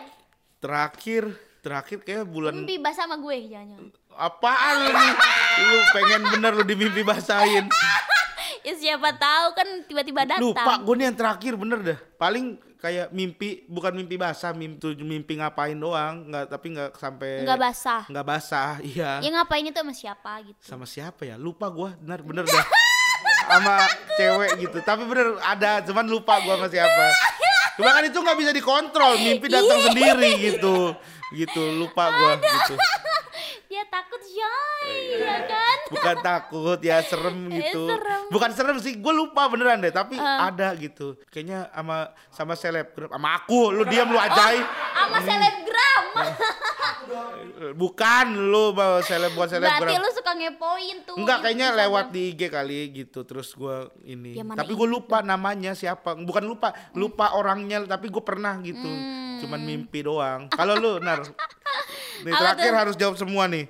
Terakhir 0.59 1.23
terakhir 1.59 1.99
kayak 2.07 2.23
bulan 2.23 2.55
mimpi 2.55 2.79
basah 2.79 3.03
sama 3.03 3.19
gue 3.19 3.35
jangan 3.51 3.91
apaan 4.15 4.75
lu? 4.79 4.91
Nih 4.95 5.13
lu 5.59 5.77
pengen 5.91 6.21
bener 6.31 6.51
lu 6.55 6.63
di 6.63 6.75
mimpi 6.75 7.01
basahin 7.03 7.67
ya 8.63 8.73
siapa 8.75 9.09
tahu 9.15 9.45
kan 9.55 9.67
tiba-tiba 9.87 10.21
datang 10.27 10.51
Lupa 10.51 10.73
gue 10.81 10.95
nih 10.99 11.05
yang 11.11 11.17
terakhir 11.17 11.53
bener 11.55 11.79
dah. 11.83 11.99
Paling 12.19 12.45
kayak 12.79 13.11
mimpi 13.11 13.67
bukan 13.67 13.91
mimpi 13.91 14.15
basah, 14.15 14.55
mimpi 14.55 14.95
mimpi 15.03 15.35
ngapain 15.39 15.75
doang, 15.75 16.31
nggak 16.31 16.45
tapi 16.47 16.67
nggak 16.71 16.89
sampai 16.95 17.43
nggak 17.43 17.59
basah 17.59 18.01
nggak 18.07 18.25
basah, 18.25 18.71
iya. 18.95 19.19
ya 19.19 19.29
ngapain 19.35 19.67
itu 19.67 19.75
sama 19.75 19.93
siapa 19.93 20.31
gitu 20.47 20.59
Sama 20.63 20.85
siapa 20.87 21.21
ya? 21.27 21.35
Lupa 21.35 21.67
gue, 21.67 21.89
bener 21.99 22.19
bener 22.23 22.45
dah. 22.47 22.65
sama 23.49 23.75
cewek 24.15 24.51
gitu. 24.63 24.77
Tapi 24.85 25.03
bener 25.03 25.35
ada, 25.43 25.83
cuman 25.83 26.05
lupa 26.07 26.39
gue 26.39 26.53
sama 26.55 26.67
siapa. 26.71 27.05
Cuma 27.75 27.89
kan 27.95 28.03
itu 28.03 28.19
nggak 28.19 28.37
bisa 28.39 28.51
dikontrol, 28.55 29.13
mimpi 29.19 29.47
datang 29.47 29.79
sendiri 29.91 30.31
gitu, 30.39 30.95
gitu. 31.35 31.63
Lupa 31.75 32.11
gue 32.11 32.31
gitu. 32.43 32.75
Dia 35.11 35.17
takut 35.19 35.25
anjay 35.25 35.25
ya 35.25 35.39
kan 35.45 35.77
bukan 35.89 36.15
takut 36.21 36.79
ya 36.79 36.97
serem 37.01 37.37
Eh, 37.47 37.55
gitu 37.63 37.81
serem. 37.87 38.21
bukan 38.29 38.49
serem 38.51 38.77
sih 38.77 38.93
gue 38.95 39.13
lupa 39.13 39.47
beneran 39.47 39.79
deh 39.79 39.89
tapi 39.89 40.15
Eh. 40.15 40.39
ada 40.39 40.71
gitu 40.75 41.17
kayaknya 41.27 41.67
sama 41.69 41.97
sama 42.29 42.53
selebgram 42.53 43.09
sama 43.09 43.29
aku 43.35 43.69
lu 43.71 43.83
diam 43.83 44.07
lu 44.07 44.17
ajai 44.17 44.61
sama 44.93 45.17
selebgram 45.19 46.03
bukan 47.75 48.25
lu 48.45 48.71
bawa 48.71 49.01
seleb 49.01 49.33
bukan 49.33 49.49
berarti 49.51 49.65
selebgram 49.65 49.99
lu 49.99 50.09
suka 50.11 50.31
ngepoin 50.33 50.97
tuh 51.03 51.15
Enggak 51.17 51.37
kayaknya 51.41 51.67
Instagram. 51.67 51.85
lewat 51.85 52.05
di 52.09 52.21
IG 52.29 52.41
kali 52.47 52.77
gitu 52.93 53.19
terus 53.21 53.49
gua 53.51 53.75
ini. 54.03 54.31
Ya, 54.33 54.43
tapi 54.45 54.71
gue 54.71 54.87
lupa 54.87 55.19
namanya 55.21 55.73
siapa. 55.73 56.15
Bukan 56.15 56.43
lupa, 56.45 56.71
lupa 56.93 57.33
orangnya 57.33 57.83
tapi 57.83 58.07
gue 58.07 58.21
pernah 58.21 58.55
gitu. 58.59 58.85
Hmm. 58.85 59.39
Cuman 59.39 59.59
mimpi 59.59 59.99
doang. 59.99 60.47
Kalau 60.47 60.75
lu 60.75 60.99
Nar. 60.99 61.25
Nih 62.23 62.31
terakhir 62.31 62.71
tuh? 62.71 62.77
harus 62.77 62.95
jawab 62.95 63.15
semua 63.15 63.47
nih. 63.47 63.67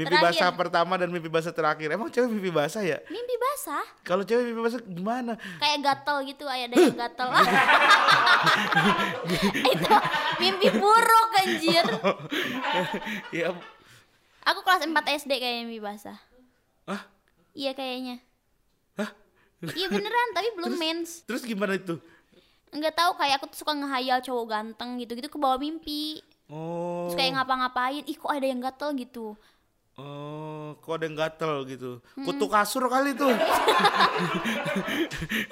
Mimpi 0.00 0.16
Terakhir. 0.16 0.32
basah 0.32 0.50
pertama 0.50 0.96
dan 0.96 1.12
mimpi 1.12 1.28
basah 1.28 1.52
terakhir. 1.52 1.92
Emang 1.92 2.08
cewek 2.08 2.26
mimpi 2.26 2.48
basah 2.48 2.80
ya? 2.80 3.04
mimpi 3.06 3.36
basah 3.36 3.84
Kalau 4.00 4.24
cewek 4.24 4.48
mimpi 4.48 4.62
basah 4.62 4.80
gimana? 4.80 5.36
kayak 5.58 5.78
gatel 5.82 6.16
gitu 6.24 6.48
ada 6.48 6.72
yang 6.72 6.96
gatel 6.96 7.28
itu 9.72 9.94
mimpi 10.38 10.68
buruk 10.72 11.28
anjir 11.36 11.84
ya 13.36 13.52
aku 14.42 14.60
kelas 14.62 14.82
4 14.82 14.96
SD 15.20 15.32
kayak 15.34 15.56
mimpi 15.62 15.78
basah 15.78 16.16
Hah? 16.86 17.02
iya 17.52 17.72
kayaknya 17.72 18.18
Hah? 18.96 19.10
iya 19.70 19.86
beneran 19.86 20.28
tapi 20.32 20.48
belum 20.56 20.74
mens 20.74 21.22
Terus 21.22 21.44
gimana 21.44 21.76
itu? 21.76 22.00
nggak 22.70 22.94
tahu 22.94 23.18
kayak 23.18 23.36
aku 23.36 23.50
tuh 23.50 23.58
suka 23.60 23.74
ngehayal 23.74 24.22
cowok 24.22 24.46
ganteng 24.46 24.96
gitu 24.96 25.12
gitu 25.12 25.28
ke 25.28 25.36
bawah 25.36 25.58
mimpi 25.58 26.22
Oh. 26.50 27.06
terus 27.06 27.14
kayak 27.14 27.38
ngapa-ngapain 27.38 28.02
ih 28.02 28.18
kok 28.18 28.26
ada 28.26 28.42
yang 28.42 28.58
gatel 28.58 28.90
gitu 28.98 29.38
Oh, 30.00 30.72
kok 30.80 30.96
ada 30.96 31.04
yang 31.04 31.14
gatel 31.14 31.52
gitu. 31.68 31.90
Hmm. 32.16 32.24
Kutu 32.24 32.46
kasur 32.46 32.88
kali 32.88 33.12
tuh. 33.12 33.28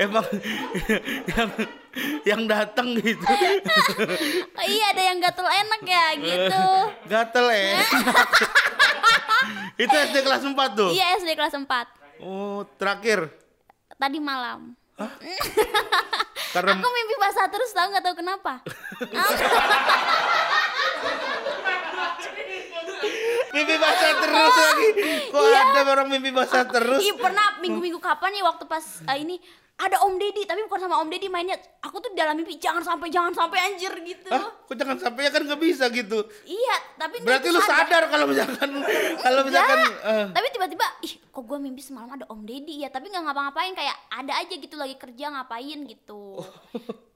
Emang 0.01 0.25
yang 1.29 1.49
yang 2.25 2.43
datang 2.45 2.97
gitu. 2.97 3.21
oh, 3.21 4.65
iya 4.67 4.85
ada 4.89 5.03
yang 5.05 5.19
gatel 5.21 5.45
enak 5.45 5.83
ya 5.83 6.05
gitu 6.17 6.65
Gatel 7.13 7.47
eh. 7.51 7.77
Itu 9.77 9.93
SD 9.93 10.17
kelas 10.23 10.43
4 10.43 10.55
tuh. 10.73 10.91
iya 10.91 11.15
SD 11.19 11.35
kelas 11.35 11.53
4 11.53 11.67
Oh, 12.19 12.67
terakhir. 12.75 13.31
tadi 13.95 14.19
malam 14.19 14.75
Karena 16.49 16.75
aku 16.75 16.89
mimpi 16.89 17.15
basah 17.17 17.47
terus 17.47 17.71
tau 17.71 17.87
nggak 17.87 18.03
tahu 18.03 18.15
kenapa 18.17 18.53
mimpi 23.51 23.75
basah 23.77 24.13
terus 24.19 24.55
lagi. 24.55 24.89
Kok 25.29 25.41
Iya. 25.41 25.61
ada 25.63 25.81
orang 25.89 26.09
mimpi 26.09 26.31
basah 26.31 26.65
terus? 26.65 27.01
Iya 27.01 27.15
pernah 27.15 27.57
minggu-minggu 27.59 27.99
kapan 27.99 28.31
ya 28.33 28.43
waktu 28.45 28.65
pas 28.65 28.85
eh, 29.05 29.19
ini 29.19 29.37
ada 29.79 30.03
Om 30.03 30.15
Deddy 30.15 30.43
tapi 30.43 30.61
bukan 30.63 30.81
sama 30.81 30.99
Om 30.99 31.07
Deddy 31.07 31.27
mainnya 31.27 31.55
aku 31.79 31.99
tuh 31.99 32.11
dalam 32.11 32.35
mimpi 32.35 32.59
jangan 32.59 32.83
sampai 32.83 33.09
jangan 33.09 33.31
sampai 33.31 33.59
anjir 33.65 33.95
gitu. 34.01 34.27
Hah? 34.29 34.51
Kok 34.61 34.75
jangan 34.75 34.99
sampai? 34.99 35.23
Ya 35.23 35.31
kan 35.31 35.43
nggak 35.45 35.61
bisa 35.61 35.87
gitu. 35.89 36.19
iya 36.45 36.77
tapi 36.95 37.23
Berarti 37.23 37.49
lu 37.49 37.61
sadar. 37.61 38.07
kalau 38.07 38.27
misalkan 38.27 38.71
kalau 39.17 39.41
misalkan 39.43 39.79
eh, 40.05 40.27
tapi 40.29 40.47
tiba-tiba 40.51 40.83
ih 41.01 41.15
kok 41.25 41.45
gue 41.45 41.59
mimpi 41.59 41.79
semalam 41.79 42.11
ada 42.11 42.27
Om 42.27 42.43
Deddy 42.43 42.83
ya? 42.83 42.91
Tapi 42.91 43.07
nggak 43.07 43.23
ngapa-ngapain 43.23 43.73
kayak 43.73 43.97
ada 44.11 44.33
aja 44.37 44.51
gitu 44.53 44.75
lagi 44.75 44.95
kerja 44.95 45.31
ngapain 45.31 45.79
gitu. 45.85 46.43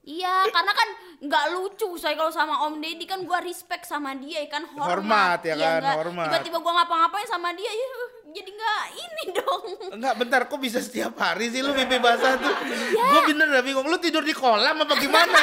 Iya 0.02 0.46
karena 0.48 0.72
kan 0.72 0.88
nggak 1.20 1.44
lucu 1.52 1.94
saya 1.94 2.14
kalau 2.14 2.30
sama 2.30 2.62
Om 2.64 2.78
Deddy 2.78 3.06
kan 3.06 3.22
gue 3.22 3.38
respect 3.40 3.84
sama 3.84 4.14
dia 4.14 4.38
ya 4.38 4.50
kan? 4.52 4.66
Hormat, 4.68 4.86
Hormat, 4.88 5.40
ya 5.44 5.54
Iya, 5.54 5.66
kan, 5.68 5.78
nggak- 5.80 5.98
hormat. 5.98 6.26
tiba-tiba 6.28 6.58
gue 6.58 6.72
ngapa-ngapain 6.74 7.26
sama 7.28 7.50
dia 7.52 7.70
ya 7.70 7.86
jadi 8.32 8.50
nggak 8.50 8.82
ini 8.94 9.24
dong 9.34 9.64
Enggak, 9.92 10.14
bentar, 10.16 10.40
kok 10.42 10.56
bisa 10.58 10.78
setiap 10.78 11.12
hari 11.14 11.48
sih 11.48 11.60
lu 11.60 11.70
mimpi 11.70 11.96
basah 11.96 12.34
tuh? 12.34 12.48
Iya. 12.64 13.04
Gue 13.06 13.20
bener 13.28 13.46
dah 13.46 13.60
bingung, 13.60 13.84
lu 13.84 13.96
tidur 13.96 14.20
di 14.20 14.32
kolam 14.32 14.72
apa 14.78 14.94
gimana? 14.96 15.36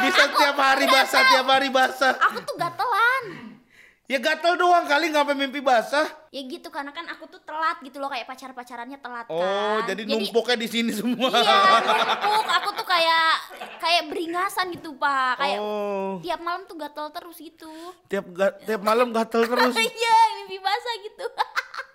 bisa 0.00 0.22
setiap 0.26 0.56
hari 0.56 0.86
basah, 0.86 1.22
tiap 1.28 1.46
hari 1.46 1.68
basah. 1.68 2.14
aku 2.20 2.38
tuh 2.42 2.54
gatelan 2.54 3.24
Ya 4.04 4.16
gatel 4.16 4.56
doang 4.56 4.88
kali 4.88 5.06
nggak 5.06 5.20
sampai 5.20 5.36
mimpi 5.36 5.60
basah. 5.60 6.08
ya 6.28 6.40
gitu 6.42 6.68
karena 6.68 6.90
kan 6.90 7.04
aku 7.06 7.24
tuh 7.26 7.40
telat 7.40 7.76
gitu 7.78 7.96
loh 7.98 8.08
kayak 8.08 8.24
pacar 8.24 8.50
pacarannya 8.50 8.96
telat 8.96 9.28
Oh, 9.28 9.40
kan 9.78 9.84
jadi 9.86 10.02
numpuknya 10.04 10.56
di 10.56 10.64
sini 10.66 10.90
semua. 10.90 11.28
iya 11.30 11.56
numpuk 12.18 12.48
aku 12.50 12.68
tuh 12.74 12.86
kayak 12.86 13.32
kayak 13.78 14.02
beringasan 14.06 14.72
gitu 14.72 14.92
pak 14.94 15.36
kayak 15.36 15.56
Oh, 15.58 16.16
tiap 16.18 16.40
malam 16.40 16.64
tuh 16.64 16.74
gatel 16.74 17.08
terus 17.10 17.36
gitu 17.38 17.68
tiap 18.06 18.24
ga- 18.30 18.56
tiap 18.58 18.80
malam 18.80 19.08
gatel 19.10 19.44
terus. 19.44 19.76
iya 19.94 20.16
mimpi 20.36 20.56
basah 20.58 20.94
gitu 20.98 21.24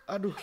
Aduh. 0.03 0.35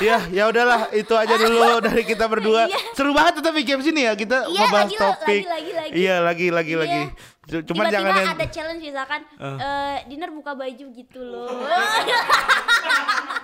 Ya, 0.00 0.24
ya 0.32 0.48
udahlah, 0.48 0.88
itu 0.90 1.12
aja 1.12 1.36
dulu 1.36 1.60
dari 1.86 2.00
kita 2.02 2.24
berdua. 2.24 2.64
Iya. 2.64 2.78
Seru 2.96 3.12
banget 3.12 3.44
tapi 3.44 3.60
game 3.60 3.84
sini 3.84 4.08
ya 4.08 4.16
kita 4.16 4.48
Iya, 4.48 4.64
ngebahas 4.64 4.88
lagi, 4.88 4.96
topik. 4.96 5.42
lagi, 5.44 5.46
lagi, 5.46 5.70
lagi. 5.76 5.90
Iya, 5.92 6.16
lagi 6.20 6.46
lagi 6.48 6.72
Iya. 6.72 6.80
lagi. 6.80 7.02
Cuman 7.42 7.66
tiba-tiba 7.66 7.90
jangan 7.90 8.12
yang 8.14 8.32
ada 8.32 8.46
challenge 8.48 8.82
misalkan 8.86 9.20
eh 9.36 9.96
dinner 10.06 10.30
buka 10.30 10.54
baju 10.54 10.86
gitu 10.94 11.20
loh 11.20 11.50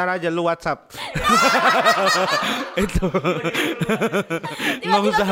Ntar 0.00 0.16
aja 0.16 0.32
lu 0.32 0.48
WhatsApp. 0.48 0.96
itu. 2.88 3.04
Nggak 4.80 5.00
usah. 5.12 5.28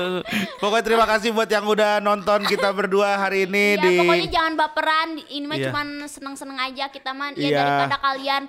Pokoknya 0.60 0.84
terima 0.84 1.08
kasih 1.08 1.32
buat 1.32 1.48
yang 1.48 1.64
udah 1.64 2.04
nonton 2.04 2.44
kita 2.44 2.68
berdua 2.76 3.16
hari 3.16 3.48
ini 3.48 3.80
ya 3.80 3.80
di 3.80 3.96
pokoknya 3.96 4.28
jangan 4.28 4.52
baperan 4.60 5.08
ini 5.24 5.44
mah 5.48 5.56
Iya. 5.56 5.72
cuman 5.72 5.88
seneng-seneng 6.04 6.58
aja 6.60 6.92
kita 6.92 7.16
man 7.16 7.32
ya 7.32 7.48
Iya. 7.48 7.56
daripada 7.56 7.96
kalian 7.96 8.42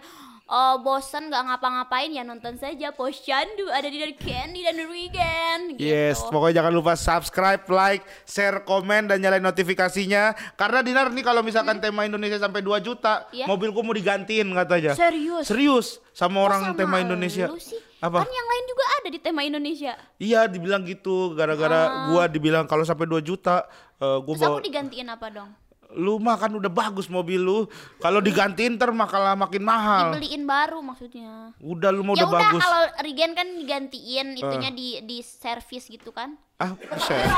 eh, 0.45 0.75
bosen 0.77 1.27
nggak 1.27 1.43
ngapa-ngapain 1.43 2.09
ya 2.09 2.21
nonton 2.21 2.53
saja 2.55 2.89
posyandu 2.89 3.65
ada 3.67 3.85
di 3.85 3.97
dari 3.97 4.13
Candy 4.13 4.61
dan 4.61 4.75
The 4.75 4.85
Weekend 4.85 5.61
gitu. 5.73 5.81
Yes, 5.81 6.21
pokoknya 6.23 6.61
jangan 6.61 6.73
lupa 6.73 6.93
subscribe, 6.93 7.65
like, 7.67 8.05
share, 8.23 8.61
komen 8.61 9.09
dan 9.09 9.17
nyalain 9.17 9.41
notifikasinya. 9.41 10.37
Karena 10.53 10.79
Dinar 10.79 11.09
nih 11.09 11.21
kalau 11.21 11.41
misalkan 11.41 11.77
tema 11.77 12.05
Indonesia 12.05 12.37
sampai 12.37 12.61
2 12.61 12.77
juta, 12.79 13.25
Iya. 13.29 13.45
mobilku 13.45 13.81
mau 13.81 13.91
digantiin 13.91 14.53
katanya. 14.53 14.93
Serius? 14.93 15.49
Serius 15.49 15.87
sama 16.13 16.39
Kok 16.39 16.45
orang 16.45 16.61
sama 16.63 16.77
tema 16.77 16.97
Indonesia. 17.01 17.49
sih? 17.57 17.81
Apa? 17.97 18.21
Kan 18.21 18.29
yang 18.29 18.47
lain 18.47 18.65
juga 18.69 18.85
ada 18.85 19.09
di 19.09 19.19
tema 19.19 19.41
Indonesia. 19.41 19.93
Iya, 20.15 20.45
dibilang 20.45 20.85
gitu 20.85 21.33
gara-gara 21.33 22.13
gua 22.13 22.29
dibilang 22.29 22.69
kalau 22.69 22.85
sampai 22.85 23.09
2 23.09 23.17
juta 23.19 23.65
eh, 23.97 24.17
gua 24.21 24.33
Terus 24.37 24.45
bawa 24.45 24.55
aku 24.55 24.63
digantiin 24.63 25.09
apa 25.09 25.27
dong? 25.33 25.49
Lu 25.93 26.17
mah 26.17 26.35
kan 26.35 26.49
udah 26.49 26.67
bagus 26.67 27.05
mobil 27.05 27.37
lu. 27.37 27.59
Kalau 27.99 28.17
digantiin 28.19 28.75
ntar 28.75 28.89
makalah 28.89 29.37
makin 29.37 29.61
mahal. 29.61 30.11
Dibeliin 30.11 30.43
baru 30.43 30.81
maksudnya. 30.81 31.53
Udah 31.57 31.93
lu 31.93 32.01
mau 32.01 32.13
ya 32.13 32.23
udah 32.23 32.27
udah 32.27 32.41
bagus. 32.41 32.61
kalau 32.61 32.81
regen 32.99 33.31
kan 33.31 33.47
digantiin 33.53 34.27
itunya 34.33 34.71
di 34.71 34.87
di 35.01 35.17
servis 35.21 35.85
gitu 35.85 36.09
kan. 36.09 36.33
Ah, 36.57 36.73
ser- 36.97 37.29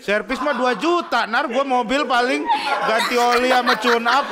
Servis 0.00 0.40
mah 0.40 0.56
2 0.56 0.80
juta, 0.80 1.28
nar 1.28 1.44
gua 1.44 1.60
mobil 1.60 2.08
paling 2.08 2.40
ganti 2.82 3.16
oli 3.16 3.52
sama 3.52 3.76
tune 3.76 4.08
up 4.08 4.24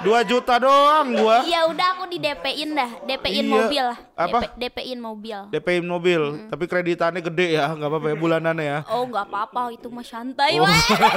2 0.00 0.30
juta 0.30 0.54
doang 0.56 1.06
gua. 1.16 1.44
Ya 1.44 1.68
udah 1.68 1.86
aku 1.96 2.08
di 2.08 2.18
DP-in 2.18 2.72
dah, 2.72 2.90
DP-in 3.04 3.44
Iya. 3.44 3.52
mobil 3.52 3.82
lah. 3.84 3.98
Apa? 4.16 4.38
DP, 4.40 4.52
DP-in 4.56 4.98
mobil. 5.00 5.38
DP 5.52 5.68
mobil, 5.80 6.20
tapi 6.48 6.64
kreditannya 6.64 7.20
gede 7.20 7.56
ya, 7.56 7.72
nggak 7.72 7.88
apa-apa 7.88 8.06
ya 8.08 8.16
bulanannya 8.16 8.64
ya. 8.64 8.78
Oh 8.88 9.04
nggak 9.06 9.24
apa-apa 9.28 9.72
itu 9.72 9.88
mah 9.88 10.04
santai 10.04 10.56
Oh. 10.60 10.66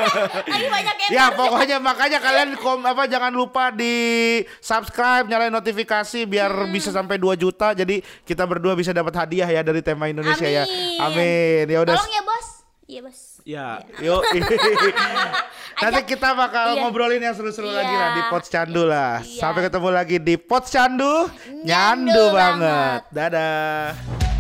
Lagi 0.52 0.68
banyak 0.70 0.96
yang 1.08 1.10
Ya 1.12 1.26
pokoknya 1.32 1.78
makanya 1.80 2.20
kalian 2.20 2.56
kom, 2.60 2.84
apa 2.84 3.08
jangan 3.08 3.32
lupa 3.32 3.72
di 3.72 3.94
subscribe, 4.60 5.28
nyalain 5.28 5.52
notifikasi 5.52 6.24
biar 6.24 6.52
bisa 6.70 6.92
sampai 6.92 7.18
2 7.18 7.36
juta. 7.36 7.72
Jadi 7.74 8.00
kita 8.24 8.44
berdua 8.44 8.76
bisa 8.76 8.92
dapat 8.92 9.12
hadiah 9.16 9.50
ya 9.50 9.62
dari 9.64 9.82
tema 9.82 10.08
Indonesia 10.08 10.46
ya. 10.46 10.64
Amin. 11.00 11.66
Ya 11.68 11.80
udah. 11.82 11.96
Tolong 11.96 12.12
ya 12.12 12.22
bos. 12.24 12.48
Iya 12.86 13.02
bos. 13.04 13.33
Ya, 13.44 13.84
yuk. 14.00 14.24
Nanti 15.84 16.02
kita 16.08 16.32
bakal 16.32 16.76
Iya. 16.76 16.82
ngobrolin 16.82 17.20
yang 17.20 17.36
seru-seru 17.36 17.68
Iya. 17.68 17.76
lagi 17.76 17.94
lah 17.94 18.10
di 18.10 18.22
Pots 18.32 18.48
Candu 18.48 18.84
lah. 18.88 19.20
Iya. 19.20 19.36
Sampai 19.36 19.62
ketemu 19.68 19.90
lagi 19.92 20.18
di 20.18 20.36
Pots 20.40 20.72
Candu. 20.72 21.28
Nyandu 21.60 22.08
Nyandu 22.08 22.24
banget. 22.32 23.00
banget. 23.02 23.02
Dadah. 23.12 24.33